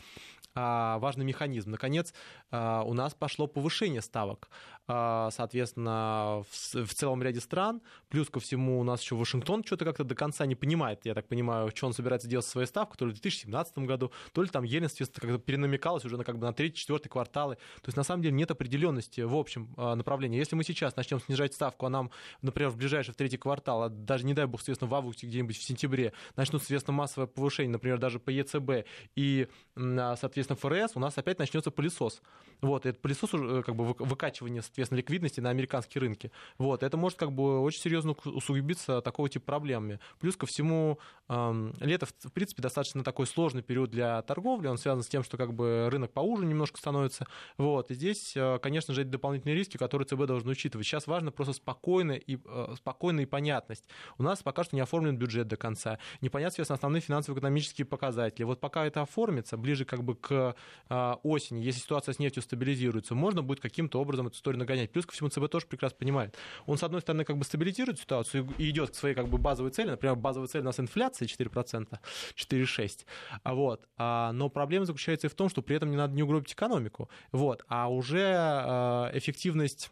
важный 0.55 1.27
механизм. 1.27 1.70
Наконец, 1.70 2.14
у 2.51 2.94
нас 2.94 3.12
пошло 3.12 3.46
повышение 3.46 4.01
ставок, 4.01 4.49
соответственно, 4.87 6.44
в 6.49 6.94
целом 6.94 7.22
ряде 7.22 7.40
стран. 7.40 7.83
Плюс 8.09 8.31
ко 8.31 8.40
всему 8.40 8.81
у 8.81 8.83
нас 8.83 9.03
еще 9.03 9.16
Вашингтон 9.16 9.64
что-то 9.64 9.85
как-то 9.85 10.05
до 10.05 10.14
конца 10.14 10.46
не 10.46 10.55
понимает, 10.55 11.05
я 11.05 11.12
так 11.12 11.25
понимаю, 11.26 11.70
что 11.74 11.86
он 11.86 11.92
собирается 11.92 12.28
делать 12.28 12.44
со 12.44 12.52
своей 12.52 12.66
ставкой, 12.66 12.96
то 12.96 13.06
ли 13.06 13.10
в 13.12 13.14
2017 13.14 13.78
году, 13.78 14.12
то 14.32 14.42
ли 14.42 14.48
там 14.48 14.64
соответственно, 14.66 15.32
как-то 15.32 15.38
перенамекалось 15.38 16.04
уже 16.04 16.16
на, 16.16 16.24
как 16.24 16.38
бы, 16.38 16.46
на 16.46 16.52
третий, 16.52 16.76
четвертый 16.76 17.08
кварталы. 17.08 17.56
То 17.56 17.88
есть, 17.88 17.96
на 17.96 18.02
самом 18.02 18.22
деле, 18.22 18.34
нет 18.34 18.50
определенности 18.50 19.20
в 19.20 19.34
общем 19.34 19.72
а, 19.76 19.94
направлении. 19.94 20.38
Если 20.38 20.56
мы 20.56 20.64
сейчас 20.64 20.96
начнем 20.96 21.20
снижать 21.20 21.54
ставку, 21.54 21.86
а 21.86 21.88
нам, 21.88 22.10
например, 22.42 22.70
в 22.70 22.76
ближайший, 22.76 23.12
в 23.12 23.16
третий 23.16 23.36
квартал, 23.36 23.84
а 23.84 23.88
даже, 23.88 24.24
не 24.24 24.34
дай 24.34 24.46
бог, 24.46 24.60
соответственно, 24.60 24.90
в 24.90 24.94
августе, 24.94 25.26
где-нибудь 25.26 25.56
в 25.56 25.62
сентябре, 25.62 26.12
начнут, 26.36 26.62
соответственно, 26.62 26.96
массовое 26.96 27.26
повышение, 27.26 27.72
например, 27.72 27.98
даже 27.98 28.18
по 28.18 28.30
ЕЦБ 28.30 28.86
и, 29.14 29.48
соответственно, 29.74 30.56
ФРС, 30.56 30.92
у 30.94 31.00
нас 31.00 31.16
опять 31.18 31.38
начнется 31.38 31.70
пылесос. 31.70 32.22
Вот, 32.60 32.86
этот 32.86 33.02
пылесос, 33.02 33.34
уже 33.34 33.62
как 33.62 33.76
бы 33.76 33.94
выкачивание, 33.98 34.62
соответственно, 34.62 34.98
ликвидности 34.98 35.40
на 35.40 35.50
американские 35.50 36.00
рынки. 36.00 36.30
Вот, 36.58 36.82
это 36.82 36.96
может 36.96 37.18
как 37.18 37.32
бы 37.32 37.60
очень 37.60 37.80
серьезно 37.80 38.12
усугубиться 38.24 39.00
такого 39.00 39.28
типа 39.28 39.44
проблемами. 39.44 40.00
Плюс 40.18 40.36
ко 40.36 40.46
всему, 40.46 40.98
лето, 41.29 42.07
в 42.07 42.33
принципе, 42.33 42.62
достаточно 42.62 43.02
такой 43.02 43.26
сложный 43.26 43.62
период 43.62 43.90
для 43.90 44.22
торговли, 44.22 44.68
он 44.68 44.79
связан 44.79 45.02
с 45.02 45.09
тем, 45.09 45.24
что 45.24 45.37
как 45.37 45.55
бы 45.55 45.88
рынок 45.90 46.12
поуже 46.12 46.46
немножко 46.46 46.79
становится. 46.79 47.26
Вот. 47.59 47.90
И 47.90 47.94
здесь, 47.94 48.37
э, 48.37 48.61
конечно 48.62 48.94
же, 48.94 49.02
это 49.02 49.11
дополнительные 49.11 49.57
риски, 49.57 49.76
которые 49.76 50.07
ЦБ 50.07 50.26
должен 50.26 50.48
учитывать. 50.48 50.87
Сейчас 50.87 51.09
важно 51.09 51.33
просто 51.33 51.52
спокойно 51.52 52.12
и, 52.12 52.38
э, 52.44 52.74
спокойно 52.76 53.20
и 53.20 53.26
понятность. 53.26 53.88
У 54.18 54.22
нас 54.22 54.42
пока 54.44 54.62
что 54.62 54.76
не 54.76 54.83
оформлен 54.83 55.16
бюджет 55.16 55.48
до 55.48 55.57
конца, 55.57 55.98
непонятно, 56.20 56.52
соответственно, 56.52 56.76
основные 56.76 57.00
финансово-экономические 57.00 57.87
показатели. 57.87 58.44
Вот 58.44 58.61
пока 58.61 58.87
это 58.87 59.02
оформится, 59.02 59.57
ближе 59.57 59.85
как 59.85 60.05
бы 60.05 60.14
к 60.14 60.55
э, 60.88 61.14
осени, 61.24 61.61
если 61.61 61.81
ситуация 61.81 62.12
с 62.12 62.20
нефтью 62.20 62.44
стабилизируется, 62.44 63.16
можно 63.16 63.42
будет 63.42 63.59
каким-то 63.59 64.00
образом 64.00 64.29
эту 64.29 64.37
историю 64.37 64.61
нагонять. 64.61 64.92
Плюс 64.92 65.07
ко 65.07 65.12
всему 65.12 65.29
ЦБ 65.29 65.48
тоже 65.50 65.66
прекрасно 65.66 65.98
понимает. 65.98 66.37
Он, 66.66 66.79
с 66.79 66.85
одной 66.85 67.00
стороны, 67.00 67.24
как 67.24 67.37
бы 67.37 67.44
стабилизирует 67.44 67.98
ситуацию 67.98 68.48
и 68.59 68.70
идет 68.70 68.90
к 68.90 68.94
своей 68.94 69.16
как 69.16 69.29
бы 69.29 69.38
базовой 69.38 69.72
цели. 69.72 69.90
Например, 69.90 70.14
базовая 70.14 70.46
цель 70.46 70.61
у 70.61 70.64
нас 70.64 70.79
инфляция 70.79 71.06
4%, 71.14 71.99
4,6%. 72.35 73.05
А 73.42 73.55
вот. 73.55 73.88
А, 73.97 74.33
но 74.33 74.49
проблема 74.49 74.87
заключается 74.87 75.27
и 75.27 75.31
в 75.31 75.35
том, 75.35 75.49
что 75.49 75.62
при 75.62 75.77
этом 75.77 75.90
не 75.90 75.97
надо 75.97 76.14
не 76.14 76.23
угробить 76.23 76.53
экономику. 76.53 77.09
Вот. 77.33 77.64
А 77.69 77.88
уже 77.88 78.35
а, 78.37 79.11
эффективность 79.14 79.90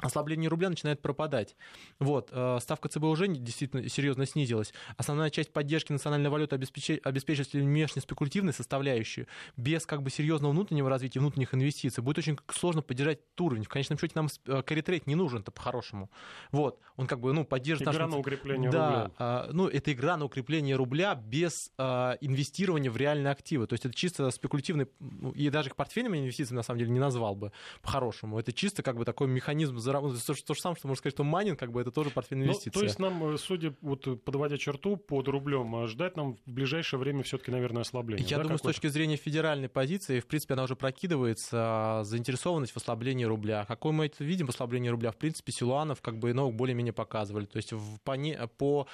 ослабление 0.00 0.48
рубля 0.48 0.70
начинает 0.70 1.00
пропадать. 1.00 1.56
Вот, 1.98 2.30
э, 2.32 2.58
ставка 2.60 2.88
ЦБ 2.88 3.04
уже 3.04 3.28
действительно 3.28 3.88
серьезно 3.88 4.26
снизилась. 4.26 4.72
Основная 4.96 5.30
часть 5.30 5.52
поддержки 5.52 5.92
национальной 5.92 6.30
валюты 6.30 6.56
обеспечивает, 6.56 7.06
обеспечивает 7.06 7.52
внешне 7.52 8.02
спекулятивную 8.02 8.52
составляющую. 8.52 9.26
Без 9.56 9.86
как 9.86 10.02
бы 10.02 10.10
серьезного 10.10 10.52
внутреннего 10.52 10.88
развития, 10.88 11.20
внутренних 11.20 11.54
инвестиций 11.54 12.02
будет 12.02 12.18
очень 12.18 12.38
сложно 12.52 12.82
поддержать 12.82 13.18
этот 13.18 13.40
уровень. 13.40 13.64
В 13.64 13.68
конечном 13.68 13.98
счете 13.98 14.12
нам 14.14 14.28
карритрейд 14.64 15.06
не 15.06 15.14
нужен-то 15.14 15.50
по-хорошему. 15.50 16.10
Вот, 16.52 16.80
он 16.96 17.06
как 17.06 17.20
бы, 17.20 17.32
ну, 17.32 17.44
поддерживает... 17.44 17.94
Игра 17.94 18.06
наш... 18.06 18.14
на 18.14 18.20
укрепление 18.20 18.70
да, 18.70 18.86
рубля. 18.86 19.10
А, 19.18 19.50
ну, 19.52 19.68
это 19.68 19.92
игра 19.92 20.16
на 20.16 20.24
укрепление 20.24 20.76
рубля 20.76 21.14
без 21.14 21.72
а, 21.78 22.16
инвестирования 22.20 22.90
в 22.90 22.96
реальные 22.96 23.30
активы. 23.30 23.66
То 23.66 23.74
есть 23.74 23.84
это 23.84 23.94
чисто 23.94 24.30
спекулятивный, 24.30 24.86
ну, 24.98 25.30
и 25.32 25.50
даже 25.50 25.68
их 25.68 25.76
портфельными 25.76 26.18
инвестициями 26.18 26.56
на 26.58 26.62
самом 26.62 26.78
деле 26.78 26.90
не 26.90 27.00
назвал 27.00 27.34
бы 27.34 27.52
по-хорошему. 27.82 28.38
Это 28.38 28.52
чисто 28.52 28.82
как 28.82 28.96
бы 28.96 29.04
такой 29.04 29.28
механизм 29.28 29.78
заработать. 29.78 29.89
То, 29.92 30.34
то 30.34 30.54
же 30.54 30.60
самое, 30.60 30.76
что 30.78 30.88
можно 30.88 30.98
сказать, 30.98 31.14
что 31.14 31.24
майнинг, 31.24 31.58
как 31.58 31.72
бы, 31.72 31.80
это 31.80 31.90
тоже 31.90 32.10
портфельная 32.10 32.46
Ну, 32.46 32.52
инвестиция. 32.52 32.78
то 32.78 32.84
есть 32.84 32.98
нам, 32.98 33.34
э, 33.34 33.38
судя, 33.38 33.74
вот 33.80 34.22
подводя 34.24 34.58
черту 34.58 34.96
под 34.96 35.28
рублем, 35.28 35.84
э, 35.84 35.86
ждать 35.86 36.16
нам 36.16 36.36
в 36.36 36.50
ближайшее 36.50 37.00
время 37.00 37.22
все-таки, 37.22 37.50
наверное, 37.50 37.82
ослабление. 37.82 38.26
Я 38.26 38.38
да, 38.38 38.44
думаю, 38.44 38.58
с 38.58 38.62
точки 38.62 38.86
зрения 38.88 39.16
федеральной 39.16 39.68
позиции, 39.68 40.20
в 40.20 40.26
принципе, 40.26 40.54
она 40.54 40.64
уже 40.64 40.76
прокидывается, 40.76 41.56
а, 41.60 42.04
заинтересованность 42.04 42.72
в 42.72 42.76
ослаблении 42.76 43.24
рубля. 43.24 43.64
Какой 43.66 43.92
мы 43.92 44.06
это 44.06 44.22
видим 44.24 44.48
ослабление 44.48 44.90
рубля? 44.90 45.12
В 45.12 45.16
принципе, 45.16 45.52
Силуанов 45.52 46.00
как 46.02 46.18
бы 46.18 46.30
иного 46.30 46.50
более-менее 46.50 46.92
показывали. 46.92 47.46
То 47.46 47.56
есть 47.56 47.72
в, 47.72 47.98
по, 48.00 48.16
по 48.58 48.86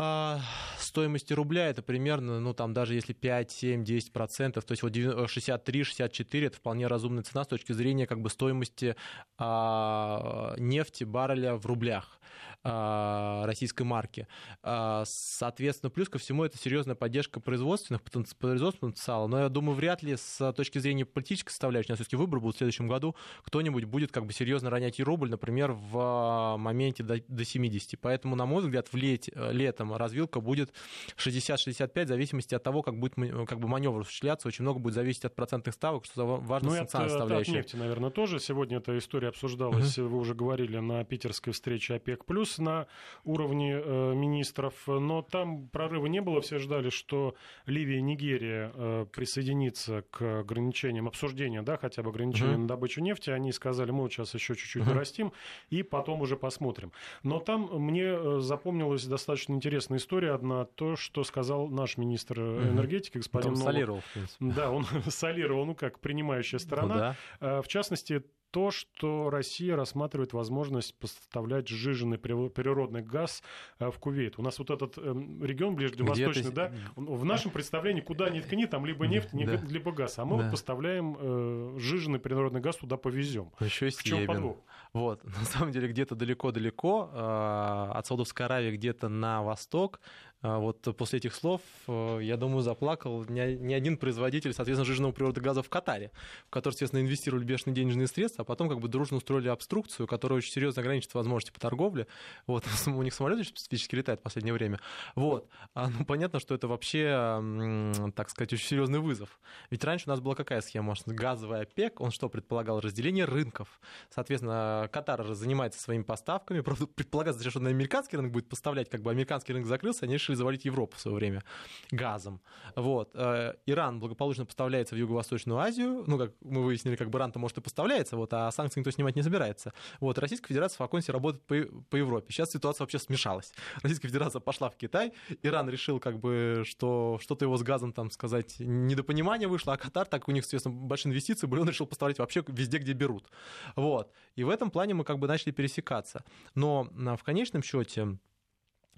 а, 0.00 0.40
стоимости 0.78 1.32
рубля 1.32 1.68
это 1.68 1.82
примерно, 1.82 2.38
ну 2.38 2.54
там 2.54 2.72
даже 2.72 2.94
если 2.94 3.12
5, 3.12 3.50
7, 3.50 3.84
10 3.84 4.12
процентов, 4.12 4.64
то 4.64 4.72
есть 4.72 4.82
вот 4.82 4.94
63, 4.94 5.82
64 5.82 6.46
это 6.46 6.56
вполне 6.56 6.86
разумная 6.86 7.24
цена 7.24 7.44
с 7.44 7.48
точки 7.48 7.72
зрения 7.72 8.06
как 8.06 8.20
бы 8.20 8.30
стоимости 8.30 8.94
а, 9.38 10.54
нефти 10.56 11.04
барреля 11.04 11.56
в 11.56 11.66
рублях 11.66 12.20
российской 12.62 13.82
марки. 13.84 14.26
А, 14.62 15.04
Соответственно, 15.06 15.90
плюс 15.90 16.08
ко 16.08 16.18
всему 16.18 16.44
это 16.44 16.58
серьезная 16.58 16.94
поддержка 16.94 17.40
производственных 17.40 18.02
производственного 18.02 18.92
потенциала. 18.92 19.26
Но 19.26 19.40
я 19.40 19.48
думаю, 19.48 19.76
вряд 19.76 20.02
ли 20.02 20.16
с 20.16 20.52
точки 20.52 20.78
зрения 20.78 21.04
политической 21.04 21.50
составляющей, 21.50 21.90
у 21.90 21.92
нас 21.92 21.98
все-таки 22.00 22.16
выборы 22.16 22.40
будут 22.40 22.56
в 22.56 22.58
следующем 22.58 22.88
году, 22.88 23.14
кто-нибудь 23.42 23.84
будет 23.84 24.12
как 24.12 24.26
бы 24.26 24.32
серьезно 24.32 24.70
ронять 24.70 24.98
и 24.98 25.02
рубль, 25.02 25.30
например, 25.30 25.72
в 25.72 25.90
а, 25.96 26.56
моменте 26.56 27.02
до, 27.02 27.20
до 27.28 27.44
70. 27.44 27.98
Поэтому, 28.00 28.36
на 28.36 28.46
мой 28.46 28.62
взгляд, 28.62 28.88
в 28.92 28.94
лет, 28.96 29.28
летом 29.34 29.94
развилка 29.94 30.40
будет 30.40 30.72
60-65, 31.16 32.04
в 32.04 32.08
зависимости 32.08 32.54
от 32.54 32.62
того, 32.62 32.82
как 32.82 32.98
будет 32.98 33.14
как 33.48 33.58
бы 33.60 33.68
маневр 33.68 34.00
осуществляться. 34.00 34.48
Очень 34.48 34.62
много 34.64 34.78
будет 34.80 34.94
зависеть 34.94 35.24
от 35.24 35.34
процентных 35.34 35.74
ставок, 35.74 36.04
что 36.04 36.26
ва- 36.26 36.36
важна 36.36 36.70
Ну 36.70 36.74
и 36.76 36.78
от, 36.78 36.84
социальная 36.90 37.06
от- 37.06 37.12
составляющая. 37.20 37.52
нефти, 37.52 37.76
наверное, 37.76 38.10
тоже. 38.10 38.40
Сегодня 38.40 38.78
эта 38.78 38.96
история 38.98 39.28
обсуждалась, 39.28 39.96
вы 39.98 40.16
уже 40.18 40.34
говорили, 40.34 40.78
на 40.78 41.04
питерской 41.04 41.52
встрече 41.52 41.94
ОПЕК+, 41.94 42.24
плюс 42.58 42.66
на 42.66 42.86
уровне 43.24 43.80
э, 43.82 44.14
министров. 44.14 44.74
Но 44.86 45.22
там 45.22 45.68
прорыва 45.68 46.06
не 46.06 46.20
было. 46.20 46.40
Все 46.40 46.58
ждали, 46.58 46.90
что 46.90 47.34
Ливия 47.66 47.98
и 47.98 48.02
Нигерия 48.02 48.72
э, 48.74 49.06
присоединится 49.12 50.02
к 50.10 50.40
ограничениям 50.40 51.06
обсуждения, 51.08 51.62
да, 51.62 51.76
хотя 51.76 52.02
бы 52.02 52.10
ограничения 52.10 52.52
Мгм. 52.52 52.62
на 52.62 52.68
добычу 52.68 53.00
нефти. 53.00 53.30
Они 53.30 53.52
сказали, 53.52 53.90
мы 53.90 54.02
вот 54.02 54.12
сейчас 54.12 54.34
еще 54.34 54.54
чуть-чуть 54.54 54.84
дорастим, 54.84 55.32
и 55.70 55.82
потом 55.82 56.20
уже 56.20 56.36
посмотрим. 56.36 56.92
Но 57.22 57.38
там 57.40 57.68
мне 57.72 58.04
э, 58.04 58.38
запомнилась 58.40 59.04
достаточно 59.06 59.54
интересная 59.54 59.98
история 59.98 60.32
одна, 60.32 60.64
то, 60.64 60.96
что 60.96 61.24
сказал 61.24 61.68
наш 61.68 61.96
министр 61.96 62.40
энергетики, 62.40 63.18
господин 63.18 63.38
Потом 63.52 63.54
Новак. 63.60 63.72
солировал, 63.74 64.00
в 64.00 64.12
принципе. 64.12 64.44
Да, 64.56 64.70
он 64.70 64.84
солировал, 65.08 65.64
ну 65.66 65.74
как 65.74 66.00
принимающая 66.00 66.58
Ну 66.58 66.64
сторона. 66.64 66.96
да. 66.96 67.16
Э, 67.58 67.62
В 67.62 67.68
частности, 67.68 68.22
то, 68.50 68.70
что 68.70 69.30
Россия 69.30 69.76
рассматривает 69.76 70.32
возможность 70.32 70.98
поставлять 70.98 71.68
сжиженный 71.68 72.18
при- 72.18 72.48
природный 72.48 73.02
газ 73.02 73.42
э, 73.78 73.90
в 73.90 73.98
Кувейт. 73.98 74.38
У 74.38 74.42
нас 74.42 74.58
вот 74.58 74.70
этот 74.70 74.96
эм, 74.98 75.44
регион 75.44 75.74
ближневосточный, 75.76 76.52
да, 76.52 76.72
в 76.96 77.24
нашем 77.24 77.50
представлении, 77.50 78.00
куда 78.00 78.30
ни 78.30 78.40
ткни, 78.40 78.66
там 78.66 78.86
либо 78.86 79.06
нефть, 79.06 79.30
Да. 79.32 79.60
либо 79.68 79.92
газ. 79.92 80.18
А 80.18 80.24
мы 80.24 80.36
Да. 80.38 80.42
вот 80.44 80.50
поставляем 80.52 81.16
э, 81.18 81.74
сжиженный 81.78 82.18
природный 82.18 82.60
газ 82.60 82.76
туда 82.76 82.96
повезем. 82.96 83.50
Еще 83.60 83.88
и 83.88 83.90
В 83.90 84.02
чем 84.02 84.26
подвох? 84.26 84.56
Вот, 84.94 85.22
на 85.24 85.44
самом 85.44 85.70
деле 85.72 85.88
где-то 85.88 86.14
далеко-далеко, 86.14 87.10
э, 87.12 87.98
от 87.98 88.06
Саудовской 88.06 88.46
Аравии 88.46 88.74
где-то 88.76 89.08
на 89.08 89.42
восток, 89.42 90.00
вот 90.42 90.96
после 90.96 91.18
этих 91.18 91.34
слов, 91.34 91.62
э, 91.88 92.20
я 92.22 92.36
думаю, 92.36 92.62
заплакал 92.62 93.24
не 93.24 93.74
один 93.74 93.96
производитель, 93.96 94.52
соответственно, 94.52 94.84
жиженного 94.84 95.12
природного 95.12 95.44
газа 95.44 95.62
в 95.62 95.68
Катаре, 95.68 96.12
в 96.46 96.50
который, 96.50 96.74
естественно, 96.74 97.00
инвестировали 97.00 97.44
бешеные 97.44 97.74
денежные 97.74 98.06
средства, 98.06 98.42
а 98.42 98.44
потом 98.44 98.68
как 98.68 98.78
бы 98.78 98.88
дружно 98.88 99.16
устроили 99.16 99.48
обструкцию, 99.48 100.06
которая 100.06 100.38
очень 100.38 100.52
серьезно 100.52 100.80
ограничит 100.80 101.12
возможности 101.14 101.52
по 101.52 101.60
торговле. 101.60 102.06
Вот, 102.46 102.64
у 102.86 103.02
них 103.02 103.14
самолеты 103.14 103.44
специфически 103.44 103.96
летают 103.96 104.20
в 104.20 104.22
последнее 104.22 104.54
время. 104.54 104.78
Вот. 105.16 105.48
А, 105.74 105.88
ну, 105.88 106.04
понятно, 106.04 106.38
что 106.38 106.54
это 106.54 106.68
вообще, 106.68 108.12
так 108.14 108.30
сказать, 108.30 108.52
очень 108.52 108.66
серьезный 108.66 109.00
вызов. 109.00 109.40
Ведь 109.70 109.82
раньше 109.82 110.04
у 110.06 110.10
нас 110.10 110.20
была 110.20 110.34
какая 110.36 110.60
схема? 110.60 110.94
Газовый 111.06 111.62
ОПЕК, 111.62 112.00
он 112.00 112.12
что 112.12 112.28
предполагал? 112.28 112.80
Разделение 112.80 113.24
рынков. 113.24 113.80
Соответственно, 114.10 114.88
Катар 114.92 115.34
занимается 115.34 115.80
своими 115.80 116.02
поставками. 116.02 116.60
Предполагается, 116.60 117.48
что 117.50 117.60
на 117.60 117.70
американский 117.70 118.16
рынок 118.16 118.32
будет 118.32 118.48
поставлять, 118.48 118.88
как 118.88 119.02
бы 119.02 119.10
американский 119.10 119.52
рынок 119.52 119.66
закрылся, 119.66 120.04
они 120.04 120.14
решили 120.28 120.36
завалить 120.36 120.64
Европу 120.64 120.96
в 120.96 121.00
свое 121.00 121.16
время 121.16 121.42
газом. 121.90 122.40
Вот. 122.76 123.10
Э, 123.14 123.54
Иран 123.66 123.98
благополучно 123.98 124.44
поставляется 124.44 124.94
в 124.94 124.98
Юго-Восточную 124.98 125.58
Азию. 125.58 126.04
Ну, 126.06 126.18
как 126.18 126.32
мы 126.40 126.62
выяснили, 126.62 126.96
как 126.96 127.10
бы 127.10 127.18
Иран-то, 127.18 127.38
может, 127.38 127.58
и 127.58 127.60
поставляется, 127.60 128.16
вот, 128.16 128.32
а 128.32 128.50
санкции 128.50 128.80
никто 128.80 128.90
снимать 128.90 129.16
не 129.16 129.22
собирается. 129.22 129.72
Вот. 130.00 130.18
Российская 130.18 130.48
Федерация 130.48 130.76
в 130.76 130.80
вакансии 130.80 131.12
работает 131.12 131.44
по, 131.46 131.56
по 131.90 131.96
Европе. 131.96 132.32
Сейчас 132.32 132.50
ситуация 132.50 132.84
вообще 132.84 132.98
смешалась. 132.98 133.52
Российская 133.82 134.08
Федерация 134.08 134.40
пошла 134.40 134.68
в 134.68 134.76
Китай, 134.76 135.12
Иран 135.42 135.68
решил, 135.70 136.00
как 136.00 136.18
бы, 136.18 136.62
что 136.64 137.18
что-то 137.20 137.44
его 137.44 137.56
с 137.56 137.62
газом, 137.62 137.92
там, 137.92 138.10
сказать, 138.10 138.56
недопонимание 138.58 139.48
вышло, 139.48 139.72
а 139.72 139.76
Катар, 139.76 140.06
так 140.06 140.28
у 140.28 140.32
них, 140.32 140.44
соответственно, 140.44 140.74
большие 140.76 141.10
инвестиции 141.10 141.46
были, 141.46 141.60
он 141.60 141.68
решил 141.68 141.86
поставлять 141.86 142.18
вообще 142.18 142.44
везде, 142.48 142.78
где 142.78 142.92
берут. 142.92 143.28
Вот. 143.76 144.12
И 144.36 144.44
в 144.44 144.50
этом 144.50 144.70
плане 144.70 144.94
мы 144.94 145.04
как 145.04 145.18
бы 145.18 145.26
начали 145.26 145.52
пересекаться. 145.52 146.24
Но 146.54 146.88
а, 147.06 147.16
в 147.16 147.22
конечном 147.22 147.62
счете 147.62 148.18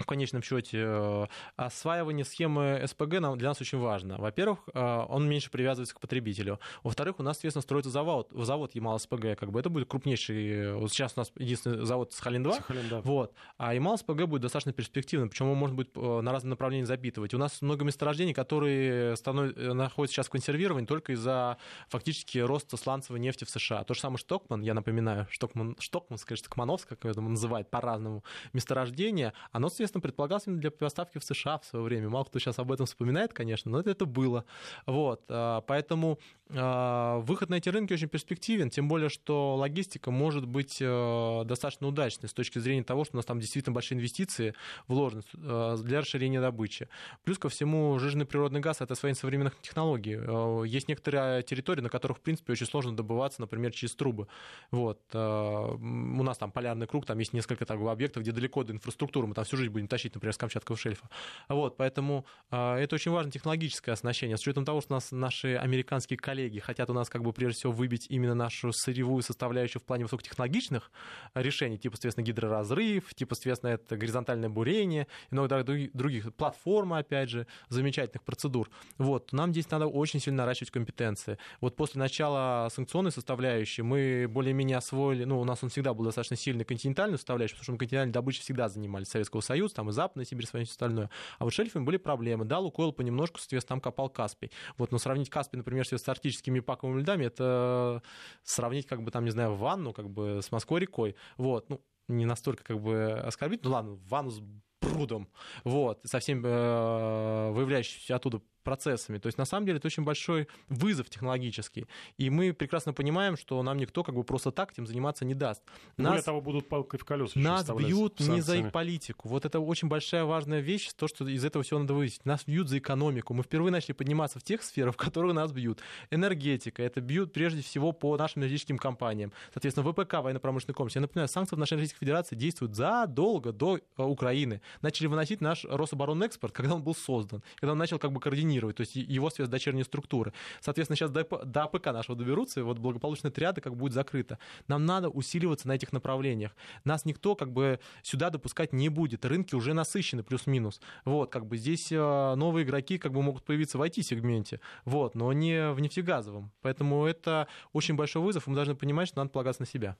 в 0.00 0.06
конечном 0.06 0.42
счете 0.42 0.78
э, 0.84 1.26
осваивание 1.56 2.24
схемы 2.24 2.82
СПГ 2.86 3.20
нам- 3.20 3.38
для 3.38 3.48
нас 3.48 3.60
очень 3.60 3.78
важно. 3.78 4.16
Во-первых, 4.18 4.60
э, 4.72 5.04
он 5.08 5.28
меньше 5.28 5.50
привязывается 5.50 5.94
к 5.94 6.00
потребителю. 6.00 6.58
Во-вторых, 6.82 7.18
у 7.18 7.22
нас, 7.22 7.36
соответственно, 7.36 7.62
строится 7.62 7.90
завод, 7.90 8.28
завод 8.32 8.74
Ямал-СПГ. 8.74 9.36
Как 9.38 9.50
бы 9.50 9.60
это 9.60 9.68
будет 9.70 9.88
крупнейший... 9.88 10.48
э, 10.50 10.74
Вот 10.74 10.90
сейчас 10.92 11.12
у 11.16 11.20
нас 11.20 11.32
единственный 11.36 11.84
завод 11.84 12.12
Сахалин-2. 12.12 12.54
Сахалин, 12.54 12.88
да. 12.88 13.00
Вот. 13.02 13.34
А 13.58 13.74
Ямал-СПГ 13.74 14.24
будет 14.26 14.42
достаточно 14.42 14.72
перспективным, 14.72 15.28
причем 15.28 15.48
он 15.50 15.56
может 15.56 15.76
быть 15.76 15.94
на 15.96 16.32
разные 16.32 16.50
направления 16.50 16.86
запитывать. 16.86 17.34
У 17.34 17.38
нас 17.38 17.60
много 17.62 17.84
месторождений, 17.84 18.34
которые 18.34 19.14
станов- 19.14 19.54
находятся 19.74 20.14
сейчас 20.16 20.26
в 20.26 20.30
консервировании 20.30 20.86
только 20.86 21.12
из-за 21.12 21.56
фактически 21.88 22.38
роста 22.38 22.76
сланцевой 22.76 23.20
нефти 23.20 23.44
в 23.44 23.50
США. 23.50 23.84
То 23.84 23.94
же 23.94 24.00
самое 24.00 24.18
Штокман, 24.18 24.62
я 24.62 24.74
напоминаю, 24.74 25.26
Штокман, 25.30 25.76
Штокман, 25.78 26.18
скажем, 26.18 26.44
Штокмановское, 26.44 26.96
как 26.96 27.10
его 27.16 27.20
называют 27.28 27.70
по-разному, 27.70 28.24
месторождение, 28.52 29.32
оно, 29.52 29.68
соответственно, 29.68 29.89
предполагалось 29.98 30.46
именно 30.46 30.60
для 30.60 30.70
поставки 30.70 31.18
в 31.18 31.24
США 31.24 31.58
в 31.58 31.64
свое 31.64 31.84
время. 31.84 32.08
Мало 32.08 32.24
кто 32.24 32.38
сейчас 32.38 32.58
об 32.58 32.70
этом 32.70 32.86
вспоминает, 32.86 33.32
конечно, 33.32 33.70
но 33.70 33.80
это, 33.80 33.90
это 33.90 34.06
было. 34.06 34.44
Вот. 34.86 35.22
а, 35.28 35.62
Поэтому 35.62 36.18
выход 36.50 37.48
на 37.48 37.54
эти 37.54 37.68
рынки 37.68 37.92
очень 37.92 38.08
перспективен, 38.08 38.70
тем 38.70 38.88
более, 38.88 39.08
что 39.08 39.54
логистика 39.54 40.10
может 40.10 40.46
быть 40.46 40.78
э, 40.80 41.42
достаточно 41.44 41.86
удачной 41.86 42.28
с 42.28 42.32
точки 42.32 42.58
зрения 42.58 42.82
того, 42.82 43.04
что 43.04 43.16
у 43.16 43.18
нас 43.18 43.24
там 43.24 43.38
действительно 43.38 43.72
большие 43.72 43.98
инвестиции 43.98 44.54
вложены 44.88 45.22
э, 45.34 45.76
для 45.82 46.00
расширения 46.00 46.40
добычи. 46.40 46.88
Плюс 47.22 47.38
ко 47.38 47.48
всему, 47.48 47.96
жирный 48.00 48.26
природный 48.26 48.58
газ— 48.58 48.80
это 48.80 48.96
свои 48.96 49.14
современных 49.14 49.60
технологий. 49.60 50.16
Э, 50.18 50.64
Есть 50.66 50.88
некоторые 50.88 51.44
территории, 51.44 51.82
на 51.82 51.88
которых, 51.88 52.18
в 52.18 52.20
принципе, 52.20 52.52
очень 52.52 52.66
сложно 52.66 52.96
добываться, 52.96 53.40
например, 53.40 53.70
через 53.72 53.94
трубы. 53.94 54.26
Вот. 54.72 55.00
У 55.14 56.22
нас 56.22 56.36
там 56.36 56.50
полярный 56.50 56.88
круг, 56.88 57.06
там 57.06 57.18
есть 57.18 57.32
несколько 57.32 57.64
так, 57.64 57.80
объектов, 57.80 58.24
где 58.24 58.32
далеко 58.32 58.64
до 58.64 58.72
инфраструктуры, 58.72 59.28
мы 59.28 59.34
там 59.34 59.44
всю 59.44 59.56
жизнь 59.56 59.70
будем 59.70 59.86
тащить, 59.86 60.14
например, 60.14 60.34
с 60.34 60.38
Камчатского 60.38 60.76
шельфа. 60.76 61.08
Вот, 61.48 61.76
поэтому 61.76 62.26
это 62.50 62.88
очень 62.92 63.12
важно 63.12 63.30
технологическое 63.30 63.92
оснащение. 63.92 64.36
С 64.36 64.40
учетом 64.40 64.64
того, 64.64 64.80
что 64.80 64.94
у 64.94 64.96
нас 64.96 65.12
наши 65.12 65.54
американские 65.54 66.18
коллеги 66.18 66.39
хотят 66.60 66.90
у 66.90 66.92
нас 66.92 67.08
как 67.08 67.22
бы 67.22 67.32
прежде 67.32 67.58
всего 67.58 67.72
выбить 67.72 68.06
именно 68.08 68.34
нашу 68.34 68.72
сырьевую 68.72 69.22
составляющую 69.22 69.80
в 69.80 69.84
плане 69.84 70.04
высокотехнологичных 70.04 70.90
решений, 71.34 71.78
типа, 71.78 71.96
соответственно, 71.96 72.24
гидроразрыв, 72.24 73.14
типа, 73.14 73.34
соответственно, 73.34 73.70
это 73.70 73.96
горизонтальное 73.96 74.48
бурение 74.48 75.06
и 75.30 75.34
много 75.34 75.60
други- 75.60 75.90
других, 75.92 76.34
платформа, 76.34 76.98
опять 76.98 77.30
же, 77.30 77.46
замечательных 77.68 78.22
процедур. 78.22 78.70
Вот, 78.98 79.32
нам 79.32 79.52
здесь 79.52 79.70
надо 79.70 79.86
очень 79.86 80.20
сильно 80.20 80.38
наращивать 80.44 80.70
компетенции. 80.70 81.38
Вот 81.60 81.76
после 81.76 81.98
начала 81.98 82.68
санкционной 82.70 83.12
составляющей 83.12 83.82
мы 83.82 84.26
более-менее 84.28 84.78
освоили, 84.78 85.24
ну, 85.24 85.40
у 85.40 85.44
нас 85.44 85.62
он 85.62 85.68
всегда 85.68 85.94
был 85.94 86.04
достаточно 86.04 86.36
сильный 86.36 86.64
континентальную 86.64 87.18
составляющую, 87.18 87.56
потому 87.56 87.64
что 87.64 87.72
мы 87.72 87.78
континентальной 87.78 88.12
добычей 88.12 88.42
всегда 88.42 88.68
занимались 88.68 89.08
Советского 89.08 89.40
Союза, 89.40 89.74
там 89.74 89.90
и 89.90 89.92
Западная 89.92 90.24
Сибирь, 90.24 90.44
и 90.44 90.46
все 90.46 90.62
остальное. 90.62 91.10
А 91.38 91.44
вот 91.44 91.52
шельфами 91.52 91.84
были 91.84 91.96
проблемы. 91.96 92.44
Да, 92.44 92.58
Лукойл 92.58 92.92
понемножку, 92.92 93.38
соответственно, 93.38 93.76
там 93.76 93.80
копал 93.80 94.08
Каспий. 94.08 94.50
Вот, 94.76 94.92
но 94.92 94.98
сравнить 94.98 95.30
Каспий, 95.30 95.58
например, 95.58 95.86
с 95.86 95.92
арктическими 96.30 96.60
паковыми 96.60 97.00
льдами, 97.00 97.26
это 97.26 98.02
сравнить, 98.42 98.86
как 98.86 99.02
бы, 99.02 99.10
там, 99.10 99.24
не 99.24 99.30
знаю, 99.30 99.54
ванну, 99.54 99.92
как 99.92 100.08
бы, 100.08 100.40
с 100.42 100.52
Москвой 100.52 100.80
рекой. 100.80 101.16
Вот, 101.36 101.68
ну, 101.68 101.80
не 102.08 102.26
настолько, 102.26 102.64
как 102.64 102.80
бы, 102.80 103.12
оскорбить, 103.12 103.64
ну, 103.64 103.70
ладно, 103.70 103.98
ванну 104.08 104.30
с 104.30 104.40
прудом, 104.80 105.28
вот, 105.64 106.00
со 106.04 106.18
всем 106.18 106.42
э, 106.44 107.50
выявляющимся 107.50 108.16
оттуда 108.16 108.40
процессами. 108.62 109.18
То 109.18 109.26
есть, 109.26 109.38
на 109.38 109.44
самом 109.44 109.66
деле, 109.66 109.78
это 109.78 109.86
очень 109.86 110.04
большой 110.04 110.48
вызов 110.68 111.08
технологический. 111.10 111.86
И 112.18 112.30
мы 112.30 112.52
прекрасно 112.52 112.92
понимаем, 112.92 113.36
что 113.36 113.62
нам 113.62 113.78
никто 113.78 114.02
как 114.04 114.14
бы 114.14 114.24
просто 114.24 114.50
так 114.50 114.72
этим 114.72 114.86
заниматься 114.86 115.24
не 115.24 115.34
даст. 115.34 115.62
Нас, 115.96 116.08
Более 116.08 116.22
того, 116.22 116.40
будут 116.40 116.68
палкой 116.68 116.98
в 116.98 117.04
колеса 117.04 117.38
Нас 117.38 117.68
бьют 117.70 118.20
не 118.20 118.40
за 118.40 118.56
их 118.56 118.72
политику. 118.72 119.28
Вот 119.28 119.44
это 119.44 119.60
очень 119.60 119.88
большая 119.88 120.24
важная 120.24 120.60
вещь, 120.60 120.90
то, 120.94 121.08
что 121.08 121.26
из 121.26 121.44
этого 121.44 121.64
всего 121.64 121.80
надо 121.80 121.94
вывести. 121.94 122.20
Нас 122.24 122.44
бьют 122.44 122.68
за 122.68 122.78
экономику. 122.78 123.34
Мы 123.34 123.42
впервые 123.42 123.72
начали 123.72 123.92
подниматься 123.92 124.38
в 124.38 124.42
тех 124.42 124.62
сферах, 124.62 124.94
в 124.94 124.96
которых 124.96 125.34
нас 125.34 125.52
бьют. 125.52 125.80
Энергетика. 126.10 126.82
Это 126.82 127.00
бьют 127.00 127.32
прежде 127.32 127.62
всего 127.62 127.92
по 127.92 128.16
нашим 128.16 128.42
энергетическим 128.42 128.78
компаниям. 128.78 129.32
Соответственно, 129.52 129.90
ВПК, 129.90 130.14
военно-промышленный 130.14 130.74
комплекс. 130.74 130.96
Я 130.96 131.02
напоминаю, 131.02 131.28
санкции 131.28 131.56
в 131.56 131.58
нашей 131.58 131.74
Российской 131.74 132.00
Федерации 132.00 132.36
действуют 132.36 132.74
задолго 132.74 133.52
до 133.52 133.78
э, 133.78 134.02
Украины. 134.02 134.60
Начали 134.82 135.06
выносить 135.06 135.40
наш 135.40 135.64
Рособоронэкспорт, 135.64 136.52
когда 136.52 136.74
он 136.74 136.82
был 136.82 136.94
создан, 136.94 137.42
когда 137.56 137.72
он 137.72 137.78
начал 137.78 137.98
как 137.98 138.12
бы 138.12 138.20
координировать, 138.20 138.49
то 138.58 138.80
есть 138.80 138.96
его 138.96 139.30
связь 139.30 139.48
дочерние 139.48 139.84
структуры. 139.84 140.32
Соответственно, 140.60 140.96
сейчас 140.96 141.10
до, 141.10 141.24
до 141.44 141.64
АПК 141.64 141.86
нашего 141.86 142.16
доберутся, 142.16 142.60
и 142.60 142.62
вот 142.62 142.78
благополучная 142.78 143.30
триада 143.30 143.60
как 143.60 143.76
будет 143.76 143.92
закрыта. 143.92 144.38
Нам 144.68 144.86
надо 144.86 145.08
усиливаться 145.08 145.68
на 145.68 145.72
этих 145.72 145.92
направлениях. 145.92 146.56
Нас 146.84 147.04
никто 147.04 147.36
как 147.36 147.52
бы 147.52 147.80
сюда 148.02 148.30
допускать 148.30 148.72
не 148.72 148.88
будет. 148.88 149.24
Рынки 149.24 149.54
уже 149.54 149.74
насыщены 149.74 150.22
плюс-минус. 150.22 150.80
Вот, 151.04 151.30
как 151.30 151.46
бы 151.46 151.56
здесь 151.56 151.92
э, 151.92 152.34
новые 152.34 152.64
игроки 152.64 152.98
как 152.98 153.12
бы 153.12 153.22
могут 153.22 153.44
появиться 153.44 153.78
в 153.78 153.82
IT-сегменте, 153.82 154.60
вот, 154.84 155.14
но 155.14 155.32
не 155.32 155.72
в 155.72 155.80
нефтегазовом. 155.80 156.50
Поэтому 156.62 157.04
это 157.04 157.48
очень 157.72 157.94
большой 157.94 158.22
вызов, 158.22 158.46
мы 158.46 158.54
должны 158.54 158.74
понимать, 158.74 159.08
что 159.08 159.18
надо 159.18 159.30
полагаться 159.30 159.62
на 159.62 159.66
себя. 159.66 159.96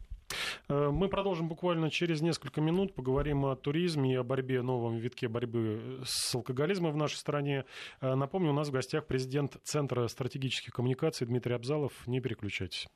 Э, 0.68 0.90
мы 0.90 1.08
продолжим 1.08 1.48
буквально 1.48 1.90
через 1.90 2.20
несколько 2.20 2.60
минут. 2.60 2.94
Поговорим 2.94 3.44
о 3.46 3.56
туризме 3.56 4.12
и 4.12 4.16
о 4.16 4.22
борьбе, 4.22 4.62
новом 4.62 4.98
витке 4.98 5.28
борьбы 5.28 6.00
с 6.04 6.34
алкоголизмом 6.34 6.92
в 6.92 6.96
нашей 6.96 7.16
стране. 7.16 7.64
Э, 8.00 8.14
напомню, 8.14 8.50
у 8.50 8.54
нас 8.54 8.68
в 8.68 8.72
гостях 8.72 9.06
президент 9.06 9.56
Центра 9.64 10.06
стратегических 10.08 10.72
коммуникаций 10.72 11.26
Дмитрий 11.26 11.54
Абзалов. 11.54 11.92
Не 12.06 12.20
переключайтесь. 12.20 12.86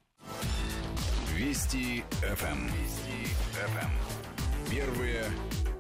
Вести 1.35 2.05
ФМ. 2.21 2.47
Эм. 2.47 2.67
Вести 2.67 3.27
ФМ. 3.53 3.79
Эм. 3.79 4.71
Первые 4.71 5.25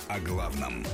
о 0.09 0.21
главном. 0.21 0.85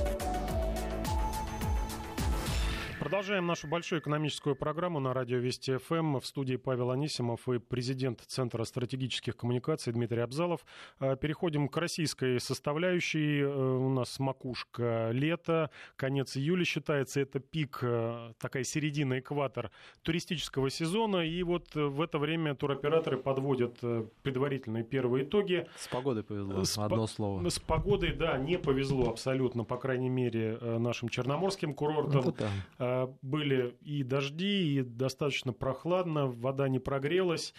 Продолжаем 3.01 3.47
нашу 3.47 3.67
большую 3.67 3.99
экономическую 3.99 4.55
программу 4.55 4.99
на 4.99 5.11
радио 5.11 5.39
Вести 5.39 5.75
ФМ. 5.77 6.19
В 6.19 6.25
студии 6.27 6.55
Павел 6.55 6.91
Анисимов 6.91 7.49
и 7.49 7.57
президент 7.57 8.21
Центра 8.21 8.63
стратегических 8.63 9.35
коммуникаций 9.35 9.91
Дмитрий 9.91 10.19
Абзалов. 10.19 10.63
Э, 10.99 11.17
переходим 11.19 11.67
к 11.67 11.75
российской 11.77 12.39
составляющей. 12.39 13.39
Э, 13.41 13.47
у 13.47 13.89
нас 13.89 14.19
макушка 14.19 15.09
лета, 15.13 15.71
конец 15.95 16.37
июля 16.37 16.63
считается. 16.63 17.21
Это 17.21 17.39
пик, 17.39 17.79
э, 17.81 18.33
такая 18.37 18.63
середина, 18.63 19.17
экватор 19.17 19.71
туристического 20.03 20.69
сезона. 20.69 21.25
И 21.25 21.41
вот 21.41 21.73
в 21.73 22.01
это 22.01 22.19
время 22.19 22.53
туроператоры 22.53 23.17
подводят 23.17 23.79
предварительные 24.21 24.83
первые 24.83 25.25
итоги. 25.25 25.67
С 25.75 25.87
погодой 25.87 26.21
повезло, 26.21 26.63
с 26.63 26.77
одно 26.77 27.07
слово. 27.07 27.49
С 27.49 27.57
погодой, 27.57 28.13
да, 28.13 28.37
не 28.37 28.59
повезло 28.59 29.09
абсолютно, 29.09 29.63
по 29.63 29.77
крайней 29.77 30.09
мере, 30.09 30.59
нашим 30.61 31.09
черноморским 31.09 31.73
курортам. 31.73 32.21
Ну, 32.23 32.90
были 33.21 33.75
и 33.81 34.03
дожди, 34.03 34.75
и 34.75 34.81
достаточно 34.81 35.53
прохладно, 35.53 36.27
вода 36.27 36.67
не 36.67 36.79
прогрелась. 36.79 37.53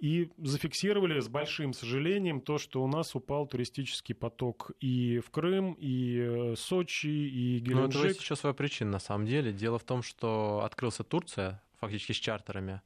И 0.00 0.30
зафиксировали 0.36 1.20
с 1.20 1.28
большим 1.28 1.72
сожалением 1.72 2.40
то, 2.40 2.58
что 2.58 2.82
у 2.82 2.88
нас 2.88 3.14
упал 3.14 3.46
туристический 3.46 4.16
поток 4.16 4.72
и 4.80 5.20
в 5.20 5.30
Крым, 5.30 5.74
и 5.74 6.18
э, 6.18 6.54
Сочи, 6.56 7.06
и 7.06 7.60
Геленджик. 7.60 8.02
Ну, 8.02 8.08
это 8.08 8.20
еще 8.20 8.34
своя 8.34 8.52
причина, 8.52 8.90
на 8.90 8.98
самом 8.98 9.26
деле. 9.26 9.52
Дело 9.52 9.78
в 9.78 9.84
том, 9.84 10.02
что 10.02 10.62
открылся 10.64 11.04
Турция, 11.04 11.62
фактически 11.78 12.12
с 12.12 12.16
чартерами. 12.16 12.80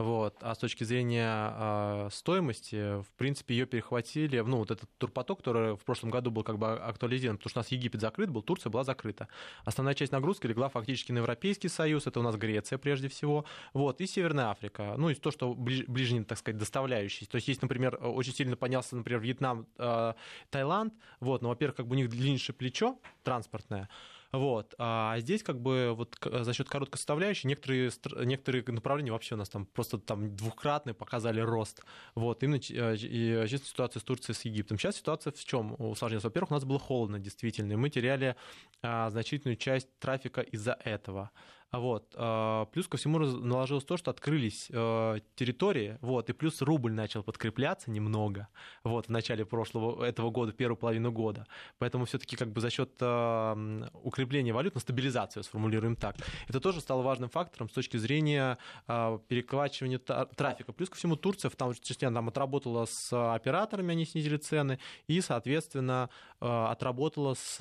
Вот. 0.00 0.38
А 0.40 0.54
с 0.54 0.58
точки 0.58 0.82
зрения 0.82 1.52
э, 1.54 2.08
стоимости, 2.10 3.02
в 3.02 3.12
принципе, 3.18 3.54
ее 3.54 3.66
перехватили. 3.66 4.40
Ну, 4.40 4.56
вот 4.56 4.70
этот 4.70 4.88
турпоток, 4.96 5.40
который 5.40 5.76
в 5.76 5.80
прошлом 5.80 6.08
году 6.08 6.30
был 6.30 6.42
как 6.42 6.56
бы 6.56 6.72
актуализирован, 6.72 7.36
потому 7.36 7.50
что 7.50 7.58
у 7.58 7.60
нас 7.60 7.68
Египет 7.68 8.00
закрыт 8.00 8.30
был, 8.30 8.40
Турция 8.40 8.70
была 8.70 8.82
закрыта. 8.82 9.28
Основная 9.66 9.92
часть 9.92 10.10
нагрузки 10.10 10.46
легла 10.46 10.70
фактически 10.70 11.12
на 11.12 11.18
Европейский 11.18 11.68
Союз, 11.68 12.06
это 12.06 12.18
у 12.18 12.22
нас 12.22 12.36
Греция 12.36 12.78
прежде 12.78 13.08
всего, 13.08 13.44
вот, 13.74 14.00
и 14.00 14.06
Северная 14.06 14.46
Африка. 14.46 14.94
Ну, 14.96 15.10
и 15.10 15.14
то, 15.14 15.30
что 15.30 15.52
ближ, 15.52 15.84
ближний, 15.86 16.24
так 16.24 16.38
сказать, 16.38 16.56
доставляющий. 16.56 17.26
То 17.26 17.34
есть 17.34 17.48
есть, 17.48 17.60
например, 17.60 17.98
очень 18.00 18.32
сильно 18.32 18.56
поднялся, 18.56 18.96
например, 18.96 19.20
Вьетнам, 19.20 19.66
э, 19.76 20.14
Таиланд, 20.48 20.94
вот, 21.20 21.42
но, 21.42 21.50
во-первых, 21.50 21.76
как 21.76 21.86
бы 21.86 21.92
у 21.92 21.98
них 21.98 22.08
длиннейшее 22.08 22.56
плечо 22.56 22.98
транспортное, 23.22 23.90
вот. 24.32 24.74
А 24.78 25.18
здесь 25.18 25.42
как 25.42 25.60
бы 25.60 25.92
вот 25.96 26.16
за 26.22 26.52
счет 26.54 26.68
короткой 26.68 26.98
составляющей 26.98 27.48
некоторые, 27.48 27.90
некоторые 28.24 28.64
направления 28.68 29.12
вообще 29.12 29.34
у 29.34 29.38
нас 29.38 29.48
там 29.48 29.66
просто 29.66 29.98
там 29.98 30.36
двухкратные 30.36 30.94
показали 30.94 31.40
рост. 31.40 31.82
Вот. 32.14 32.42
Именно 32.42 32.60
э, 32.70 32.96
и 32.96 33.46
чисто 33.48 33.66
ситуация 33.66 34.00
с 34.00 34.04
Турцией, 34.04 34.36
с 34.36 34.44
Египтом. 34.44 34.78
Сейчас 34.78 34.96
ситуация 34.96 35.32
в 35.32 35.44
чем 35.44 35.74
усложнилась? 35.78 36.24
Во-первых, 36.24 36.52
у 36.52 36.54
нас 36.54 36.64
было 36.64 36.78
холодно 36.78 37.18
действительно, 37.18 37.72
и 37.72 37.76
мы 37.76 37.90
теряли 37.90 38.36
а, 38.82 39.10
значительную 39.10 39.56
часть 39.56 39.88
трафика 39.98 40.40
из-за 40.42 40.78
этого. 40.84 41.30
Вот. 41.72 42.14
А, 42.16 42.66
плюс 42.66 42.88
ко 42.88 42.96
всему 42.96 43.18
наложилось 43.18 43.84
то, 43.84 43.96
что 43.96 44.10
открылись 44.10 44.68
э, 44.70 45.20
территории, 45.36 45.98
вот, 46.00 46.28
и 46.28 46.32
плюс 46.32 46.62
рубль 46.62 46.92
начал 46.92 47.22
подкрепляться 47.22 47.90
немного 47.90 48.48
вот, 48.82 49.06
в 49.06 49.10
начале 49.10 49.44
прошлого, 49.44 50.04
этого 50.04 50.30
года, 50.30 50.52
первую 50.52 50.76
половину 50.76 51.12
года. 51.12 51.46
Поэтому 51.78 52.04
все-таки 52.06 52.36
как 52.36 52.52
бы 52.52 52.60
за 52.60 52.70
счет 52.70 52.90
укрепления 53.00 54.52
валют, 54.52 54.74
на 54.74 54.80
стабилизацию, 54.80 55.42
сформулируем 55.42 55.96
так, 55.96 56.16
это 56.48 56.60
тоже 56.60 56.80
стало 56.80 57.02
важным 57.02 57.30
фактором 57.30 57.68
с 57.68 57.72
точки 57.72 57.96
зрения 57.96 58.58
переквачивания 58.86 59.98
трафика. 59.98 60.72
Плюс 60.72 60.88
ко 60.88 60.96
всему 60.96 61.16
Турция 61.16 61.50
в 61.50 61.56
том 61.56 61.74
числе 61.74 62.10
там 62.10 62.28
отработала 62.28 62.86
с 62.86 63.34
операторами, 63.34 63.92
они 63.92 64.04
снизили 64.04 64.36
цены, 64.36 64.78
и, 65.06 65.20
соответственно, 65.20 66.10
отработала 66.40 67.34
с, 67.34 67.58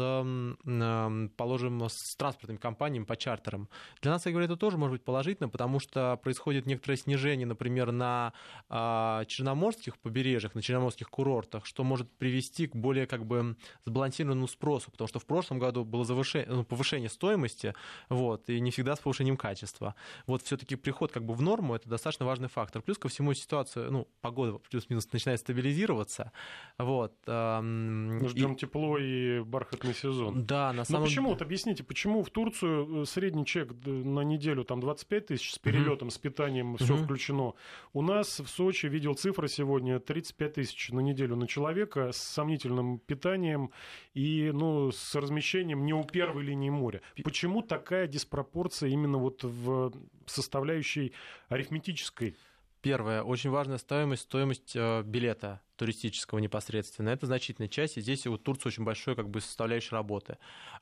положим, 1.35 1.89
с 1.89 2.15
транспортными 2.15 2.57
компаниями 2.57 3.03
по 3.03 3.17
чартерам. 3.17 3.67
Для 4.01 4.11
нас, 4.11 4.25
я 4.25 4.31
говорю, 4.31 4.45
это 4.45 4.55
тоже 4.55 4.77
может 4.77 4.93
быть 4.93 5.03
положительно, 5.03 5.49
потому 5.49 5.79
что 5.79 6.17
происходит 6.23 6.65
некоторое 6.65 6.95
снижение, 6.95 7.45
например, 7.45 7.91
на 7.91 8.33
э, 8.69 9.25
черноморских 9.27 9.97
побережьях, 9.97 10.55
на 10.55 10.61
черноморских 10.61 11.09
курортах, 11.09 11.65
что 11.65 11.83
может 11.83 12.09
привести 12.17 12.67
к 12.67 12.75
более 12.75 13.05
как 13.05 13.25
бы 13.25 13.57
сбалансированному 13.85 14.47
спросу, 14.47 14.91
потому 14.91 15.07
что 15.07 15.19
в 15.19 15.25
прошлом 15.25 15.59
году 15.59 15.83
было 15.83 16.05
завышение, 16.05 16.49
ну, 16.49 16.63
повышение 16.63 17.09
стоимости, 17.09 17.73
вот, 18.07 18.49
и 18.49 18.59
не 18.59 18.71
всегда 18.71 18.95
с 18.95 18.99
повышением 18.99 19.37
качества. 19.37 19.95
Вот 20.25 20.43
все-таки 20.43 20.75
приход 20.75 21.11
как 21.11 21.25
бы 21.25 21.33
в 21.33 21.41
норму 21.41 21.75
это 21.75 21.89
достаточно 21.89 22.25
важный 22.25 22.47
фактор. 22.47 22.81
Плюс 22.81 22.97
ко 22.97 23.09
всему 23.09 23.33
ситуация, 23.33 23.89
ну, 23.89 24.07
погода 24.21 24.57
плюс-минус 24.69 25.11
начинает 25.11 25.39
стабилизироваться, 25.39 26.31
вот. 26.77 27.13
Эм, 27.27 28.27
Ждем 28.27 28.53
и... 28.53 28.68
тепло 28.69 28.97
и 28.97 29.41
бархатный 29.41 29.93
сезон. 29.93 30.45
Да, 30.45 30.71
на 30.73 30.85
самом... 30.85 31.01
Но 31.01 31.07
почему, 31.07 31.29
вот 31.29 31.41
объясните, 31.41 31.83
почему 31.83 32.23
в 32.23 32.29
Турцию 32.29 33.01
э, 33.01 33.05
средний 33.05 33.45
чек 33.45 33.73
на 33.85 34.21
неделю 34.21 34.63
там 34.63 34.79
25 34.79 35.27
тысяч 35.27 35.53
с 35.53 35.59
перелетом, 35.59 36.09
mm-hmm. 36.09 36.11
с 36.11 36.17
питанием, 36.17 36.77
все 36.77 36.95
mm-hmm. 36.95 37.03
включено. 37.03 37.53
У 37.93 38.01
нас 38.01 38.39
в 38.39 38.47
Сочи 38.47 38.85
видел 38.85 39.15
цифры 39.15 39.47
сегодня 39.47 39.99
35 39.99 40.53
тысяч 40.53 40.89
на 40.89 40.99
неделю 40.99 41.35
на 41.35 41.47
человека 41.47 42.11
с 42.11 42.17
сомнительным 42.17 42.99
питанием 42.99 43.71
и 44.13 44.51
ну, 44.53 44.91
с 44.91 45.15
размещением 45.15 45.85
не 45.85 45.93
у 45.93 46.03
первой 46.03 46.43
линии 46.43 46.69
моря. 46.69 47.01
Почему 47.23 47.61
такая 47.61 48.07
диспропорция 48.07 48.89
именно 48.89 49.17
вот 49.17 49.43
в 49.43 49.91
составляющей 50.25 51.13
арифметической? 51.49 52.35
Первое, 52.81 53.23
очень 53.23 53.49
важная 53.49 53.77
стоимость, 53.77 54.23
стоимость 54.23 54.73
э, 54.75 55.03
билета 55.03 55.61
туристического 55.75 56.39
непосредственно. 56.39 57.09
Это 57.09 57.25
значительная 57.25 57.69
часть, 57.69 57.97
и 57.97 58.01
здесь 58.01 58.25
у 58.27 58.37
Турции 58.37 58.69
очень 58.69 58.83
большой 58.83 59.15
как 59.15 59.29
бы 59.29 59.41
составляющей 59.41 59.93
работы. 59.93 60.37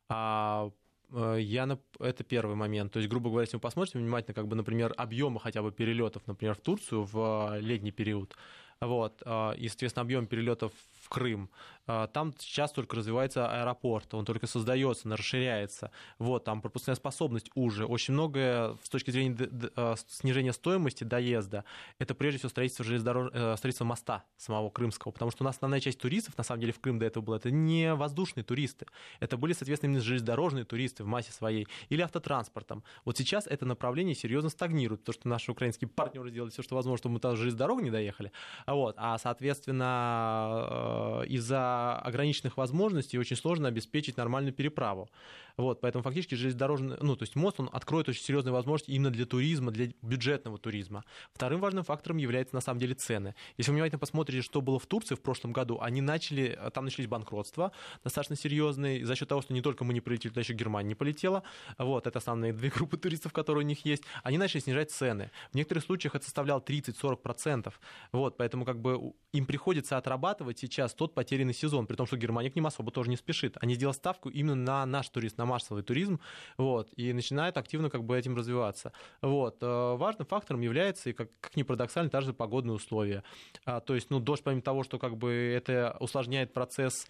А 0.09 0.71
Э, 1.11 1.37
я, 1.39 1.77
это 1.99 2.23
первый 2.23 2.55
момент. 2.55 2.93
То 2.93 2.99
есть, 2.99 3.09
грубо 3.09 3.29
говоря, 3.29 3.43
если 3.43 3.57
вы 3.57 3.61
посмотрите 3.61 3.99
внимательно, 3.99 4.33
как 4.33 4.47
бы, 4.47 4.55
например, 4.55 4.93
объемы 4.97 5.39
хотя 5.39 5.61
бы 5.61 5.71
перелетов, 5.71 6.25
например, 6.27 6.55
в 6.55 6.61
Турцию 6.61 7.03
в 7.03 7.55
э, 7.55 7.61
летний 7.61 7.91
период, 7.91 8.35
вот, 8.79 9.23
и, 9.23 9.67
соответственно, 9.69 10.01
объем 10.03 10.27
перелетов 10.27 10.71
в 11.07 11.09
Крым, 11.09 11.49
а, 11.87 12.07
там 12.07 12.33
сейчас 12.37 12.71
только 12.73 12.97
развивается 12.97 13.49
аэропорт, 13.49 14.13
он 14.13 14.25
только 14.25 14.45
создается, 14.45 15.09
расширяется. 15.09 15.91
Вот, 16.19 16.43
там 16.43 16.61
пропускная 16.61 16.95
способность 16.95 17.49
уже. 17.55 17.85
Очень 17.85 18.13
многое 18.13 18.75
с 18.83 18.89
точки 18.89 19.09
зрения 19.11 19.49
а, 19.75 19.95
снижения 20.07 20.51
стоимости 20.51 21.05
доезда, 21.05 21.63
это 21.97 22.13
прежде 22.13 22.39
всего 22.39 22.49
строительство, 22.49 22.85
железнодорож... 22.85 23.31
Э, 23.33 23.55
строительство 23.57 23.85
моста 23.85 24.23
самого 24.35 24.69
крымского, 24.69 25.11
потому 25.13 25.31
что 25.31 25.43
у 25.43 25.45
нас 25.45 25.55
основная 25.55 25.79
часть 25.79 25.99
туристов, 25.99 26.37
на 26.37 26.43
самом 26.43 26.61
деле, 26.61 26.73
в 26.73 26.79
Крым 26.79 26.99
до 26.99 27.05
этого 27.05 27.23
была, 27.23 27.37
это 27.37 27.51
не 27.51 27.93
воздушные 27.93 28.43
туристы, 28.43 28.85
это 29.21 29.37
были, 29.37 29.53
соответственно, 29.53 29.91
именно 29.91 30.03
железнодорожные 30.03 30.65
туристы 30.65 31.05
в 31.05 31.07
массе 31.07 31.31
своей, 31.31 31.67
или 31.89 32.01
автотранспортом. 32.01 32.83
Вот 33.05 33.17
сейчас 33.17 33.47
это 33.47 33.65
направление 33.65 34.13
серьезно 34.13 34.49
стагнирует, 34.49 35.01
потому 35.01 35.13
что 35.13 35.29
наши 35.29 35.51
украинские 35.51 35.87
партнеры 35.87 36.29
сделали 36.29 36.49
все, 36.49 36.63
что 36.63 36.75
возможно, 36.75 36.97
чтобы 36.97 37.13
мы 37.13 37.19
туда 37.19 37.35
железнодорогу 37.35 37.79
не 37.79 37.91
доехали. 37.91 38.33
Вот, 38.65 38.95
а, 38.97 39.17
соответственно, 39.17 40.96
из-за 41.27 41.95
ограниченных 41.97 42.57
возможностей 42.57 43.19
очень 43.19 43.35
сложно 43.35 43.67
обеспечить 43.67 44.17
нормальную 44.17 44.53
переправу. 44.53 45.09
Вот, 45.57 45.81
поэтому 45.81 46.03
фактически 46.03 46.35
железнодорожный, 46.35 46.97
ну, 47.01 47.15
то 47.15 47.23
есть 47.23 47.35
мост, 47.35 47.59
он 47.59 47.67
откроет 47.73 48.07
очень 48.07 48.21
серьезные 48.21 48.53
возможности 48.53 48.91
именно 48.91 49.09
для 49.09 49.25
туризма, 49.25 49.71
для 49.71 49.87
бюджетного 50.03 50.59
туризма. 50.59 51.03
Вторым 51.33 51.59
важным 51.59 51.83
фактором 51.83 52.17
является, 52.17 52.53
на 52.53 52.61
самом 52.61 52.79
деле, 52.79 52.93
цены. 52.93 53.33
Если 53.57 53.71
вы 53.71 53.75
внимательно 53.75 53.97
посмотрите, 53.97 54.43
что 54.43 54.61
было 54.61 54.77
в 54.77 54.85
Турции 54.85 55.15
в 55.15 55.21
прошлом 55.21 55.53
году, 55.53 55.79
они 55.81 55.99
начали, 56.01 56.59
там 56.75 56.85
начались 56.85 57.07
банкротства 57.07 57.71
достаточно 58.03 58.35
серьезные, 58.35 59.03
за 59.03 59.15
счет 59.15 59.27
того, 59.29 59.41
что 59.41 59.53
не 59.53 59.61
только 59.61 59.83
мы 59.83 59.93
не 59.95 60.01
полетели, 60.01 60.29
туда 60.29 60.41
еще 60.41 60.53
Германия 60.53 60.89
не 60.89 60.95
полетела, 60.95 61.41
вот, 61.79 62.05
это 62.05 62.19
основные 62.19 62.53
две 62.53 62.69
группы 62.75 62.97
туристов, 62.97 63.33
которые 63.33 63.65
у 63.65 63.67
них 63.67 63.83
есть, 63.83 64.03
они 64.21 64.37
начали 64.37 64.61
снижать 64.61 64.91
цены. 64.91 65.31
В 65.51 65.55
некоторых 65.55 65.83
случаях 65.83 66.13
это 66.13 66.25
составляло 66.25 66.59
30-40%, 66.59 67.73
вот, 68.11 68.37
поэтому 68.37 68.63
как 68.63 68.79
бы 68.79 69.13
им 69.33 69.47
приходится 69.47 69.97
отрабатывать 69.97 70.59
сейчас 70.59 70.93
тот 70.93 71.15
потерянный 71.15 71.55
сезон, 71.55 71.87
при 71.87 71.95
том, 71.95 72.05
что 72.05 72.15
Германия 72.15 72.51
к 72.51 72.55
ним 72.55 72.67
особо 72.67 72.91
тоже 72.91 73.09
не 73.09 73.17
спешит. 73.17 73.57
Они 73.59 73.73
сделали 73.73 73.95
ставку 73.95 74.29
именно 74.29 74.55
на 74.55 74.85
наш 74.85 75.09
туризм, 75.09 75.35
на 75.37 75.46
массовый 75.47 75.83
туризм, 75.83 76.19
вот, 76.57 76.89
и 76.95 77.13
начинают 77.13 77.57
активно 77.57 77.89
как 77.89 78.03
бы 78.03 78.17
этим 78.17 78.35
развиваться. 78.35 78.91
Вот. 79.21 79.57
Э, 79.61 79.95
важным 79.95 80.27
фактором 80.27 80.61
является, 80.61 81.09
и 81.09 81.13
как, 81.13 81.29
как 81.39 81.55
ни 81.55 81.63
парадоксально, 81.63 82.09
также 82.09 82.33
погодные 82.33 82.75
условия. 82.75 83.23
А, 83.65 83.79
то 83.79 83.95
есть, 83.95 84.09
ну, 84.09 84.19
дождь, 84.19 84.43
помимо 84.43 84.61
того, 84.61 84.83
что 84.83 84.99
как 84.99 85.17
бы 85.17 85.31
это 85.31 85.97
усложняет 85.99 86.53
процесс 86.53 87.07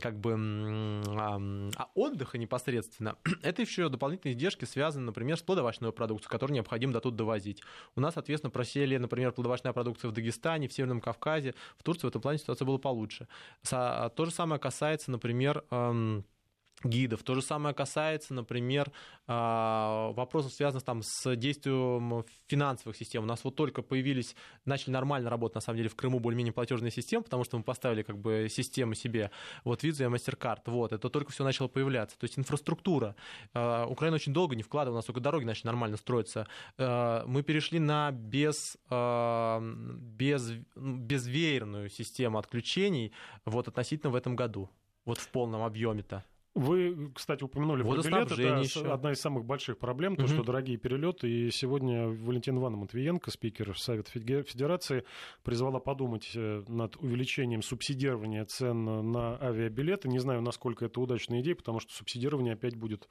как 0.00 0.18
бы 0.18 0.34
а 1.06 1.88
отдыха 1.94 2.38
непосредственно, 2.38 3.16
это 3.42 3.62
еще 3.62 3.88
дополнительные 3.88 4.34
издержки 4.34 4.64
связаны, 4.64 5.06
например, 5.06 5.36
с 5.36 5.42
плодовочной 5.42 5.92
продукцией, 5.92 6.30
которую 6.30 6.54
необходимо 6.54 6.92
до 6.92 7.00
тут 7.00 7.14
довозить. 7.14 7.62
У 7.94 8.00
нас, 8.00 8.14
соответственно, 8.14 8.50
просели, 8.50 8.96
например, 8.96 9.32
плодовочная 9.32 9.72
продукция 9.72 10.10
в 10.10 10.12
Дагестане, 10.12 10.68
в 10.68 10.72
Северном 10.72 11.00
Кавказе, 11.00 11.54
в 11.78 11.84
Турции 11.84 12.06
в 12.06 12.10
этом 12.10 12.20
плане 12.20 12.38
ситуация 12.38 12.66
была 12.66 12.78
получше. 12.78 13.28
То 13.68 14.12
же 14.18 14.30
самое 14.30 14.60
касается, 14.60 15.10
например, 15.10 15.64
гидов. 16.84 17.22
То 17.22 17.34
же 17.34 17.42
самое 17.42 17.74
касается, 17.74 18.34
например, 18.34 18.92
а, 19.26 20.12
вопросов, 20.12 20.52
связанных 20.52 20.84
там 20.84 21.02
с 21.02 21.34
действием 21.36 22.24
финансовых 22.48 22.96
систем. 22.96 23.24
У 23.24 23.26
нас 23.26 23.44
вот 23.44 23.56
только 23.56 23.82
появились, 23.82 24.36
начали 24.64 24.90
нормально 24.92 25.30
работать, 25.30 25.56
на 25.56 25.60
самом 25.60 25.78
деле, 25.78 25.88
в 25.88 25.96
Крыму 25.96 26.20
более-менее 26.20 26.52
платежные 26.52 26.90
системы, 26.90 27.24
потому 27.24 27.44
что 27.44 27.56
мы 27.56 27.64
поставили 27.64 28.02
как 28.02 28.18
бы 28.18 28.48
системы 28.50 28.94
себе, 28.94 29.30
вот 29.64 29.84
Visa 29.84 30.04
и 30.04 30.14
MasterCard, 30.14 30.60
вот, 30.66 30.92
это 30.92 31.08
только 31.08 31.32
все 31.32 31.44
начало 31.44 31.68
появляться. 31.68 32.18
То 32.18 32.24
есть 32.24 32.38
инфраструктура. 32.38 33.16
А, 33.54 33.86
Украина 33.86 34.16
очень 34.16 34.32
долго 34.32 34.54
не 34.54 34.62
вкладывала, 34.62 34.96
у 34.96 34.98
нас 34.98 35.06
только 35.06 35.20
дороги 35.20 35.44
начали 35.44 35.66
нормально 35.66 35.96
строиться. 35.96 36.46
А, 36.76 37.24
мы 37.26 37.42
перешли 37.42 37.78
на 37.78 38.10
без, 38.12 38.76
без, 38.90 40.52
безвеерную 40.76 41.88
систему 41.88 42.38
отключений 42.38 43.12
вот 43.44 43.68
относительно 43.68 44.10
в 44.10 44.14
этом 44.14 44.36
году, 44.36 44.70
вот 45.04 45.18
в 45.18 45.28
полном 45.28 45.62
объеме-то. 45.62 46.24
Вы, 46.56 47.10
кстати, 47.14 47.44
упомянули 47.44 47.82
про 47.82 48.02
билеты. 48.02 48.34
Да, 48.34 48.58
еще. 48.60 48.80
одна 48.90 49.12
из 49.12 49.20
самых 49.20 49.44
больших 49.44 49.76
проблем, 49.76 50.14
угу. 50.14 50.22
то, 50.22 50.26
что 50.28 50.42
дорогие 50.42 50.78
перелеты. 50.78 51.28
И 51.28 51.50
сегодня 51.50 52.08
Валентина 52.08 52.58
Ивановна 52.58 52.84
Матвиенко, 52.84 53.30
спикер 53.30 53.78
Совета 53.78 54.10
Федерации, 54.10 55.04
призвала 55.42 55.80
подумать 55.80 56.30
э, 56.34 56.64
над 56.66 56.96
увеличением 56.96 57.60
субсидирования 57.60 58.42
цен 58.46 58.84
на 59.12 59.36
авиабилеты. 59.38 60.08
Не 60.08 60.18
знаю, 60.18 60.40
насколько 60.40 60.86
это 60.86 60.98
удачная 60.98 61.42
идея, 61.42 61.56
потому 61.56 61.78
что 61.78 61.92
субсидирование 61.92 62.54
опять 62.54 62.74
будет... 62.74 63.06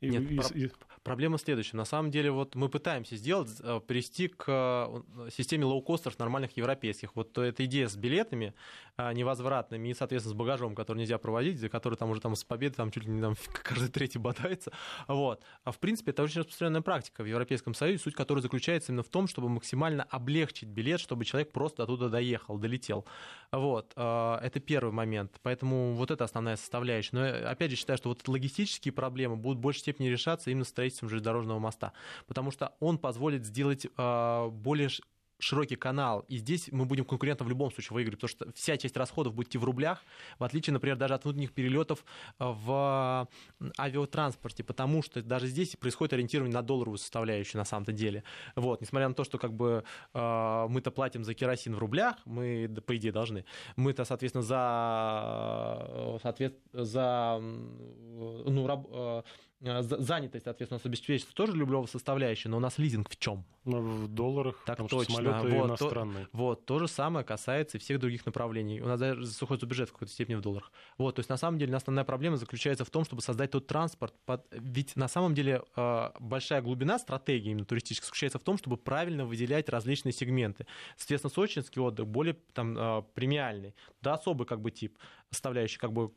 Нет, 0.00 0.30
и, 0.30 0.36
про- 0.36 0.56
и... 0.56 0.70
Проблема 1.04 1.36
следующая. 1.36 1.76
На 1.76 1.84
самом 1.84 2.10
деле, 2.10 2.30
вот 2.30 2.54
мы 2.54 2.70
пытаемся 2.70 3.16
сделать, 3.16 3.50
э, 3.60 3.78
привести 3.86 4.28
к 4.28 4.44
э, 4.48 5.30
системе 5.30 5.66
лоукостеров 5.66 6.18
нормальных 6.18 6.56
европейских. 6.56 7.14
Вот 7.14 7.36
эта 7.36 7.66
идея 7.66 7.88
с 7.88 7.96
билетами 7.96 8.54
невозвратными 8.96 9.88
и, 9.88 9.94
соответственно, 9.94 10.34
с 10.34 10.38
багажом, 10.38 10.76
который 10.76 10.98
нельзя 10.98 11.18
проводить, 11.18 11.58
за 11.58 11.68
который 11.68 11.96
там 11.96 12.10
уже 12.10 12.20
там 12.20 12.36
с 12.36 12.44
победы 12.44 12.76
там 12.76 12.92
чуть 12.92 13.04
ли 13.04 13.10
не 13.10 13.20
там 13.20 13.34
каждый 13.62 13.90
третий 13.90 14.18
бодается. 14.18 14.72
Вот. 15.08 15.42
А 15.64 15.72
в 15.72 15.78
принципе, 15.78 16.12
это 16.12 16.22
очень 16.22 16.40
распространенная 16.40 16.80
практика 16.80 17.22
в 17.22 17.26
Европейском 17.26 17.74
Союзе, 17.74 17.98
суть 17.98 18.14
которой 18.14 18.40
заключается 18.40 18.92
именно 18.92 19.02
в 19.02 19.08
том, 19.08 19.26
чтобы 19.26 19.48
максимально 19.48 20.04
облегчить 20.04 20.68
билет, 20.68 21.00
чтобы 21.00 21.24
человек 21.24 21.52
просто 21.52 21.82
оттуда 21.82 22.08
доехал, 22.08 22.56
долетел. 22.56 23.04
Вот. 23.50 23.92
Это 23.96 24.60
первый 24.64 24.92
момент. 24.92 25.40
Поэтому 25.42 25.94
вот 25.94 26.12
это 26.12 26.22
основная 26.22 26.56
составляющая. 26.56 27.16
Но 27.16 27.50
опять 27.50 27.72
же 27.72 27.76
считаю, 27.76 27.98
что 27.98 28.08
вот 28.10 28.26
логистические 28.28 28.92
проблемы 28.92 29.36
будут 29.36 29.58
в 29.58 29.62
большей 29.62 29.80
степени 29.80 30.06
решаться 30.06 30.50
именно 30.50 30.64
строительством 30.64 30.93
железнодорожного 31.02 31.58
моста, 31.58 31.92
потому 32.26 32.50
что 32.50 32.74
он 32.80 32.98
позволит 32.98 33.44
сделать 33.44 33.86
а, 33.96 34.48
более 34.48 34.88
широкий 35.38 35.76
канал, 35.76 36.24
и 36.28 36.38
здесь 36.38 36.68
мы 36.72 36.84
будем 36.84 37.04
конкурентом 37.04 37.46
в 37.46 37.50
любом 37.50 37.70
случае 37.72 37.94
выиграть, 37.94 38.16
потому 38.20 38.28
что 38.28 38.52
вся 38.52 38.76
часть 38.76 38.96
расходов 38.96 39.34
будет 39.34 39.48
идти 39.48 39.58
в 39.58 39.64
рублях, 39.64 40.02
в 40.38 40.44
отличие, 40.44 40.72
например, 40.72 40.96
даже 40.96 41.14
от 41.14 41.24
внутренних 41.24 41.52
перелетов 41.52 42.04
э, 42.38 42.44
в 42.44 43.28
авиатранспорте, 43.78 44.64
потому 44.64 45.02
что 45.02 45.22
даже 45.22 45.46
здесь 45.46 45.76
происходит 45.76 46.14
ориентирование 46.14 46.54
на 46.54 46.62
долларовую 46.62 46.98
составляющую 46.98 47.58
на 47.58 47.64
самом-то 47.64 47.92
деле. 47.92 48.24
Вот, 48.56 48.80
несмотря 48.80 49.08
на 49.08 49.14
то, 49.14 49.24
что 49.24 49.38
как 49.38 49.52
бы 49.52 49.84
э, 50.14 50.66
мы-то 50.68 50.90
платим 50.90 51.24
за 51.24 51.34
керосин 51.34 51.74
в 51.74 51.78
рублях, 51.78 52.16
мы, 52.24 52.68
по 52.86 52.96
идее, 52.96 53.12
должны, 53.12 53.44
мы-то, 53.76 54.04
соответственно, 54.04 54.42
за, 54.42 56.18
соответственно, 56.22 56.84
за 56.84 57.38
ну, 57.40 58.66
раб, 58.66 58.86
занятость, 59.64 60.44
соответственно, 60.44 60.76
у 60.76 60.80
нас 60.80 60.86
обеспечивается 60.86 61.34
тоже 61.34 61.52
любого 61.52 61.86
составляющая, 61.86 62.48
но 62.48 62.58
у 62.58 62.60
нас 62.60 62.78
лизинг 62.78 63.08
в 63.08 63.18
чем? 63.18 63.44
Ну, 63.64 63.80
в 63.80 64.08
долларах, 64.08 64.62
так 64.66 64.76
потому 64.76 64.88
точно. 64.88 65.14
что 65.14 65.22
самолеты 65.22 65.56
вот, 65.56 65.66
иностранные. 65.68 66.24
То, 66.26 66.30
вот, 66.32 66.66
то 66.66 66.78
же 66.78 66.86
самое 66.86 67.24
касается 67.24 67.78
и 67.78 67.80
всех 67.80 67.98
других 67.98 68.26
направлений. 68.26 68.80
У 68.82 68.86
нас 68.86 69.00
даже 69.00 69.24
заходит 69.24 69.64
бюджет 69.64 69.88
в 69.88 69.92
какой-то 69.92 70.12
степени 70.12 70.34
в 70.34 70.42
долларах. 70.42 70.70
Вот, 70.98 71.14
то 71.14 71.20
есть 71.20 71.30
на 71.30 71.38
самом 71.38 71.58
деле 71.58 71.74
основная 71.74 72.04
проблема 72.04 72.36
заключается 72.36 72.84
в 72.84 72.90
том, 72.90 73.04
чтобы 73.04 73.22
создать 73.22 73.52
тот 73.52 73.66
транспорт. 73.66 74.14
Под... 74.26 74.46
Ведь 74.50 74.96
на 74.96 75.08
самом 75.08 75.34
деле 75.34 75.62
э, 75.76 76.10
большая 76.20 76.60
глубина 76.60 76.98
стратегии 76.98 77.50
именно 77.50 77.64
туристической 77.64 78.06
заключается 78.06 78.38
в 78.38 78.42
том, 78.42 78.58
чтобы 78.58 78.76
правильно 78.76 79.24
выделять 79.24 79.68
различные 79.68 80.12
сегменты. 80.12 80.66
Соответственно, 80.96 81.32
сочинский 81.32 81.80
отдых 81.80 82.06
более 82.06 82.36
там, 82.52 82.76
э, 82.76 83.02
премиальный, 83.14 83.74
да, 84.02 84.14
особый 84.14 84.46
как 84.46 84.60
бы 84.60 84.70
тип 84.70 84.98
составляющий, 85.34 85.78
как 85.78 85.92
бы 85.92 86.10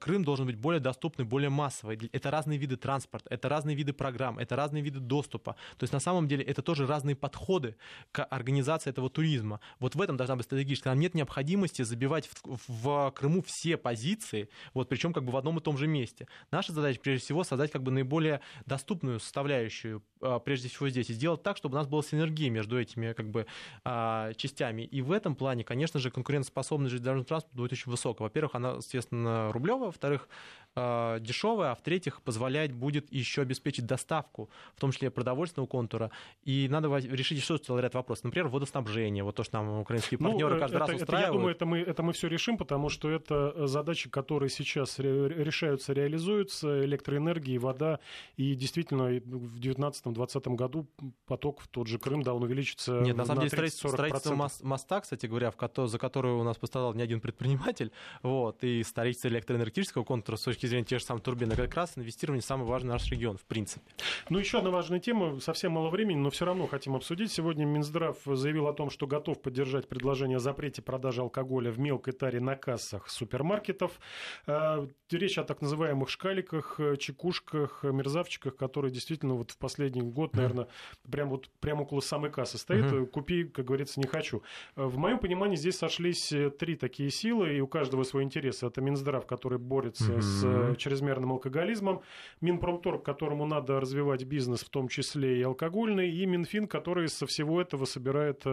Крым 0.00 0.24
должен 0.24 0.46
быть 0.46 0.56
более 0.56 0.80
доступный, 0.80 1.24
более 1.24 1.50
массовый. 1.50 1.98
Это 2.12 2.30
разные 2.30 2.58
виды 2.58 2.76
транспорта, 2.76 3.28
это 3.30 3.48
разные 3.48 3.74
виды 3.74 3.92
программ, 3.92 4.38
это 4.38 4.54
разные 4.54 4.82
виды 4.82 5.00
доступа. 5.00 5.56
То 5.78 5.84
есть 5.84 5.92
на 5.92 5.98
самом 5.98 6.28
деле 6.28 6.44
это 6.44 6.62
тоже 6.62 6.86
разные 6.86 7.16
подходы 7.16 7.76
к 8.12 8.24
организации 8.24 8.90
этого 8.90 9.10
туризма. 9.10 9.60
Вот 9.80 9.96
в 9.96 10.00
этом 10.00 10.16
должна 10.16 10.36
быть 10.36 10.44
стратегическая. 10.44 10.90
Нам 10.90 11.00
нет 11.00 11.14
необходимости 11.14 11.82
забивать 11.82 12.28
в, 12.44 12.60
в 12.68 13.10
Крыму 13.16 13.42
все 13.42 13.76
позиции, 13.76 14.48
вот 14.74 14.88
причем 14.88 15.12
как 15.12 15.24
бы 15.24 15.32
в 15.32 15.36
одном 15.36 15.58
и 15.58 15.60
том 15.60 15.76
же 15.76 15.86
месте. 15.86 16.28
Наша 16.50 16.72
задача 16.72 17.00
прежде 17.00 17.24
всего 17.24 17.42
создать 17.42 17.72
как 17.72 17.82
бы 17.82 17.90
наиболее 17.90 18.40
доступную 18.66 19.18
составляющую 19.18 20.02
а, 20.20 20.38
прежде 20.38 20.68
всего 20.68 20.88
здесь 20.88 21.10
и 21.10 21.14
сделать 21.14 21.42
так, 21.42 21.56
чтобы 21.56 21.74
у 21.74 21.78
нас 21.78 21.88
была 21.88 22.02
синергия 22.02 22.50
между 22.50 22.80
этими 22.80 23.12
как 23.12 23.28
бы 23.28 23.46
а, 23.84 24.32
частями. 24.34 24.82
И 24.82 25.02
в 25.02 25.10
этом 25.10 25.34
плане, 25.34 25.64
конечно 25.64 25.98
же, 25.98 26.10
конкурентоспособность 26.10 26.90
железнодорожного 26.90 27.26
транспорта 27.26 27.56
будет 27.56 27.72
очень 27.72 27.90
высокая. 27.90 28.24
Во-первых, 28.32 28.54
она, 28.54 28.70
естественно, 28.76 29.52
рублевая, 29.52 29.86
во-вторых, 29.86 30.26
дешевая, 30.74 31.72
а 31.72 31.74
в-третьих, 31.74 32.22
позволять 32.22 32.72
будет 32.72 33.12
еще 33.12 33.42
обеспечить 33.42 33.86
доставку, 33.86 34.48
в 34.74 34.80
том 34.80 34.92
числе 34.92 35.10
продовольственного 35.10 35.66
контура. 35.66 36.10
И 36.44 36.66
надо 36.70 36.94
решить 36.96 37.38
еще 37.38 37.58
целый 37.58 37.82
ряд 37.82 37.94
вопросов. 37.94 38.24
Например, 38.24 38.48
водоснабжение, 38.48 39.22
вот 39.22 39.36
то, 39.36 39.44
что 39.44 39.58
нам 39.58 39.80
украинские 39.80 40.18
ну, 40.20 40.30
партнеры 40.30 40.54
ну, 40.54 40.60
каждый 40.60 40.76
это, 40.76 40.86
раз 40.86 41.02
устраивают. 41.02 41.12
Это, 41.12 41.26
я 41.26 41.32
думаю, 41.32 41.54
это 41.54 41.66
мы, 41.66 41.78
это 41.78 42.02
мы 42.02 42.12
все 42.12 42.28
решим, 42.28 42.56
потому 42.56 42.88
что 42.88 43.10
это 43.10 43.66
задачи, 43.66 44.08
которые 44.08 44.50
сейчас 44.50 44.98
решаются, 44.98 45.92
реализуются, 45.92 46.84
электроэнергия, 46.84 47.60
вода, 47.60 48.00
и 48.36 48.54
действительно 48.54 49.04
в 49.04 49.58
2019-2020 49.60 50.54
году 50.54 50.88
поток 51.26 51.60
в 51.60 51.68
тот 51.68 51.86
же 51.86 51.98
Крым, 51.98 52.22
да, 52.22 52.34
он 52.34 52.42
увеличится 52.42 53.00
Нет, 53.00 53.16
на 53.16 53.24
самом 53.24 53.44
на 53.44 53.50
деле 53.50 53.68
строительство 53.70 54.50
моста, 54.62 55.00
кстати 55.00 55.26
говоря, 55.26 55.50
в, 55.50 55.86
за 55.86 55.98
которое 55.98 56.34
у 56.34 56.42
нас 56.42 56.56
пострадал 56.56 56.94
не 56.94 57.02
один 57.02 57.20
предприниматель, 57.20 57.92
вот, 58.22 58.64
и 58.64 58.82
строительство 58.82 59.28
электроэнергетического 59.28 60.04
контура 60.04 60.36
с 60.36 60.42
точки 60.42 60.61
точки 60.62 60.66
зрения 60.66 60.84
тех 60.84 61.00
же 61.00 61.04
самых 61.04 61.22
турбин, 61.22 61.50
как 61.50 61.74
раз 61.74 61.92
инвестирование 61.96 62.42
самый 62.42 62.66
важный 62.66 62.90
наш 62.90 63.10
регион, 63.10 63.36
в 63.36 63.44
принципе. 63.44 63.84
Ну, 64.28 64.38
еще 64.38 64.58
одна 64.58 64.70
важная 64.70 65.00
тема, 65.00 65.40
совсем 65.40 65.72
мало 65.72 65.90
времени, 65.90 66.18
но 66.18 66.30
все 66.30 66.44
равно 66.44 66.66
хотим 66.66 66.94
обсудить. 66.94 67.32
Сегодня 67.32 67.64
Минздрав 67.64 68.16
заявил 68.24 68.68
о 68.68 68.72
том, 68.72 68.90
что 68.90 69.06
готов 69.06 69.40
поддержать 69.42 69.88
предложение 69.88 70.36
о 70.36 70.40
запрете 70.40 70.82
продажи 70.82 71.20
алкоголя 71.20 71.70
в 71.70 71.78
мелкой 71.78 72.12
таре 72.12 72.40
на 72.40 72.54
кассах 72.54 73.08
супермаркетов. 73.08 73.98
Э, 74.46 74.86
речь 75.10 75.38
о 75.38 75.44
так 75.44 75.62
называемых 75.62 76.08
шкаликах, 76.08 76.78
чекушках, 76.98 77.82
мерзавчиках, 77.82 78.56
которые 78.56 78.92
действительно 78.92 79.34
вот 79.34 79.50
в 79.50 79.58
последние 79.58 80.04
год, 80.04 80.36
наверное, 80.36 80.68
прям 81.10 81.30
вот 81.30 81.50
прям 81.60 81.80
около 81.80 82.00
самой 82.00 82.30
кассы 82.30 82.58
стоит. 82.58 82.92
Угу. 82.92 83.06
Купи, 83.06 83.44
как 83.44 83.64
говорится, 83.64 83.98
не 83.98 84.06
хочу. 84.06 84.42
В 84.76 84.96
моем 84.96 85.18
понимании 85.18 85.56
здесь 85.56 85.76
сошлись 85.76 86.32
три 86.58 86.76
такие 86.76 87.10
силы, 87.10 87.56
и 87.56 87.60
у 87.60 87.66
каждого 87.66 88.04
свой 88.04 88.22
интерес. 88.22 88.62
Это 88.62 88.80
Минздрав, 88.80 89.26
который 89.26 89.58
борется 89.58 90.12
угу. 90.12 90.22
с 90.22 90.51
чрезмерным 90.76 91.32
алкоголизмом, 91.32 92.02
Минпромторг, 92.40 93.04
которому 93.04 93.46
надо 93.46 93.80
развивать 93.80 94.24
бизнес, 94.24 94.60
в 94.60 94.68
том 94.68 94.88
числе 94.88 95.40
и 95.40 95.42
алкогольный, 95.42 96.10
и 96.10 96.26
Минфин, 96.26 96.66
который 96.66 97.08
со 97.08 97.26
всего 97.26 97.60
этого 97.60 97.84
собирает 97.84 98.44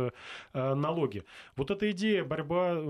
налоги. 0.54 1.24
Вот 1.56 1.72
эта 1.72 1.91
идея 1.91 2.24
борьба, 2.24 2.82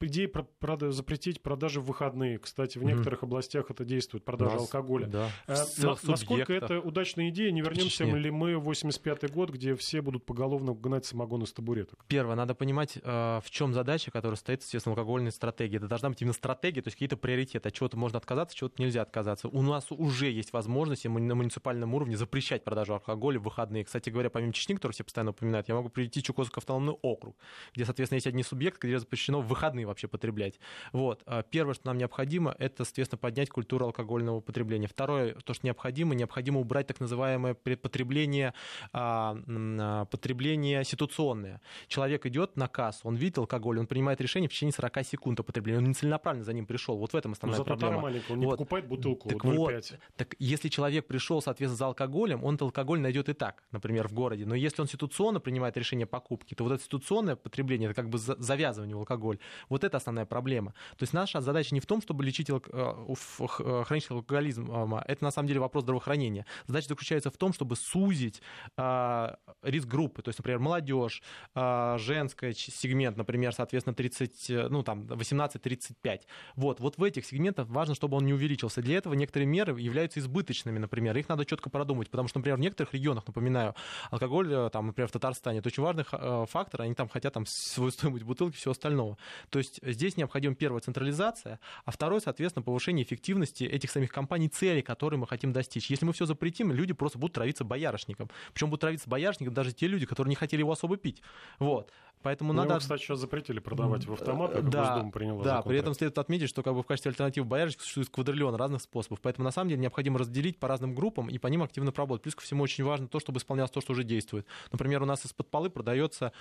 идея 0.00 0.28
про, 0.28 0.90
запретить 0.90 1.42
продажи 1.42 1.80
в 1.80 1.86
выходные. 1.86 2.38
Кстати, 2.38 2.78
в 2.78 2.84
некоторых 2.84 3.22
областях 3.22 3.70
это 3.70 3.84
действует, 3.84 4.24
продажа 4.24 4.52
Нас, 4.52 4.62
алкоголя. 4.62 5.06
Да. 5.06 5.30
А, 5.46 5.64
насколько 6.02 6.52
это 6.52 6.80
удачная 6.80 7.30
идея? 7.30 7.50
Не 7.50 7.62
вернемся 7.62 8.04
ли 8.04 8.30
мы 8.30 8.56
в 8.58 8.68
85-й 8.70 9.28
год, 9.28 9.50
где 9.50 9.74
все 9.74 10.00
будут 10.02 10.24
поголовно 10.24 10.74
гнать 10.74 11.04
самогон 11.04 11.42
из 11.42 11.52
табуреток? 11.52 12.04
Первое, 12.06 12.36
надо 12.36 12.54
понимать, 12.54 12.98
э, 13.02 13.40
в 13.42 13.50
чем 13.50 13.74
задача, 13.74 14.10
которая 14.10 14.36
стоит, 14.36 14.62
естественно, 14.62 14.92
алкогольной 14.92 15.32
стратегии. 15.32 15.76
Это 15.76 15.88
должна 15.88 16.10
быть 16.10 16.22
именно 16.22 16.34
стратегия, 16.34 16.82
то 16.82 16.88
есть 16.88 16.96
какие-то 16.96 17.16
приоритеты. 17.16 17.68
От 17.68 17.74
чего-то 17.74 17.96
можно 17.96 18.18
отказаться, 18.20 18.54
от 18.54 18.58
чего-то 18.58 18.82
нельзя 18.82 19.02
отказаться. 19.02 19.48
У 19.48 19.62
нас 19.62 19.86
уже 19.90 20.30
есть 20.30 20.52
возможность 20.52 21.04
на 21.04 21.34
муниципальном 21.34 21.94
уровне 21.94 22.16
запрещать 22.16 22.64
продажу 22.64 22.94
алкоголя 22.94 23.38
в 23.38 23.42
выходные. 23.44 23.84
Кстати 23.84 24.10
говоря, 24.10 24.30
помимо 24.30 24.52
Чечни, 24.52 24.74
который 24.74 24.92
все 24.92 25.04
постоянно 25.04 25.30
упоминают, 25.30 25.68
я 25.68 25.74
могу 25.74 25.88
прийти 25.88 26.20
в 26.20 26.24
Чукотский 26.24 26.58
автономный 26.58 26.94
округ, 27.02 27.36
где, 27.74 27.84
соответственно, 27.84 28.16
есть 28.16 28.26
одни 28.26 28.42
субъекты, 28.42 28.86
где 28.86 28.98
запрещено 28.98 29.40
в 29.40 29.46
выходные 29.46 29.86
вообще 29.86 30.08
потреблять. 30.08 30.60
Вот. 30.92 31.22
А 31.26 31.42
первое, 31.42 31.74
что 31.74 31.86
нам 31.86 31.98
необходимо, 31.98 32.54
это, 32.58 32.84
соответственно, 32.84 33.18
поднять 33.18 33.50
культуру 33.50 33.86
алкогольного 33.86 34.40
потребления. 34.40 34.86
Второе, 34.86 35.34
то, 35.44 35.54
что 35.54 35.66
необходимо, 35.66 36.14
необходимо 36.14 36.60
убрать 36.60 36.86
так 36.86 37.00
называемое 37.00 37.54
потребление, 37.54 38.54
а, 38.92 39.36
а, 39.48 40.04
потребление 40.06 40.84
ситуационное. 40.84 41.60
Человек 41.88 42.26
идет 42.26 42.56
на 42.56 42.68
кассу, 42.68 43.08
он 43.08 43.16
видит 43.16 43.38
алкоголь, 43.38 43.78
он 43.78 43.86
принимает 43.86 44.20
решение 44.20 44.48
в 44.48 44.52
течение 44.52 44.72
40 44.72 45.04
секунд 45.04 45.40
о 45.40 45.42
потреблении. 45.42 45.78
Он 45.78 45.88
не 45.88 45.94
целенаправленно 45.94 46.44
за 46.44 46.52
ним 46.52 46.66
пришел. 46.66 46.96
Вот 46.96 47.12
в 47.12 47.16
этом 47.16 47.32
основная 47.32 47.58
Но 47.58 47.64
зато 47.64 47.76
проблема. 47.76 48.09
Маленькая, 48.10 48.32
он 48.32 48.40
не 48.40 48.46
вот. 48.46 48.52
покупает 48.52 48.86
бутылку 48.86 49.28
так 49.28 49.44
0,5. 49.44 49.56
Вот, 49.56 49.98
так 50.16 50.34
если 50.38 50.68
человек 50.68 51.06
пришел, 51.06 51.40
соответственно, 51.40 51.76
за 51.76 51.86
алкоголем, 51.86 52.44
он 52.44 52.58
алкоголь 52.60 53.00
найдет 53.00 53.28
и 53.28 53.32
так, 53.32 53.62
например, 53.72 54.08
в 54.08 54.12
городе. 54.12 54.46
Но 54.46 54.54
если 54.54 54.82
он 54.82 54.88
ситуационно 54.88 55.40
принимает 55.40 55.76
решение 55.76 56.06
покупки, 56.06 56.54
то 56.54 56.64
вот 56.64 56.72
это 56.72 56.82
ситуационное 56.82 57.36
потребление, 57.36 57.90
это 57.90 57.94
как 57.94 58.10
бы 58.10 58.18
завязывание 58.18 58.96
в 58.96 59.00
алкоголь. 59.00 59.38
Вот 59.68 59.84
это 59.84 59.96
основная 59.96 60.26
проблема. 60.26 60.72
То 60.96 61.02
есть 61.02 61.12
наша 61.12 61.40
задача 61.40 61.74
не 61.74 61.80
в 61.80 61.86
том, 61.86 62.02
чтобы 62.02 62.24
лечить 62.24 62.50
э, 62.50 62.60
э, 62.62 63.84
хронический 63.84 64.14
алкоголизм. 64.14 64.72
Это 65.06 65.24
на 65.24 65.30
самом 65.30 65.48
деле 65.48 65.60
вопрос 65.60 65.84
здравоохранения. 65.84 66.46
Задача 66.66 66.88
заключается 66.88 67.30
в 67.30 67.36
том, 67.36 67.52
чтобы 67.52 67.76
сузить 67.76 68.42
э, 68.76 69.34
риск 69.62 69.88
группы. 69.88 70.22
То 70.22 70.28
есть, 70.28 70.38
например, 70.38 70.60
молодежь, 70.60 71.22
женский 71.54 72.52
сегмент, 72.54 73.16
например, 73.16 73.52
соответственно, 73.52 73.94
30, 73.94 74.70
ну, 74.70 74.82
там, 74.82 75.04
18-35. 75.04 76.20
Вот, 76.56 76.80
вот 76.80 76.98
в 76.98 77.04
этих 77.04 77.24
сегментах 77.24 77.68
важно, 77.68 77.94
чтобы 78.00 78.16
он 78.16 78.24
не 78.24 78.32
увеличился. 78.32 78.80
Для 78.80 78.96
этого 78.96 79.12
некоторые 79.12 79.46
меры 79.46 79.78
являются 79.78 80.20
избыточными, 80.20 80.78
например. 80.78 81.14
Их 81.18 81.28
надо 81.28 81.44
четко 81.44 81.68
продумать, 81.68 82.08
потому 82.08 82.28
что, 82.28 82.38
например, 82.38 82.56
в 82.56 82.60
некоторых 82.60 82.94
регионах, 82.94 83.26
напоминаю, 83.26 83.74
алкоголь, 84.10 84.70
там, 84.72 84.86
например, 84.86 85.08
в 85.08 85.12
Татарстане, 85.12 85.58
это 85.58 85.68
очень 85.68 85.82
важный 85.82 86.04
фактор, 86.46 86.80
они 86.80 86.94
там 86.94 87.10
хотят 87.10 87.34
там 87.34 87.44
свою 87.44 87.90
стоимость 87.90 88.24
бутылки, 88.24 88.56
все 88.56 88.70
остального. 88.70 89.18
То 89.50 89.58
есть 89.58 89.80
здесь 89.82 90.16
необходим 90.16 90.54
первая 90.54 90.80
централизация, 90.80 91.60
а 91.84 91.90
второе, 91.90 92.20
соответственно, 92.20 92.62
повышение 92.62 93.04
эффективности 93.04 93.64
этих 93.64 93.90
самих 93.90 94.10
компаний, 94.10 94.48
цели, 94.48 94.80
которые 94.80 95.20
мы 95.20 95.26
хотим 95.26 95.52
достичь. 95.52 95.90
Если 95.90 96.06
мы 96.06 96.14
все 96.14 96.24
запретим, 96.24 96.72
люди 96.72 96.94
просто 96.94 97.18
будут 97.18 97.34
травиться 97.34 97.64
боярышником. 97.64 98.30
Причем 98.54 98.70
будут 98.70 98.80
травиться 98.80 99.10
боярышником 99.10 99.52
даже 99.52 99.72
те 99.72 99.86
люди, 99.86 100.06
которые 100.06 100.30
не 100.30 100.36
хотели 100.36 100.60
его 100.60 100.72
особо 100.72 100.96
пить. 100.96 101.20
Вот. 101.58 101.92
Поэтому 102.22 102.52
ну, 102.52 102.58
надо... 102.58 102.74
Его, 102.74 102.80
кстати, 102.80 103.02
сейчас 103.02 103.18
запретили 103.18 103.60
продавать 103.60 104.06
в 104.06 104.12
автоматах, 104.12 104.68
да, 104.68 104.88
Госдума 104.94 105.10
приняла 105.10 105.42
Да, 105.42 105.62
при 105.62 105.78
этом 105.78 105.94
следует 105.94 106.18
отметить, 106.18 106.48
что 106.50 106.62
как 106.62 106.74
бы 106.74 106.82
в 106.82 106.86
качестве 106.86 107.10
альтернативы 107.10 107.46
боярышника 107.46 107.82
существует 107.82 108.10
квадриллион 108.10 108.54
разных 108.56 108.82
способов. 108.82 109.20
Поэтому, 109.22 109.44
на 109.44 109.50
самом 109.52 109.70
деле, 109.70 109.80
необходимо 109.80 110.18
разделить 110.18 110.58
по 110.58 110.68
разным 110.68 110.94
группам 110.94 111.28
и 111.28 111.38
по 111.38 111.46
ним 111.46 111.62
активно 111.62 111.92
поработать. 111.92 112.22
Плюс 112.22 112.34
ко 112.34 112.42
всему 112.42 112.62
очень 112.62 112.84
важно 112.84 113.08
то, 113.08 113.20
чтобы 113.20 113.38
исполнялось 113.38 113.70
то, 113.70 113.80
что 113.80 113.92
уже 113.92 114.04
действует. 114.04 114.46
Например, 114.70 115.02
у 115.02 115.06
нас 115.06 115.24
из-под 115.24 115.48
полы 115.48 115.70
продается 115.70 116.32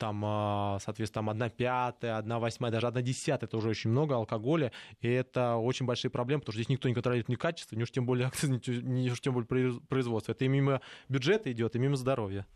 там, 0.00 0.22
а, 0.24 0.78
соответственно, 0.80 1.26
там 1.26 1.42
1 1.42 1.50
пятая, 1.50 2.16
1 2.16 2.38
восьмая, 2.38 2.72
даже 2.72 2.88
1 2.88 3.04
десятая, 3.04 3.46
это 3.46 3.58
уже 3.58 3.68
очень 3.68 3.90
много 3.90 4.16
алкоголя, 4.16 4.72
и 5.02 5.08
это 5.08 5.56
очень 5.56 5.84
большие 5.84 6.10
проблемы, 6.10 6.40
потому 6.40 6.54
что 6.54 6.62
здесь 6.62 6.70
никто 6.70 6.88
не 6.88 6.94
контролирует 6.94 7.28
ни 7.28 7.34
качество, 7.34 7.76
ни 7.76 7.82
уж 7.82 7.90
тем 7.90 8.06
более, 8.06 8.30
ни 8.42 9.10
уж 9.10 9.20
тем 9.20 9.34
более 9.34 9.80
производство. 9.88 10.32
Это 10.32 10.46
и 10.46 10.48
мимо 10.48 10.80
бюджета 11.10 11.52
идет, 11.52 11.76
и 11.76 11.78
мимо 11.78 11.96
здоровья. 11.96 12.46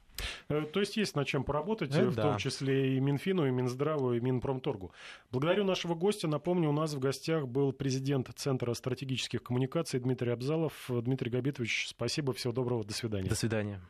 Э, 0.49 0.62
то 0.62 0.80
есть 0.80 0.97
есть 0.97 1.14
над 1.16 1.26
чем 1.26 1.45
поработать, 1.45 1.90
это 1.90 2.07
в 2.07 2.14
да. 2.14 2.22
том 2.22 2.38
числе 2.38 2.97
и 2.97 3.01
Минфину, 3.01 3.47
и 3.47 3.51
Минздраву, 3.51 4.14
и 4.14 4.20
Минпромторгу. 4.20 4.92
Благодарю 5.30 5.64
нашего 5.64 5.95
гостя. 5.95 6.26
Напомню, 6.28 6.70
у 6.70 6.72
нас 6.72 6.95
в 6.95 6.99
гостях 6.99 7.47
был 7.47 7.72
президент 7.72 8.30
Центра 8.34 8.72
стратегических 8.72 9.42
коммуникаций 9.42 10.01
Дмитрий 10.01 10.30
Абзалов. 10.30 10.72
Дмитрий 10.88 11.30
Габитович, 11.30 11.88
спасибо, 11.88 12.32
всего 12.32 12.55
доброго, 12.55 12.84
до 12.84 12.95
свидания. 12.95 13.28
До 13.28 13.34
свидания. 13.34 13.80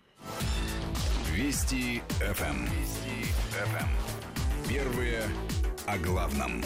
Вести 1.35 2.01
ФМ. 2.21 2.65
Вести 2.67 3.27
ФМ. 3.51 4.69
Первые 4.69 5.21
о 5.85 5.99
главном. 5.99 6.63